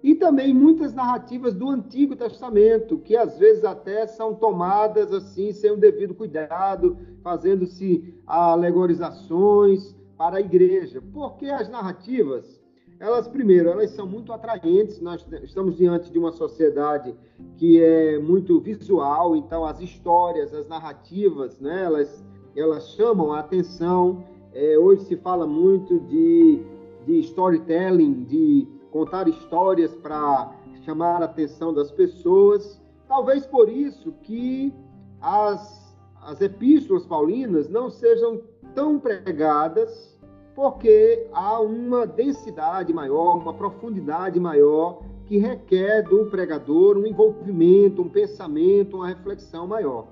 E 0.02 0.14
também 0.14 0.54
muitas 0.54 0.94
narrativas 0.94 1.54
do 1.54 1.68
Antigo 1.68 2.16
Testamento, 2.16 2.98
que 2.98 3.16
às 3.16 3.38
vezes 3.38 3.64
até 3.64 4.06
são 4.06 4.34
tomadas 4.34 5.12
assim, 5.12 5.52
sem 5.52 5.70
o 5.70 5.76
devido 5.76 6.14
cuidado, 6.14 6.96
fazendo-se 7.22 8.14
alegorizações 8.26 9.94
para 10.16 10.38
a 10.38 10.40
igreja. 10.40 11.02
Porque 11.12 11.46
as 11.46 11.68
narrativas, 11.68 12.58
elas, 12.98 13.28
primeiro, 13.28 13.68
elas 13.68 13.90
são 13.90 14.06
muito 14.06 14.32
atraentes. 14.32 15.00
Nós 15.02 15.26
estamos 15.42 15.76
diante 15.76 16.10
de 16.10 16.18
uma 16.18 16.32
sociedade 16.32 17.14
que 17.58 17.82
é 17.82 18.18
muito 18.18 18.58
visual, 18.58 19.36
então 19.36 19.66
as 19.66 19.80
histórias, 19.80 20.54
as 20.54 20.66
narrativas, 20.66 21.60
né, 21.60 21.84
elas, 21.84 22.24
elas 22.56 22.88
chamam 22.94 23.34
a 23.34 23.40
atenção. 23.40 24.24
É, 24.54 24.78
hoje 24.78 25.04
se 25.04 25.16
fala 25.16 25.46
muito 25.46 26.00
de, 26.00 26.58
de 27.06 27.18
storytelling, 27.20 28.24
de 28.24 28.66
contar 28.90 29.28
histórias 29.28 29.94
para 29.94 30.52
chamar 30.84 31.22
a 31.22 31.26
atenção 31.26 31.72
das 31.72 31.90
pessoas. 31.90 32.80
Talvez 33.08 33.46
por 33.46 33.68
isso 33.68 34.12
que 34.22 34.72
as, 35.20 35.96
as 36.22 36.40
epístolas 36.40 37.06
paulinas 37.06 37.68
não 37.68 37.90
sejam 37.90 38.42
tão 38.74 38.98
pregadas, 38.98 40.18
porque 40.54 41.26
há 41.32 41.60
uma 41.60 42.06
densidade 42.06 42.92
maior, 42.92 43.36
uma 43.38 43.54
profundidade 43.54 44.38
maior 44.38 45.02
que 45.26 45.38
requer 45.38 46.02
do 46.02 46.26
pregador 46.26 46.98
um 46.98 47.06
envolvimento, 47.06 48.02
um 48.02 48.08
pensamento, 48.08 48.96
uma 48.96 49.08
reflexão 49.08 49.66
maior. 49.66 50.08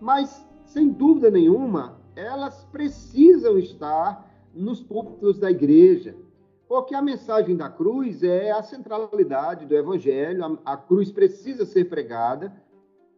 Mas, 0.00 0.46
sem 0.64 0.88
dúvida 0.88 1.30
nenhuma, 1.30 1.98
elas 2.14 2.64
precisam 2.70 3.58
estar 3.58 4.30
nos 4.54 4.80
púlpitos 4.80 5.38
da 5.38 5.50
igreja, 5.50 6.14
porque 6.70 6.94
a 6.94 7.02
mensagem 7.02 7.56
da 7.56 7.68
cruz 7.68 8.22
é 8.22 8.52
a 8.52 8.62
centralidade 8.62 9.66
do 9.66 9.74
evangelho, 9.74 10.44
a, 10.64 10.74
a 10.74 10.76
cruz 10.76 11.10
precisa 11.10 11.66
ser 11.66 11.86
pregada. 11.86 12.54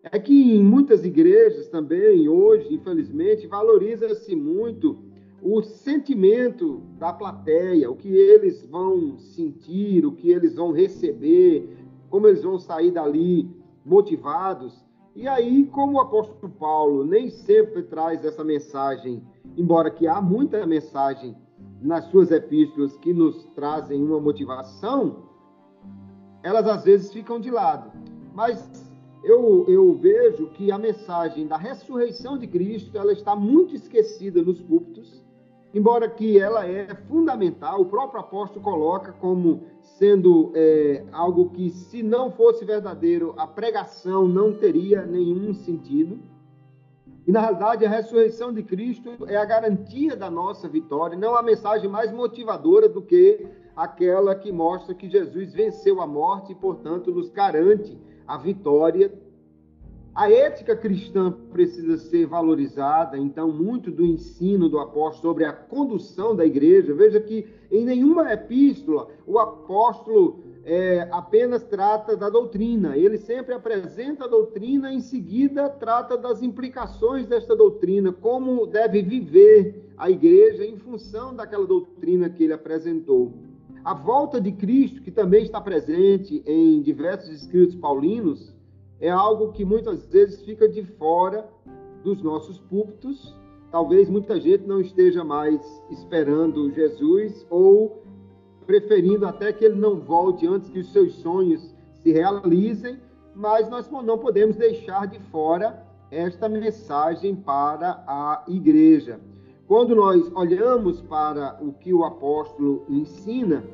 É 0.04 0.18
que 0.18 0.54
em 0.56 0.64
muitas 0.64 1.04
igrejas 1.04 1.68
também, 1.68 2.30
hoje, 2.30 2.72
infelizmente, 2.72 3.46
valoriza-se 3.46 4.34
muito 4.34 5.04
o 5.42 5.60
sentimento 5.60 6.82
da 6.98 7.12
plateia, 7.12 7.90
o 7.90 7.94
que 7.94 8.08
eles 8.08 8.64
vão 8.64 9.18
sentir, 9.18 10.06
o 10.06 10.12
que 10.12 10.30
eles 10.30 10.54
vão 10.54 10.72
receber, 10.72 11.76
como 12.08 12.28
eles 12.28 12.42
vão 12.42 12.58
sair 12.58 12.90
dali 12.90 13.50
motivados. 13.84 14.82
E 15.14 15.28
aí, 15.28 15.66
como 15.66 15.98
o 15.98 16.00
apóstolo 16.00 16.50
Paulo 16.54 17.04
nem 17.04 17.28
sempre 17.28 17.82
traz 17.82 18.24
essa 18.24 18.42
mensagem, 18.42 19.22
embora 19.58 19.90
que 19.90 20.06
há 20.06 20.22
muita 20.22 20.66
mensagem 20.66 21.36
nas 21.82 22.04
suas 22.06 22.30
epístolas 22.30 22.96
que 22.96 23.12
nos 23.12 23.44
trazem 23.54 24.02
uma 24.02 24.20
motivação, 24.20 25.24
elas 26.42 26.66
às 26.66 26.84
vezes 26.84 27.12
ficam 27.12 27.40
de 27.40 27.50
lado. 27.50 27.90
Mas 28.34 28.92
eu, 29.22 29.64
eu 29.68 29.94
vejo 29.94 30.46
que 30.48 30.70
a 30.70 30.78
mensagem 30.78 31.46
da 31.46 31.56
ressurreição 31.56 32.38
de 32.38 32.46
Cristo 32.46 32.96
ela 32.96 33.12
está 33.12 33.36
muito 33.36 33.74
esquecida 33.74 34.42
nos 34.42 34.60
púlpitos, 34.60 35.24
embora 35.74 36.08
que 36.08 36.38
ela 36.38 36.66
é 36.66 36.94
fundamental. 37.08 37.80
O 37.80 37.86
próprio 37.86 38.20
apóstolo 38.20 38.64
coloca 38.64 39.12
como 39.12 39.62
sendo 39.80 40.52
é, 40.54 41.04
algo 41.12 41.50
que, 41.50 41.70
se 41.70 42.02
não 42.02 42.30
fosse 42.30 42.64
verdadeiro, 42.64 43.34
a 43.36 43.46
pregação 43.46 44.26
não 44.26 44.52
teria 44.52 45.06
nenhum 45.06 45.52
sentido. 45.52 46.18
E, 47.26 47.30
na 47.30 47.40
realidade, 47.40 47.84
a 47.84 47.88
ressurreição 47.88 48.52
de 48.52 48.62
Cristo 48.62 49.16
é 49.28 49.36
a 49.36 49.44
garantia 49.44 50.16
da 50.16 50.30
nossa 50.30 50.68
vitória, 50.68 51.16
não 51.16 51.36
a 51.36 51.42
mensagem 51.42 51.88
mais 51.88 52.10
motivadora 52.12 52.88
do 52.88 53.00
que 53.00 53.46
aquela 53.76 54.34
que 54.34 54.50
mostra 54.50 54.94
que 54.94 55.08
Jesus 55.08 55.52
venceu 55.52 56.00
a 56.00 56.06
morte 56.06 56.52
e, 56.52 56.54
portanto, 56.54 57.12
nos 57.12 57.30
garante 57.30 57.96
a 58.26 58.36
vitória. 58.36 59.12
A 60.14 60.30
ética 60.30 60.76
cristã 60.76 61.32
precisa 61.52 61.96
ser 61.96 62.26
valorizada, 62.26 63.16
então, 63.16 63.50
muito 63.50 63.90
do 63.90 64.04
ensino 64.04 64.68
do 64.68 64.78
apóstolo 64.78 65.32
sobre 65.32 65.44
a 65.44 65.52
condução 65.52 66.34
da 66.36 66.44
igreja. 66.44 66.92
Veja 66.92 67.20
que 67.20 67.46
em 67.70 67.84
nenhuma 67.84 68.30
epístola 68.32 69.08
o 69.26 69.38
apóstolo 69.38 70.51
é, 70.64 71.08
apenas 71.10 71.64
trata 71.64 72.16
da 72.16 72.30
doutrina, 72.30 72.96
ele 72.96 73.18
sempre 73.18 73.54
apresenta 73.54 74.24
a 74.24 74.28
doutrina, 74.28 74.92
em 74.92 75.00
seguida 75.00 75.68
trata 75.68 76.16
das 76.16 76.42
implicações 76.42 77.26
desta 77.26 77.56
doutrina, 77.56 78.12
como 78.12 78.66
deve 78.66 79.02
viver 79.02 79.92
a 79.96 80.10
igreja 80.10 80.64
em 80.64 80.76
função 80.76 81.34
daquela 81.34 81.66
doutrina 81.66 82.30
que 82.30 82.44
ele 82.44 82.52
apresentou. 82.52 83.32
A 83.84 83.94
volta 83.94 84.40
de 84.40 84.52
Cristo, 84.52 85.02
que 85.02 85.10
também 85.10 85.42
está 85.42 85.60
presente 85.60 86.42
em 86.46 86.80
diversos 86.80 87.30
escritos 87.30 87.74
paulinos, 87.74 88.54
é 89.00 89.10
algo 89.10 89.50
que 89.50 89.64
muitas 89.64 90.06
vezes 90.06 90.44
fica 90.44 90.68
de 90.68 90.84
fora 90.84 91.48
dos 92.04 92.22
nossos 92.22 92.60
púlpitos. 92.60 93.36
Talvez 93.72 94.08
muita 94.08 94.38
gente 94.38 94.64
não 94.64 94.80
esteja 94.80 95.24
mais 95.24 95.60
esperando 95.90 96.70
Jesus 96.70 97.44
ou 97.50 98.04
preferindo 98.66 99.26
até 99.26 99.52
que 99.52 99.64
ele 99.64 99.78
não 99.78 99.96
volte 99.96 100.46
antes 100.46 100.68
que 100.68 100.80
os 100.80 100.92
seus 100.92 101.14
sonhos 101.16 101.74
se 101.94 102.12
realizem, 102.12 102.98
mas 103.34 103.68
nós 103.68 103.90
não 103.90 104.18
podemos 104.18 104.56
deixar 104.56 105.06
de 105.06 105.18
fora 105.30 105.86
esta 106.10 106.48
mensagem 106.48 107.34
para 107.34 108.04
a 108.06 108.44
igreja. 108.48 109.18
Quando 109.66 109.94
nós 109.94 110.30
olhamos 110.34 111.00
para 111.00 111.58
o 111.62 111.72
que 111.72 111.94
o 111.94 112.04
apóstolo 112.04 112.84
ensina, 112.88 113.64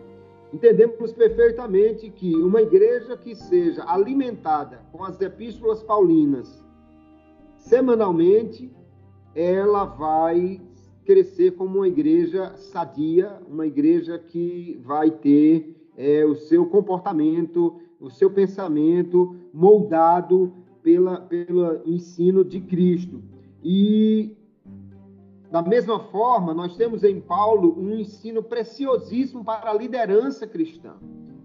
entendemos 0.52 1.12
perfeitamente 1.12 2.10
que 2.10 2.36
uma 2.36 2.62
igreja 2.62 3.16
que 3.16 3.34
seja 3.34 3.84
alimentada 3.86 4.80
com 4.92 5.02
as 5.02 5.20
epístolas 5.20 5.82
paulinas 5.82 6.64
semanalmente, 7.56 8.72
ela 9.34 9.84
vai 9.84 10.60
crescer 11.08 11.52
como 11.52 11.78
uma 11.78 11.88
igreja 11.88 12.54
sadia, 12.58 13.40
uma 13.48 13.66
igreja 13.66 14.18
que 14.18 14.78
vai 14.84 15.10
ter 15.10 15.88
é, 15.96 16.22
o 16.26 16.34
seu 16.34 16.66
comportamento, 16.66 17.80
o 17.98 18.10
seu 18.10 18.30
pensamento 18.30 19.34
moldado 19.50 20.52
pela, 20.82 21.18
pelo 21.22 21.80
ensino 21.86 22.44
de 22.44 22.60
Cristo. 22.60 23.22
E, 23.64 24.36
da 25.50 25.62
mesma 25.62 25.98
forma, 25.98 26.52
nós 26.52 26.76
temos 26.76 27.02
em 27.02 27.18
Paulo 27.22 27.74
um 27.80 27.94
ensino 27.94 28.42
preciosíssimo 28.42 29.42
para 29.42 29.70
a 29.70 29.74
liderança 29.74 30.46
cristã. 30.46 30.92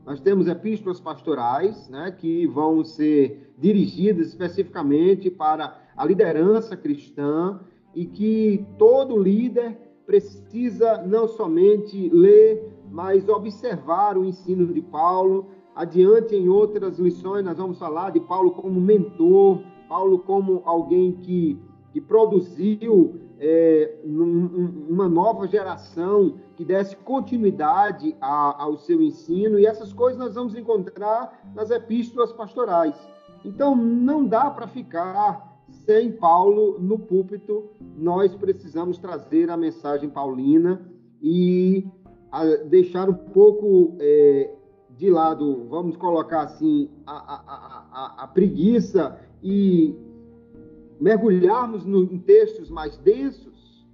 Nós 0.06 0.20
temos 0.20 0.50
epístolas 0.50 1.00
pastorais, 1.00 1.88
né, 1.88 2.12
que 2.12 2.46
vão 2.48 2.84
ser 2.84 3.54
dirigidas 3.58 4.28
especificamente 4.28 5.30
para 5.30 5.80
a 5.96 6.06
liderança 6.06 6.76
cristã, 6.76 7.62
e 7.96 8.06
que 8.06 8.66
todo 8.78 9.18
líder 9.18 9.78
precisa 10.06 10.98
não 11.04 11.28
somente 11.28 12.10
ler, 12.10 12.72
mas 12.90 13.28
observar 13.28 14.18
o 14.18 14.26
ensino 14.26 14.74
de 14.74 14.82
Paulo. 14.82 15.48
Adiante, 15.76 16.36
em 16.36 16.50
outras 16.50 17.00
lições, 17.00 17.44
nós 17.44 17.58
vamos 17.58 17.80
falar 17.80 18.12
de 18.12 18.20
Paulo 18.20 18.52
como 18.52 18.80
mentor, 18.80 19.62
Paulo 19.90 20.20
como 20.20 20.62
alguém 20.66 21.14
que, 21.14 21.60
que 21.92 22.00
produziu 22.00 23.16
é, 23.40 23.96
uma 24.06 25.10
nova 25.10 25.48
geração 25.48 26.36
que 26.56 26.64
desse 26.64 26.96
continuidade 26.98 28.16
a, 28.22 28.64
ao 28.64 28.78
seu 28.78 29.02
ensino, 29.02 29.60
e 29.60 29.66
essas 29.66 29.92
coisas 29.92 30.20
nós 30.20 30.36
vamos 30.36 30.56
encontrar 30.56 31.52
nas 31.56 31.72
epístolas 31.72 32.32
pastorais. 32.32 32.96
Então, 33.44 33.76
não 33.76 34.26
dá 34.26 34.50
para 34.50 34.68
ficar 34.68 35.53
sem 35.70 36.12
Paulo 36.12 36.80
no 36.80 36.98
púlpito, 37.00 37.70
nós 37.98 38.36
precisamos 38.36 38.98
trazer 38.98 39.50
a 39.50 39.58
mensagem 39.58 40.10
paulina 40.10 40.82
e 41.22 41.86
deixar 42.70 43.10
um 43.10 43.14
pouco 43.14 43.96
é, 44.00 44.54
de 44.98 45.10
lado, 45.10 45.68
vamos 45.70 45.96
colocar 45.98 46.42
assim, 46.42 46.90
a, 47.06 47.14
a, 47.14 47.44
a, 47.92 48.24
a 48.24 48.28
preguiça 48.28 49.20
e 49.42 49.96
mergulharmos 51.00 51.86
no, 51.86 52.04
em 52.04 52.18
textos 52.18 52.70
mais 52.70 52.98
densos, 52.98 53.86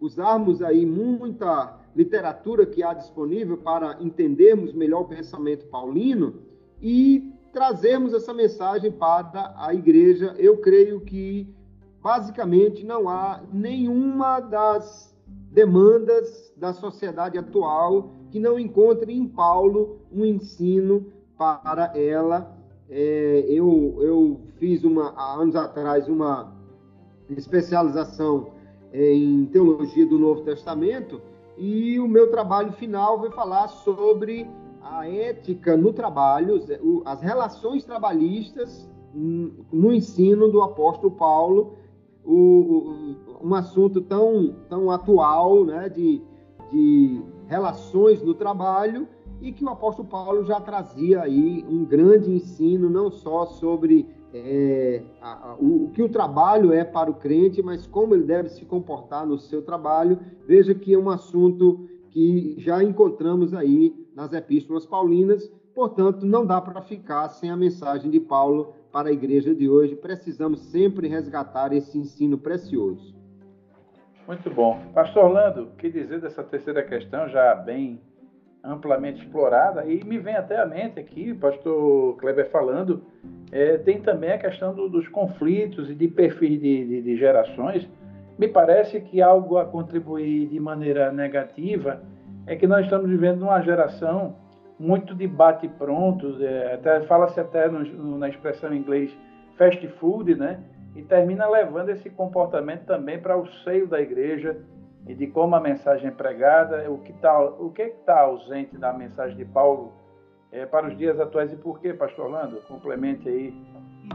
usarmos 0.00 0.62
aí 0.62 0.84
muita 0.84 1.78
literatura 1.94 2.66
que 2.66 2.82
há 2.82 2.92
disponível 2.94 3.56
para 3.56 3.98
entendermos 4.00 4.72
melhor 4.72 5.02
o 5.02 5.08
pensamento 5.08 5.66
paulino 5.66 6.34
e 6.82 7.32
trazermos 7.54 8.12
essa 8.12 8.34
mensagem 8.34 8.90
para 8.90 9.54
a 9.56 9.72
igreja. 9.72 10.34
Eu 10.36 10.58
creio 10.58 11.00
que, 11.00 11.48
basicamente, 12.02 12.84
não 12.84 13.08
há 13.08 13.40
nenhuma 13.52 14.40
das 14.40 15.14
demandas 15.52 16.52
da 16.56 16.72
sociedade 16.72 17.38
atual 17.38 18.10
que 18.30 18.40
não 18.40 18.58
encontrem 18.58 19.16
em 19.16 19.28
Paulo 19.28 20.00
um 20.12 20.24
ensino 20.24 21.06
para 21.38 21.96
ela. 21.96 22.52
É, 22.90 23.46
eu, 23.48 23.98
eu 24.00 24.40
fiz 24.58 24.82
uma, 24.82 25.14
há 25.16 25.34
anos 25.34 25.54
atrás 25.54 26.08
uma 26.08 26.52
especialização 27.30 28.50
é, 28.92 29.14
em 29.14 29.46
teologia 29.46 30.06
do 30.06 30.18
Novo 30.18 30.42
Testamento 30.42 31.22
e 31.56 31.98
o 32.00 32.08
meu 32.08 32.30
trabalho 32.30 32.72
final 32.72 33.20
vai 33.20 33.30
falar 33.30 33.68
sobre 33.68 34.46
a 34.84 35.08
ética 35.08 35.76
no 35.76 35.92
trabalho, 35.92 36.62
as 37.04 37.20
relações 37.22 37.84
trabalhistas 37.84 38.88
no 39.14 39.92
ensino 39.92 40.48
do 40.48 40.60
apóstolo 40.62 41.12
Paulo, 41.12 41.74
o, 42.24 43.14
um 43.42 43.54
assunto 43.54 44.00
tão, 44.00 44.54
tão 44.68 44.90
atual 44.90 45.64
né, 45.64 45.88
de, 45.88 46.22
de 46.70 47.22
relações 47.46 48.22
no 48.22 48.34
trabalho 48.34 49.06
e 49.40 49.52
que 49.52 49.64
o 49.64 49.68
apóstolo 49.68 50.08
Paulo 50.08 50.44
já 50.44 50.60
trazia 50.60 51.22
aí 51.22 51.64
um 51.68 51.84
grande 51.84 52.30
ensino, 52.30 52.88
não 52.88 53.10
só 53.10 53.46
sobre 53.46 54.08
é, 54.32 55.02
a, 55.20 55.50
a, 55.50 55.54
o, 55.56 55.84
o, 55.84 55.90
que 55.90 56.02
o 56.02 56.08
trabalho 56.08 56.72
é 56.72 56.82
para 56.82 57.10
o 57.10 57.14
crente, 57.14 57.62
mas 57.62 57.86
como 57.86 58.14
ele 58.14 58.24
deve 58.24 58.48
se 58.48 58.64
comportar 58.64 59.26
no 59.26 59.38
seu 59.38 59.62
trabalho. 59.62 60.18
Veja 60.46 60.74
que 60.74 60.94
é 60.94 60.98
um 60.98 61.10
assunto 61.10 61.86
que 62.10 62.54
já 62.58 62.82
encontramos 62.82 63.52
aí 63.54 64.03
nas 64.14 64.32
epístolas 64.32 64.86
paulinas, 64.86 65.52
portanto, 65.74 66.24
não 66.24 66.46
dá 66.46 66.60
para 66.60 66.80
ficar 66.82 67.28
sem 67.28 67.50
a 67.50 67.56
mensagem 67.56 68.10
de 68.10 68.20
Paulo 68.20 68.74
para 68.92 69.08
a 69.08 69.12
igreja 69.12 69.54
de 69.54 69.68
hoje. 69.68 69.96
Precisamos 69.96 70.60
sempre 70.60 71.08
resgatar 71.08 71.72
esse 71.72 71.98
ensino 71.98 72.38
precioso. 72.38 73.14
Muito 74.26 74.48
bom. 74.50 74.80
Pastor 74.94 75.24
Orlando, 75.24 75.68
que 75.76 75.90
dizer 75.90 76.20
dessa 76.20 76.42
terceira 76.42 76.82
questão, 76.82 77.28
já 77.28 77.54
bem 77.54 78.00
amplamente 78.62 79.22
explorada, 79.22 79.84
e 79.84 80.02
me 80.04 80.18
vem 80.18 80.34
até 80.34 80.58
à 80.58 80.64
mente 80.64 80.98
aqui, 80.98 81.34
pastor 81.34 82.16
Kleber 82.16 82.50
falando, 82.50 83.02
é, 83.52 83.76
tem 83.76 84.00
também 84.00 84.32
a 84.32 84.38
questão 84.38 84.74
do, 84.74 84.88
dos 84.88 85.06
conflitos 85.08 85.90
e 85.90 85.94
de 85.94 86.08
perfis 86.08 86.58
de, 86.60 86.86
de, 86.86 87.02
de, 87.02 87.16
gerações. 87.16 87.86
Me 88.38 88.48
parece 88.48 89.00
que 89.02 89.20
algo 89.20 89.58
a 89.58 89.66
contribuir 89.66 90.48
de 90.48 90.58
maneira 90.58 91.12
negativa 91.12 92.00
é 92.46 92.56
que 92.56 92.66
nós 92.66 92.84
estamos 92.84 93.08
vivendo 93.08 93.42
uma 93.42 93.60
geração 93.60 94.36
muito 94.78 95.14
de 95.14 95.26
bate-pronto, 95.26 96.36
é, 96.42 96.74
até, 96.74 97.00
fala-se 97.02 97.38
até 97.38 97.68
no, 97.68 97.80
no, 97.80 98.18
na 98.18 98.28
expressão 98.28 98.72
em 98.72 98.78
inglês 98.78 99.16
fast 99.56 99.86
food, 99.98 100.34
né? 100.34 100.60
E 100.96 101.02
termina 101.02 101.48
levando 101.48 101.90
esse 101.90 102.10
comportamento 102.10 102.84
também 102.84 103.18
para 103.20 103.36
o 103.36 103.46
seio 103.64 103.86
da 103.86 104.00
igreja, 104.00 104.56
e 105.06 105.14
de 105.14 105.26
como 105.26 105.54
a 105.54 105.60
mensagem 105.60 106.08
é 106.08 106.10
pregada, 106.10 106.90
o 106.90 106.98
que 106.98 107.12
está 107.12 107.38
o 107.38 107.70
que 107.70 107.82
está 107.82 108.20
ausente 108.20 108.76
da 108.78 108.92
mensagem 108.92 109.36
de 109.36 109.44
Paulo 109.44 109.92
é, 110.50 110.64
para 110.64 110.86
os 110.86 110.96
dias 110.96 111.20
atuais 111.20 111.52
e 111.52 111.56
por 111.56 111.80
quê, 111.80 111.92
Pastor 111.92 112.26
Orlando? 112.26 112.56
Complemente 112.68 113.28
aí. 113.28 113.54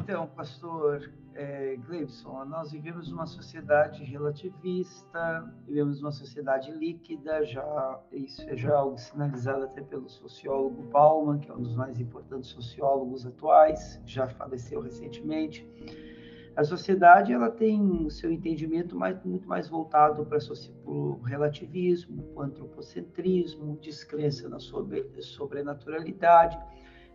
Então, 0.09 0.25
Pastor 0.25 1.07
é, 1.35 1.75
Gleibson, 1.85 2.43
nós 2.45 2.71
vivemos 2.71 3.11
uma 3.11 3.27
sociedade 3.27 4.03
relativista, 4.03 5.53
vivemos 5.67 6.01
uma 6.01 6.11
sociedade 6.11 6.71
líquida, 6.71 7.45
já 7.45 7.99
isso 8.11 8.41
é 8.49 8.57
já 8.57 8.75
algo 8.75 8.97
sinalizado 8.97 9.65
até 9.65 9.83
pelo 9.83 10.09
sociólogo 10.09 10.81
Bauman, 10.89 11.37
que 11.37 11.51
é 11.51 11.53
um 11.53 11.61
dos 11.61 11.75
mais 11.75 11.99
importantes 11.99 12.49
sociólogos 12.49 13.23
atuais, 13.23 14.01
já 14.03 14.27
faleceu 14.27 14.81
recentemente 14.81 15.63
a 16.59 16.63
sociedade 16.65 17.31
ela 17.31 17.49
tem 17.49 18.05
o 18.05 18.09
seu 18.09 18.29
entendimento 18.29 18.93
mais, 18.93 19.23
muito 19.23 19.47
mais 19.47 19.69
voltado 19.69 20.25
para 20.25 20.39
o 20.83 21.21
relativismo, 21.23 22.29
o 22.35 22.41
antropocentrismo, 22.41 23.77
descrença 23.81 24.49
na 24.49 24.59
sobre, 24.59 25.09
sobrenaturalidade. 25.21 26.57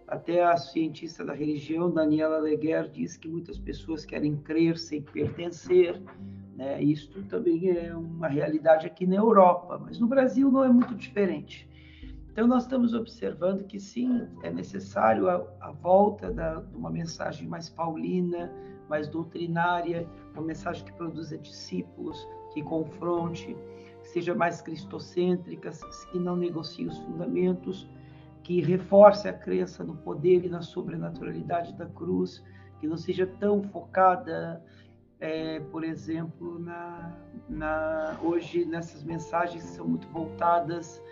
Até 0.07 0.45
a 0.45 0.57
cientista 0.57 1.25
da 1.25 1.33
religião, 1.33 1.91
Daniela 1.91 2.39
Leguer, 2.39 2.91
diz 2.91 3.17
que 3.17 3.27
muitas 3.27 3.59
pessoas 3.59 4.05
querem 4.05 4.37
crer 4.37 4.77
sem 4.77 5.01
pertencer. 5.01 6.01
Né? 6.55 6.83
Isto 6.83 7.23
também 7.23 7.71
é 7.71 7.97
uma 7.97 8.29
realidade 8.29 8.87
aqui 8.87 9.07
na 9.07 9.17
Europa, 9.17 9.79
mas 9.79 9.99
no 9.99 10.07
Brasil 10.07 10.51
não 10.51 10.63
é 10.63 10.69
muito 10.69 10.95
diferente. 10.95 11.69
Então, 12.31 12.47
nós 12.47 12.65
estamos 12.65 12.95
observando 12.95 13.65
que 13.65 13.79
sim, 13.79 14.29
é 14.43 14.51
necessário 14.51 15.29
a, 15.29 15.47
a 15.61 15.71
volta 15.71 16.33
da, 16.33 16.57
de 16.61 16.77
uma 16.77 16.91
mensagem 16.91 17.47
mais 17.47 17.71
paulina, 17.71 18.53
mais 18.89 19.09
doutrinária, 19.09 20.07
uma 20.33 20.43
mensagem 20.43 20.85
que 20.85 20.93
produza 20.93 21.39
discípulos, 21.39 22.29
que 22.53 22.61
confronte, 22.63 23.57
que 24.03 24.09
seja 24.09 24.35
mais 24.35 24.61
cristocêntrica, 24.61 25.71
que 26.11 26.19
não 26.19 26.37
negocie 26.37 26.87
os 26.87 26.99
fundamentos, 26.99 27.89
que 28.45 28.61
reforce 28.61 29.27
a 29.27 29.33
crença 29.33 29.83
no 29.83 29.97
poder 29.97 30.45
e 30.45 30.49
na 30.51 30.61
sobrenaturalidade 30.61 31.73
da 31.75 31.87
cruz, 31.87 32.45
que 32.79 32.87
não 32.87 32.97
seja 32.97 33.27
tão 33.27 33.63
focada, 33.63 34.63
é, 35.19 35.61
por 35.61 35.83
exemplo, 35.83 36.59
na, 36.59 37.17
na, 37.49 38.19
hoje 38.23 38.67
nessas 38.67 39.03
mensagens 39.03 39.65
que 39.65 39.71
são 39.71 39.89
muito 39.89 40.07
voltadas 40.09 41.03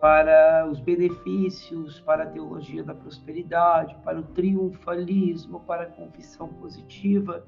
para 0.00 0.66
os 0.66 0.80
benefícios, 0.80 2.00
para 2.00 2.24
a 2.24 2.26
teologia 2.26 2.82
da 2.82 2.94
prosperidade, 2.94 3.94
para 4.02 4.18
o 4.18 4.22
triunfalismo, 4.22 5.60
para 5.60 5.82
a 5.82 5.86
confissão 5.86 6.48
positiva. 6.48 7.46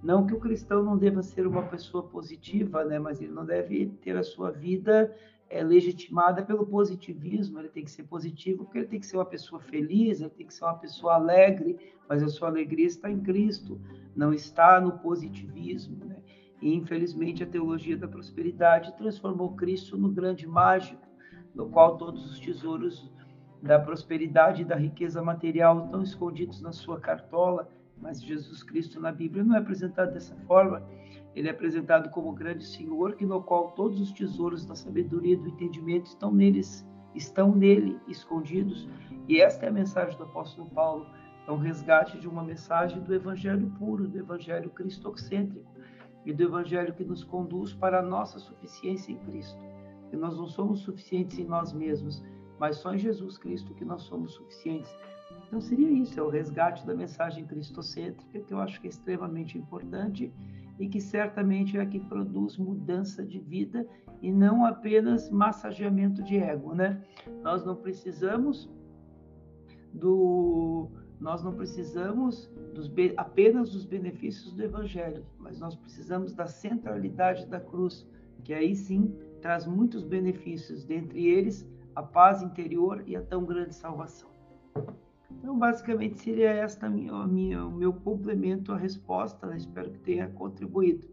Não 0.00 0.24
que 0.24 0.32
o 0.32 0.38
cristão 0.38 0.82
não 0.82 0.96
deva 0.96 1.22
ser 1.22 1.46
uma 1.46 1.64
pessoa 1.64 2.04
positiva, 2.04 2.84
né? 2.84 3.00
mas 3.00 3.20
ele 3.20 3.32
não 3.32 3.44
deve 3.44 3.86
ter 4.00 4.16
a 4.16 4.22
sua 4.22 4.52
vida 4.52 5.12
é, 5.48 5.62
legitimada 5.62 6.42
pelo 6.42 6.66
positivismo. 6.66 7.58
Ele 7.58 7.68
tem 7.68 7.84
que 7.84 7.90
ser 7.90 8.04
positivo 8.04 8.64
porque 8.64 8.78
ele 8.78 8.86
tem 8.88 9.00
que 9.00 9.06
ser 9.06 9.16
uma 9.16 9.24
pessoa 9.24 9.60
feliz, 9.60 10.20
ele 10.20 10.30
tem 10.30 10.46
que 10.46 10.54
ser 10.54 10.64
uma 10.64 10.78
pessoa 10.78 11.14
alegre, 11.14 11.78
mas 12.08 12.22
a 12.22 12.28
sua 12.28 12.48
alegria 12.48 12.86
está 12.86 13.10
em 13.10 13.20
Cristo, 13.20 13.80
não 14.14 14.32
está 14.32 14.80
no 14.80 14.98
positivismo. 14.98 16.04
Né? 16.04 16.16
E 16.60 16.74
infelizmente 16.74 17.42
a 17.42 17.46
teologia 17.46 17.96
da 17.96 18.08
prosperidade 18.08 18.96
transformou 18.96 19.54
Cristo 19.54 19.96
no 19.96 20.10
grande 20.10 20.46
mágico 20.46 21.04
no 21.54 21.68
qual 21.70 21.96
todos 21.96 22.30
os 22.30 22.40
tesouros 22.40 23.10
da 23.62 23.78
prosperidade 23.78 24.62
e 24.62 24.64
da 24.64 24.76
riqueza 24.76 25.22
material 25.22 25.84
estão 25.84 26.02
escondidos 26.02 26.60
na 26.60 26.72
sua 26.72 27.00
cartola, 27.00 27.68
mas 27.96 28.22
Jesus 28.22 28.62
Cristo 28.62 29.00
na 29.00 29.12
Bíblia 29.12 29.44
não 29.44 29.56
é 29.56 29.58
apresentado 29.58 30.12
dessa 30.12 30.36
forma. 30.46 30.82
Ele 31.34 31.48
é 31.48 31.50
apresentado 31.50 32.10
como 32.10 32.30
o 32.30 32.34
grande 32.34 32.64
Senhor, 32.64 33.14
que 33.14 33.26
no 33.26 33.42
qual 33.42 33.72
todos 33.72 34.00
os 34.00 34.12
tesouros 34.12 34.64
da 34.64 34.74
sabedoria 34.74 35.34
e 35.34 35.36
do 35.36 35.48
entendimento 35.48 36.06
estão 36.06 36.32
neles, 36.32 36.86
estão 37.14 37.54
nele 37.54 37.98
escondidos. 38.08 38.88
E 39.28 39.40
esta 39.40 39.66
é 39.66 39.68
a 39.68 39.72
mensagem 39.72 40.16
do 40.16 40.24
apóstolo 40.24 40.68
Paulo, 40.70 41.06
é 41.46 41.52
um 41.52 41.58
resgate 41.58 42.18
de 42.18 42.28
uma 42.28 42.42
mensagem 42.42 43.02
do 43.02 43.14
evangelho 43.14 43.70
puro, 43.78 44.08
do 44.08 44.18
evangelho 44.18 44.70
cristocêntrico 44.70 45.70
e 46.24 46.32
do 46.32 46.42
evangelho 46.42 46.94
que 46.94 47.04
nos 47.04 47.24
conduz 47.24 47.74
para 47.74 47.98
a 47.98 48.02
nossa 48.02 48.38
suficiência 48.38 49.12
em 49.12 49.18
Cristo 49.18 49.58
que 50.14 50.20
nós 50.20 50.36
não 50.36 50.46
somos 50.46 50.80
suficientes 50.80 51.40
em 51.40 51.44
nós 51.44 51.72
mesmos, 51.72 52.22
mas 52.58 52.76
só 52.76 52.94
em 52.94 52.98
Jesus 52.98 53.36
Cristo 53.36 53.74
que 53.74 53.84
nós 53.84 54.02
somos 54.02 54.34
suficientes. 54.34 54.96
Então 55.54 55.62
seria 55.62 55.88
isso, 55.88 56.18
é 56.18 56.22
o 56.24 56.28
resgate 56.28 56.84
da 56.84 56.96
mensagem 56.96 57.46
cristocêntrica, 57.46 58.40
que 58.40 58.52
eu 58.52 58.58
acho 58.58 58.80
que 58.80 58.88
é 58.88 58.90
extremamente 58.90 59.56
importante 59.56 60.34
e 60.80 60.88
que 60.88 61.00
certamente 61.00 61.78
é 61.78 61.80
a 61.80 61.86
que 61.86 62.00
produz 62.00 62.56
mudança 62.56 63.24
de 63.24 63.38
vida 63.38 63.86
e 64.20 64.32
não 64.32 64.66
apenas 64.66 65.30
massageamento 65.30 66.24
de 66.24 66.38
ego, 66.38 66.74
né? 66.74 67.00
Nós 67.40 67.64
não 67.64 67.76
precisamos 67.76 68.68
do 69.92 70.88
nós 71.20 71.40
não 71.44 71.54
precisamos 71.54 72.50
dos, 72.74 72.92
apenas 73.16 73.70
dos 73.70 73.84
benefícios 73.84 74.52
do 74.54 74.60
evangelho, 74.60 75.24
mas 75.38 75.60
nós 75.60 75.76
precisamos 75.76 76.34
da 76.34 76.48
centralidade 76.48 77.46
da 77.46 77.60
cruz, 77.60 78.04
que 78.42 78.52
aí 78.52 78.74
sim 78.74 79.16
traz 79.40 79.68
muitos 79.68 80.02
benefícios, 80.02 80.84
dentre 80.84 81.24
eles 81.28 81.64
a 81.94 82.02
paz 82.02 82.42
interior 82.42 83.04
e 83.06 83.14
a 83.14 83.22
tão 83.22 83.44
grande 83.44 83.72
salvação. 83.72 84.34
Então, 85.30 85.58
basicamente, 85.58 86.20
seria 86.20 86.50
esta 86.50 86.88
minha, 86.88 87.26
minha, 87.26 87.64
o 87.64 87.70
meu 87.70 87.92
complemento 87.92 88.72
à 88.72 88.76
resposta. 88.76 89.46
Né? 89.46 89.56
Espero 89.56 89.90
que 89.90 89.98
tenha 89.98 90.28
contribuído. 90.28 91.08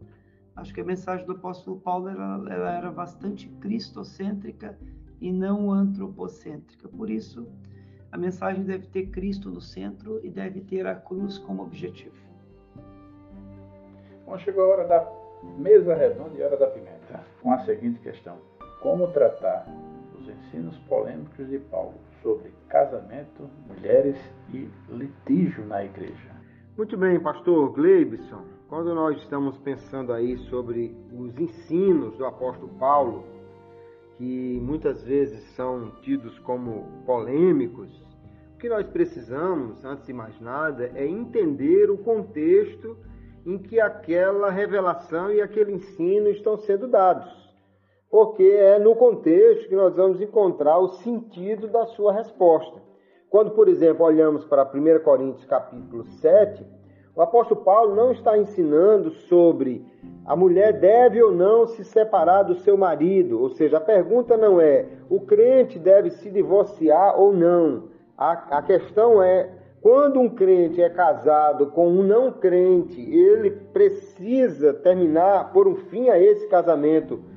Acho 0.54 0.72
que 0.72 0.80
a 0.80 0.84
mensagem 0.84 1.24
do 1.24 1.32
apóstolo 1.32 1.80
Paulo 1.80 2.08
ela, 2.08 2.52
ela 2.52 2.76
era 2.76 2.90
bastante 2.90 3.48
cristocêntrica 3.60 4.78
e 5.20 5.32
não 5.32 5.70
antropocêntrica. 5.70 6.88
Por 6.88 7.08
isso, 7.08 7.46
a 8.10 8.18
mensagem 8.18 8.62
deve 8.64 8.86
ter 8.88 9.06
Cristo 9.06 9.50
no 9.50 9.60
centro 9.60 10.20
e 10.22 10.28
deve 10.28 10.60
ter 10.60 10.86
a 10.86 10.94
cruz 10.94 11.38
como 11.38 11.62
objetivo. 11.62 12.14
Bom, 14.26 14.36
chegou 14.38 14.64
a 14.64 14.68
hora 14.68 14.88
da 14.88 15.10
mesa 15.58 15.94
redonda 15.94 16.38
e 16.38 16.42
hora 16.42 16.56
da 16.56 16.66
pimenta 16.66 17.24
com 17.40 17.52
a 17.52 17.58
seguinte 17.60 18.00
questão: 18.00 18.36
Como 18.82 19.08
tratar 19.08 19.66
os 20.18 20.28
ensinos 20.28 20.76
polêmicos 20.80 21.48
de 21.48 21.58
Paulo 21.58 21.94
sobre 22.22 22.52
casamento, 22.68 23.50
mulheres 23.66 24.16
e 24.52 24.68
litígio 24.88 25.66
na 25.66 25.84
igreja? 25.84 26.32
Muito 26.76 26.96
bem, 26.96 27.20
pastor 27.20 27.70
Gleibson. 27.72 28.44
quando 28.68 28.94
nós 28.94 29.18
estamos 29.18 29.58
pensando 29.58 30.12
aí 30.12 30.38
sobre 30.48 30.96
os 31.12 31.38
ensinos 31.38 32.16
do 32.16 32.24
apóstolo 32.24 32.72
Paulo, 32.78 33.24
que 34.16 34.58
muitas 34.62 35.02
vezes 35.02 35.42
são 35.54 35.90
tidos 36.02 36.38
como 36.38 36.86
polêmicos, 37.04 37.90
o 38.54 38.58
que 38.58 38.68
nós 38.68 38.86
precisamos, 38.86 39.84
antes 39.84 40.06
de 40.06 40.12
mais 40.12 40.40
nada, 40.40 40.90
é 40.94 41.06
entender 41.06 41.90
o 41.90 41.98
contexto 41.98 42.96
em 43.44 43.58
que 43.58 43.80
aquela 43.80 44.50
revelação 44.50 45.30
e 45.32 45.42
aquele 45.42 45.72
ensino 45.72 46.28
estão 46.28 46.56
sendo 46.56 46.88
dados. 46.88 47.51
Porque 48.12 48.42
é 48.42 48.78
no 48.78 48.94
contexto 48.94 49.70
que 49.70 49.74
nós 49.74 49.96
vamos 49.96 50.20
encontrar 50.20 50.78
o 50.78 50.88
sentido 50.88 51.66
da 51.66 51.86
sua 51.86 52.12
resposta. 52.12 52.78
Quando, 53.30 53.52
por 53.52 53.68
exemplo, 53.68 54.04
olhamos 54.04 54.44
para 54.44 54.64
1 54.70 55.02
Coríntios 55.02 55.46
capítulo 55.46 56.04
7, 56.04 56.62
o 57.16 57.22
apóstolo 57.22 57.62
Paulo 57.62 57.94
não 57.94 58.12
está 58.12 58.36
ensinando 58.36 59.10
sobre 59.12 59.82
a 60.26 60.36
mulher 60.36 60.78
deve 60.78 61.22
ou 61.22 61.32
não 61.32 61.66
se 61.66 61.82
separar 61.84 62.42
do 62.42 62.56
seu 62.56 62.76
marido, 62.76 63.40
ou 63.40 63.48
seja, 63.48 63.78
a 63.78 63.80
pergunta 63.80 64.36
não 64.36 64.60
é 64.60 64.88
o 65.08 65.18
crente 65.20 65.78
deve 65.78 66.10
se 66.10 66.30
divorciar 66.30 67.18
ou 67.18 67.32
não. 67.32 67.84
A, 68.18 68.58
a 68.58 68.62
questão 68.62 69.22
é 69.22 69.48
quando 69.80 70.20
um 70.20 70.28
crente 70.28 70.82
é 70.82 70.90
casado 70.90 71.68
com 71.68 71.88
um 71.88 72.02
não 72.02 72.30
crente, 72.30 73.00
ele 73.00 73.52
precisa 73.72 74.74
terminar 74.74 75.50
por 75.50 75.66
um 75.66 75.76
fim 75.76 76.10
a 76.10 76.18
esse 76.18 76.46
casamento 76.46 77.31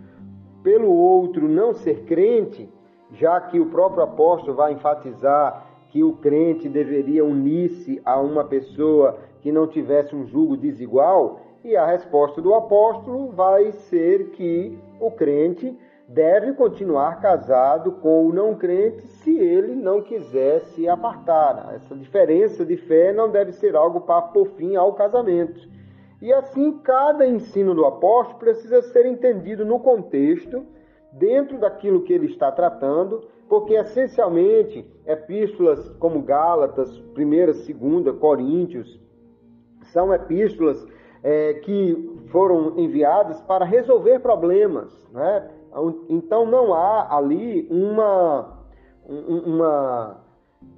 pelo 0.65 0.91
outro 0.91 1.47
não 1.47 1.75
ser 1.75 2.05
crente, 2.05 2.67
já 3.11 3.39
que 3.39 3.59
o 3.59 3.67
próprio 3.67 4.01
apóstolo 4.01 4.57
vai 4.57 4.73
enfatizar 4.73 5.63
que 5.89 6.03
o 6.03 6.13
crente 6.13 6.67
deveria 6.67 7.23
unir-se 7.23 8.01
a 8.03 8.19
uma 8.19 8.43
pessoa 8.43 9.19
que 9.41 9.51
não 9.51 9.67
tivesse 9.67 10.15
um 10.15 10.25
jugo 10.25 10.57
desigual, 10.57 11.39
e 11.63 11.75
a 11.75 11.85
resposta 11.85 12.41
do 12.41 12.55
apóstolo 12.55 13.29
vai 13.29 13.71
ser 13.73 14.31
que 14.31 14.75
o 14.99 15.11
crente 15.11 15.77
deve 16.07 16.53
continuar 16.53 17.21
casado 17.21 17.91
com 17.93 18.25
o 18.25 18.33
não 18.33 18.55
crente 18.55 19.05
se 19.07 19.37
ele 19.37 19.75
não 19.75 20.01
quiser 20.01 20.61
se 20.61 20.89
apartar. 20.89 21.75
Essa 21.75 21.95
diferença 21.95 22.65
de 22.65 22.75
fé 22.75 23.13
não 23.13 23.29
deve 23.29 23.51
ser 23.51 23.75
algo 23.75 24.01
para 24.01 24.21
pôr 24.23 24.47
fim 24.57 24.75
ao 24.75 24.93
casamento. 24.93 25.74
E 26.25 26.33
assim, 26.33 26.71
cada 26.79 27.27
ensino 27.27 27.75
do 27.75 27.85
apóstolo 27.85 28.39
precisa 28.39 28.81
ser 28.81 29.05
entendido 29.05 29.63
no 29.63 29.79
contexto, 29.79 30.65
dentro 31.11 31.59
daquilo 31.59 32.01
que 32.01 32.11
ele 32.11 32.25
está 32.25 32.51
tratando, 32.51 33.27
porque 33.47 33.75
essencialmente 33.75 34.83
epístolas 35.05 35.87
como 35.99 36.23
Gálatas, 36.23 36.89
1 37.15 38.01
2 38.01 38.17
Coríntios, 38.17 38.99
são 39.93 40.11
epístolas 40.11 40.83
é, 41.21 41.53
que 41.53 42.25
foram 42.31 42.73
enviadas 42.79 43.39
para 43.41 43.63
resolver 43.63 44.17
problemas, 44.17 44.91
né? 45.11 45.47
Então 46.09 46.47
não 46.47 46.73
há 46.73 47.15
ali 47.15 47.67
uma, 47.69 48.65
uma, 49.07 50.24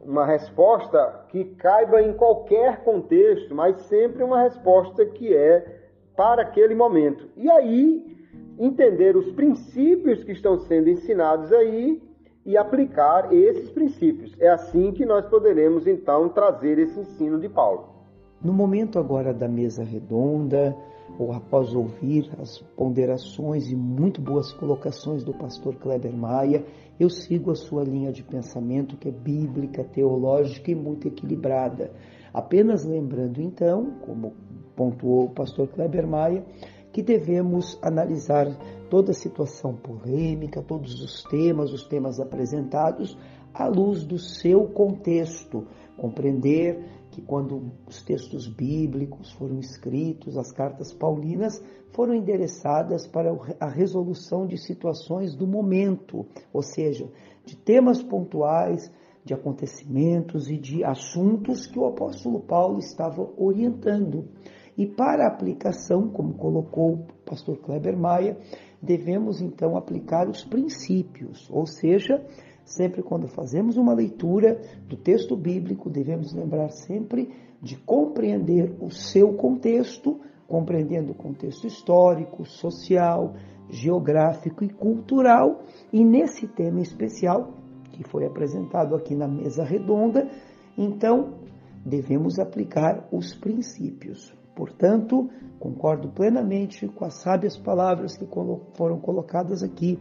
uma 0.08 0.26
resposta 0.26 1.26
que 1.28 1.44
caiba 1.44 2.02
em 2.02 2.14
qualquer 2.14 2.82
contexto, 2.84 3.54
mas 3.54 3.76
sempre 3.82 4.24
uma 4.24 4.42
resposta 4.42 5.06
que 5.06 5.36
é 5.36 5.82
para 6.16 6.44
aquele 6.44 6.74
momento. 6.74 7.28
E 7.36 7.52
aí 7.52 8.18
entender 8.58 9.18
os 9.18 9.30
princípios 9.34 10.24
que 10.24 10.32
estão 10.32 10.58
sendo 10.60 10.90
ensinados 10.90 11.52
aí 11.52 12.02
e 12.46 12.56
aplicar 12.56 13.34
esses 13.34 13.70
princípios. 13.70 14.34
É 14.40 14.48
assim 14.48 14.94
que 14.94 15.06
nós 15.06 15.26
poderemos 15.26 15.86
então 15.86 16.30
trazer 16.30 16.80
esse 16.80 16.98
ensino 16.98 17.38
de 17.38 17.50
Paulo. 17.50 17.90
No 18.42 18.54
momento 18.54 18.98
agora 18.98 19.34
da 19.34 19.48
mesa 19.48 19.84
redonda, 19.84 20.74
ou 21.18 21.32
após 21.32 21.74
ouvir 21.74 22.30
as 22.40 22.60
ponderações 22.76 23.70
e 23.70 23.76
muito 23.76 24.22
boas 24.22 24.52
colocações 24.54 25.24
do 25.24 25.34
pastor 25.34 25.76
Kleber 25.76 26.16
Maia, 26.16 26.66
eu 27.00 27.10
sigo 27.10 27.52
a 27.52 27.56
sua 27.56 27.84
linha 27.84 28.12
de 28.12 28.24
pensamento 28.24 28.98
que 28.98 29.10
é 29.10 29.12
bíblica, 29.12 29.84
teológica 29.84 30.72
e 30.72 30.76
muito 30.76 31.08
equilibrada. 31.08 31.92
Apenas 32.34 32.84
lembrando 32.84 33.42
então, 33.42 34.00
como 34.06 34.34
pontuou 34.76 35.26
o 35.26 35.30
pastor 35.30 35.68
Kleber 35.68 36.08
Maia, 36.08 36.46
que 36.92 37.02
devemos 37.02 37.78
analisar 37.82 38.48
toda 38.90 39.12
a 39.12 39.14
situação 39.14 39.76
polêmica, 39.76 40.62
todos 40.62 41.02
os 41.02 41.24
temas, 41.24 41.72
os 41.72 41.84
temas 41.86 42.20
apresentados, 42.20 43.18
à 43.54 43.68
luz 43.68 44.04
do 44.04 44.18
seu 44.18 44.68
contexto, 44.68 45.66
compreender 45.98 46.97
que 47.18 47.22
quando 47.24 47.72
os 47.88 48.04
textos 48.04 48.48
bíblicos 48.48 49.32
foram 49.32 49.58
escritos, 49.58 50.38
as 50.38 50.52
cartas 50.52 50.94
paulinas 50.94 51.60
foram 51.92 52.14
endereçadas 52.14 53.08
para 53.08 53.36
a 53.60 53.68
resolução 53.68 54.46
de 54.46 54.56
situações 54.56 55.36
do 55.36 55.48
momento, 55.48 56.28
ou 56.54 56.62
seja, 56.62 57.10
de 57.44 57.58
temas 57.58 58.04
pontuais, 58.04 58.94
de 59.26 59.34
acontecimentos 59.34 60.48
e 60.48 60.60
de 60.60 60.84
assuntos 60.84 61.66
que 61.66 61.80
o 61.80 61.88
apóstolo 61.88 62.40
Paulo 62.42 62.78
estava 62.78 63.28
orientando. 63.36 64.26
E 64.78 64.86
para 64.86 65.24
a 65.24 65.34
aplicação, 65.34 66.10
como 66.10 66.36
colocou 66.36 66.94
o 66.94 67.08
pastor 67.26 67.58
Kleber 67.58 67.98
Maia, 67.98 68.38
devemos 68.80 69.42
então 69.42 69.76
aplicar 69.76 70.30
os 70.30 70.46
princípios, 70.46 71.50
ou 71.50 71.66
seja, 71.66 72.24
Sempre 72.68 73.02
quando 73.02 73.30
fazemos 73.30 73.78
uma 73.78 73.94
leitura 73.94 74.60
do 74.90 74.98
texto 74.98 75.38
bíblico, 75.38 75.90
devemos 75.90 76.34
lembrar 76.34 76.70
sempre 76.70 77.34
de 77.62 77.78
compreender 77.78 78.76
o 78.82 78.92
seu 78.92 79.34
contexto, 79.36 80.20
compreendendo 80.46 81.14
o 81.14 81.16
contexto 81.16 81.66
histórico, 81.66 82.46
social, 82.46 83.36
geográfico 83.70 84.66
e 84.66 84.70
cultural, 84.70 85.64
e 85.94 86.04
nesse 86.04 86.46
tema 86.46 86.82
especial 86.82 87.54
que 87.94 88.04
foi 88.04 88.26
apresentado 88.26 88.96
aqui 88.96 89.16
na 89.16 89.30
mesa 89.30 89.64
redonda, 89.64 90.30
então 90.78 91.36
devemos 91.86 92.38
aplicar 92.38 93.08
os 93.14 93.34
princípios. 93.34 94.36
Portanto, 94.54 95.30
concordo 95.58 96.10
plenamente 96.10 96.86
com 96.86 97.06
as 97.06 97.14
sábias 97.22 97.58
palavras 97.58 98.18
que 98.18 98.28
foram 98.74 99.00
colocadas 99.00 99.64
aqui 99.64 99.98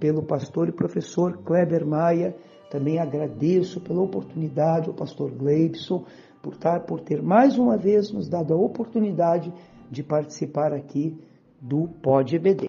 pelo 0.00 0.22
pastor 0.22 0.68
e 0.68 0.72
professor 0.72 1.38
Kleber 1.44 1.86
Maia. 1.86 2.34
Também 2.70 2.98
agradeço 2.98 3.80
pela 3.80 4.00
oportunidade 4.00 4.88
ao 4.88 4.94
pastor 4.94 5.30
Gleibson 5.30 6.04
por, 6.42 6.56
tar, 6.56 6.80
por 6.80 7.00
ter 7.00 7.22
mais 7.22 7.58
uma 7.58 7.76
vez 7.76 8.10
nos 8.10 8.28
dado 8.28 8.54
a 8.54 8.56
oportunidade 8.56 9.52
de 9.90 10.02
participar 10.02 10.72
aqui 10.72 11.16
do 11.60 11.86
Pod 12.02 12.34
EBD. 12.34 12.68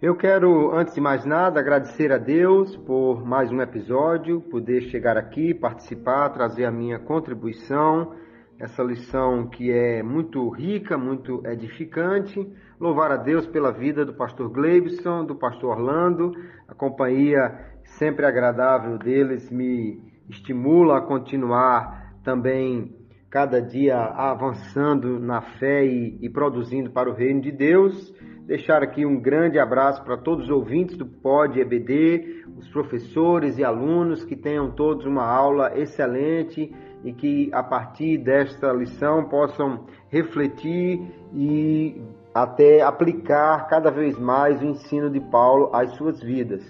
Eu 0.00 0.16
quero, 0.16 0.74
antes 0.74 0.94
de 0.94 1.00
mais 1.00 1.24
nada, 1.24 1.60
agradecer 1.60 2.10
a 2.10 2.18
Deus 2.18 2.76
por 2.78 3.24
mais 3.24 3.50
um 3.52 3.60
episódio, 3.60 4.40
poder 4.40 4.82
chegar 4.90 5.16
aqui, 5.16 5.54
participar, 5.54 6.30
trazer 6.30 6.64
a 6.64 6.70
minha 6.70 6.98
contribuição 6.98 8.12
essa 8.58 8.82
lição 8.82 9.48
que 9.48 9.70
é 9.70 10.02
muito 10.02 10.48
rica, 10.48 10.96
muito 10.96 11.42
edificante. 11.46 12.46
Louvar 12.80 13.12
a 13.12 13.16
Deus 13.16 13.46
pela 13.46 13.70
vida 13.70 14.04
do 14.04 14.14
pastor 14.14 14.50
Gleibson, 14.50 15.24
do 15.24 15.36
pastor 15.36 15.78
Orlando, 15.78 16.32
a 16.66 16.74
companhia 16.74 17.56
sempre 17.84 18.26
agradável 18.26 18.98
deles 18.98 19.48
me 19.48 20.02
estimula 20.28 20.98
a 20.98 21.00
continuar 21.00 22.16
também 22.24 22.92
cada 23.30 23.60
dia 23.60 23.96
avançando 23.96 25.20
na 25.20 25.40
fé 25.40 25.84
e, 25.86 26.18
e 26.20 26.28
produzindo 26.28 26.90
para 26.90 27.08
o 27.08 27.14
reino 27.14 27.40
de 27.40 27.52
Deus. 27.52 28.12
Deixar 28.44 28.82
aqui 28.82 29.06
um 29.06 29.20
grande 29.20 29.58
abraço 29.58 30.04
para 30.04 30.16
todos 30.16 30.46
os 30.46 30.50
ouvintes 30.50 30.96
do 30.96 31.06
Pod 31.06 31.58
EBD, 31.58 32.44
os 32.58 32.68
professores 32.68 33.56
e 33.56 33.64
alunos 33.64 34.24
que 34.24 34.34
tenham 34.36 34.70
todos 34.72 35.06
uma 35.06 35.24
aula 35.24 35.78
excelente 35.78 36.74
e 37.04 37.12
que 37.12 37.50
a 37.52 37.62
partir 37.62 38.18
desta 38.18 38.72
lição 38.72 39.28
possam 39.28 39.86
refletir 40.10 41.00
e 41.32 42.02
até 42.34 42.82
aplicar 42.82 43.68
cada 43.68 43.90
vez 43.90 44.18
mais 44.18 44.60
o 44.60 44.64
ensino 44.64 45.08
de 45.08 45.20
Paulo 45.20 45.70
às 45.72 45.94
suas 45.96 46.20
vidas. 46.20 46.62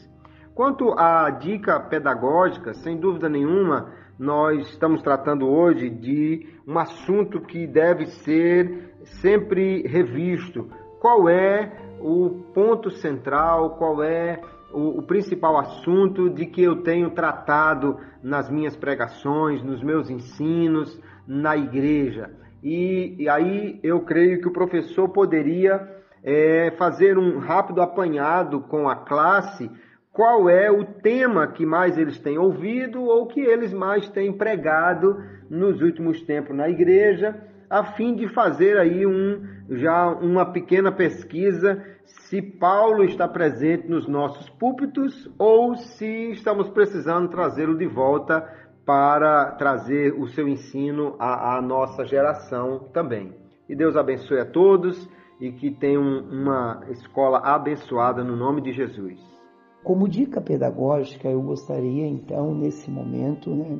Quanto 0.55 0.93
à 0.99 1.31
dica 1.31 1.81
pedagógica, 1.81 2.75
sem 2.75 2.97
dúvida 2.97 3.29
nenhuma, 3.29 3.91
nós 4.19 4.69
estamos 4.69 5.03
tratando 5.03 5.49
hoje 5.49 5.91
de 5.91 6.47
um 6.69 6.79
assunto 6.79 7.41
que 7.41 7.67
deve 7.67 8.07
ser 8.07 8.95
sempre 9.21 9.83
revisto. 9.89 10.69
Qual 11.01 11.29
é 11.29 11.73
o 12.01 12.45
ponto 12.55 12.91
central, 12.91 13.77
qual 13.77 14.03
é 14.03 14.41
o, 14.73 14.99
o, 14.99 15.03
principal 15.03 15.57
assunto 15.59 16.29
de 16.29 16.47
que 16.47 16.63
eu 16.63 16.83
tenho 16.83 17.11
tratado 17.11 17.99
nas 18.23 18.51
minhas 18.51 18.77
pregações, 18.77 19.63
nos 19.63 19.83
meus 19.83 20.11
ensinos, 20.11 21.01
na 21.27 21.57
igreja. 21.57 22.31
E, 22.65 23.15
e 23.19 23.29
aí 23.29 23.79
eu 23.83 24.01
creio 24.01 24.41
que 24.41 24.49
o 24.49 24.53
professor 24.53 25.11
poderia 25.11 25.87
é, 26.23 26.73
fazer 26.79 27.19
um 27.19 27.39
rápido 27.39 27.83
apanhado 27.83 28.63
com 28.63 28.89
a 28.89 28.97
classe 28.97 29.71
qual 30.11 30.49
é 30.49 30.71
o 30.71 30.85
tema 30.85 31.47
que 31.49 31.67
mais 31.67 31.99
eles 31.99 32.19
têm 32.19 32.39
ouvido 32.39 33.03
ou 33.03 33.27
que 33.27 33.41
eles 33.41 33.75
mais 33.75 34.09
têm 34.09 34.33
pregado 34.33 35.23
nos 35.51 35.83
últimos 35.83 36.23
tempos 36.23 36.57
na 36.57 36.71
igreja, 36.71 37.37
a 37.69 37.85
fim 37.85 38.15
de 38.15 38.29
fazer 38.29 38.79
aí 38.79 39.05
um, 39.05 39.43
já 39.71 40.07
uma 40.09 40.51
pequena 40.51 40.91
pesquisa 40.91 41.85
se 42.05 42.41
Paulo 42.41 43.05
está 43.05 43.27
presente 43.29 43.89
nos 43.89 44.07
nossos 44.09 44.49
púlpitos 44.51 45.31
ou 45.39 45.75
se 45.77 46.31
estamos 46.31 46.71
precisando 46.71 47.29
trazê-lo 47.29 47.77
de 47.77 47.87
volta 47.87 48.49
para 48.85 49.53
trazer 49.53 50.13
o 50.13 50.27
seu 50.29 50.47
ensino 50.47 51.15
à, 51.19 51.57
à, 51.57 51.63
nossa 51.63 52.05
geração 52.05 52.81
também. 52.93 53.33
E 53.69 53.75
Deus 53.75 53.97
abençoe 53.97 54.41
a 54.41 54.45
todos 54.45 55.09
e 55.41 55.53
que 55.53 55.71
tenham 55.71 56.03
uma 56.03 56.85
escola 56.91 57.39
abençoada 57.39 58.23
no 58.23 58.37
nome 58.37 58.61
de 58.61 58.73
Jesus. 58.73 59.19
Como 59.83 60.09
dica 60.09 60.41
pedagógica, 60.41 61.29
eu 61.29 61.43
gostaria 61.43 62.07
então, 62.07 62.55
nesse 62.55 62.91
momento, 62.91 63.55
né, 63.55 63.79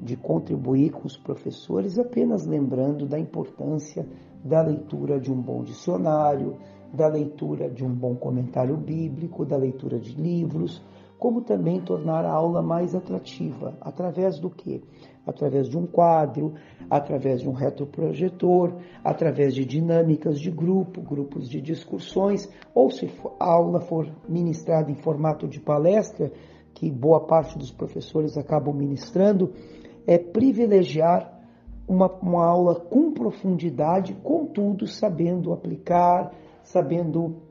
de 0.00 0.16
contribuir 0.16 0.90
com 0.90 1.06
os 1.06 1.16
professores, 1.16 1.98
apenas 1.98 2.46
lembrando 2.46 3.06
da 3.06 3.18
importância 3.18 4.06
da 4.44 4.62
leitura 4.62 5.20
de 5.20 5.30
um 5.30 5.40
bom 5.40 5.62
dicionário, 5.62 6.56
da 6.92 7.06
leitura 7.06 7.68
de 7.70 7.84
um 7.84 7.94
bom 7.94 8.16
comentário 8.16 8.76
bíblico, 8.76 9.44
da 9.44 9.56
leitura 9.56 9.98
de 9.98 10.14
livros, 10.20 10.82
como 11.20 11.42
também 11.42 11.78
tornar 11.82 12.24
a 12.24 12.32
aula 12.32 12.62
mais 12.62 12.94
atrativa, 12.94 13.76
através 13.78 14.40
do 14.40 14.48
que? 14.48 14.82
Através 15.26 15.68
de 15.68 15.76
um 15.76 15.86
quadro, 15.86 16.54
através 16.88 17.42
de 17.42 17.48
um 17.48 17.52
retroprojetor, 17.52 18.72
através 19.04 19.54
de 19.54 19.66
dinâmicas 19.66 20.40
de 20.40 20.50
grupo, 20.50 21.02
grupos 21.02 21.46
de 21.46 21.60
discussões, 21.60 22.48
ou 22.74 22.90
se 22.90 23.06
a 23.38 23.52
aula 23.52 23.82
for 23.82 24.10
ministrada 24.26 24.90
em 24.90 24.94
formato 24.94 25.46
de 25.46 25.60
palestra, 25.60 26.32
que 26.72 26.90
boa 26.90 27.20
parte 27.26 27.58
dos 27.58 27.70
professores 27.70 28.38
acabam 28.38 28.74
ministrando, 28.74 29.52
é 30.06 30.16
privilegiar 30.16 31.38
uma, 31.86 32.10
uma 32.22 32.46
aula 32.46 32.76
com 32.76 33.12
profundidade, 33.12 34.14
contudo 34.22 34.86
sabendo 34.86 35.52
aplicar, 35.52 36.32
sabendo 36.62 37.49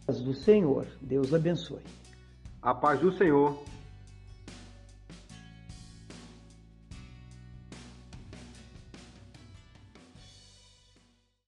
A 0.03 0.07
paz 0.07 0.21
do 0.21 0.35
Senhor, 0.35 0.87
Deus 1.01 1.35
abençoe. 1.35 1.83
A 2.63 2.75
paz 2.75 3.01
do 3.01 3.13
Senhor. 3.17 3.63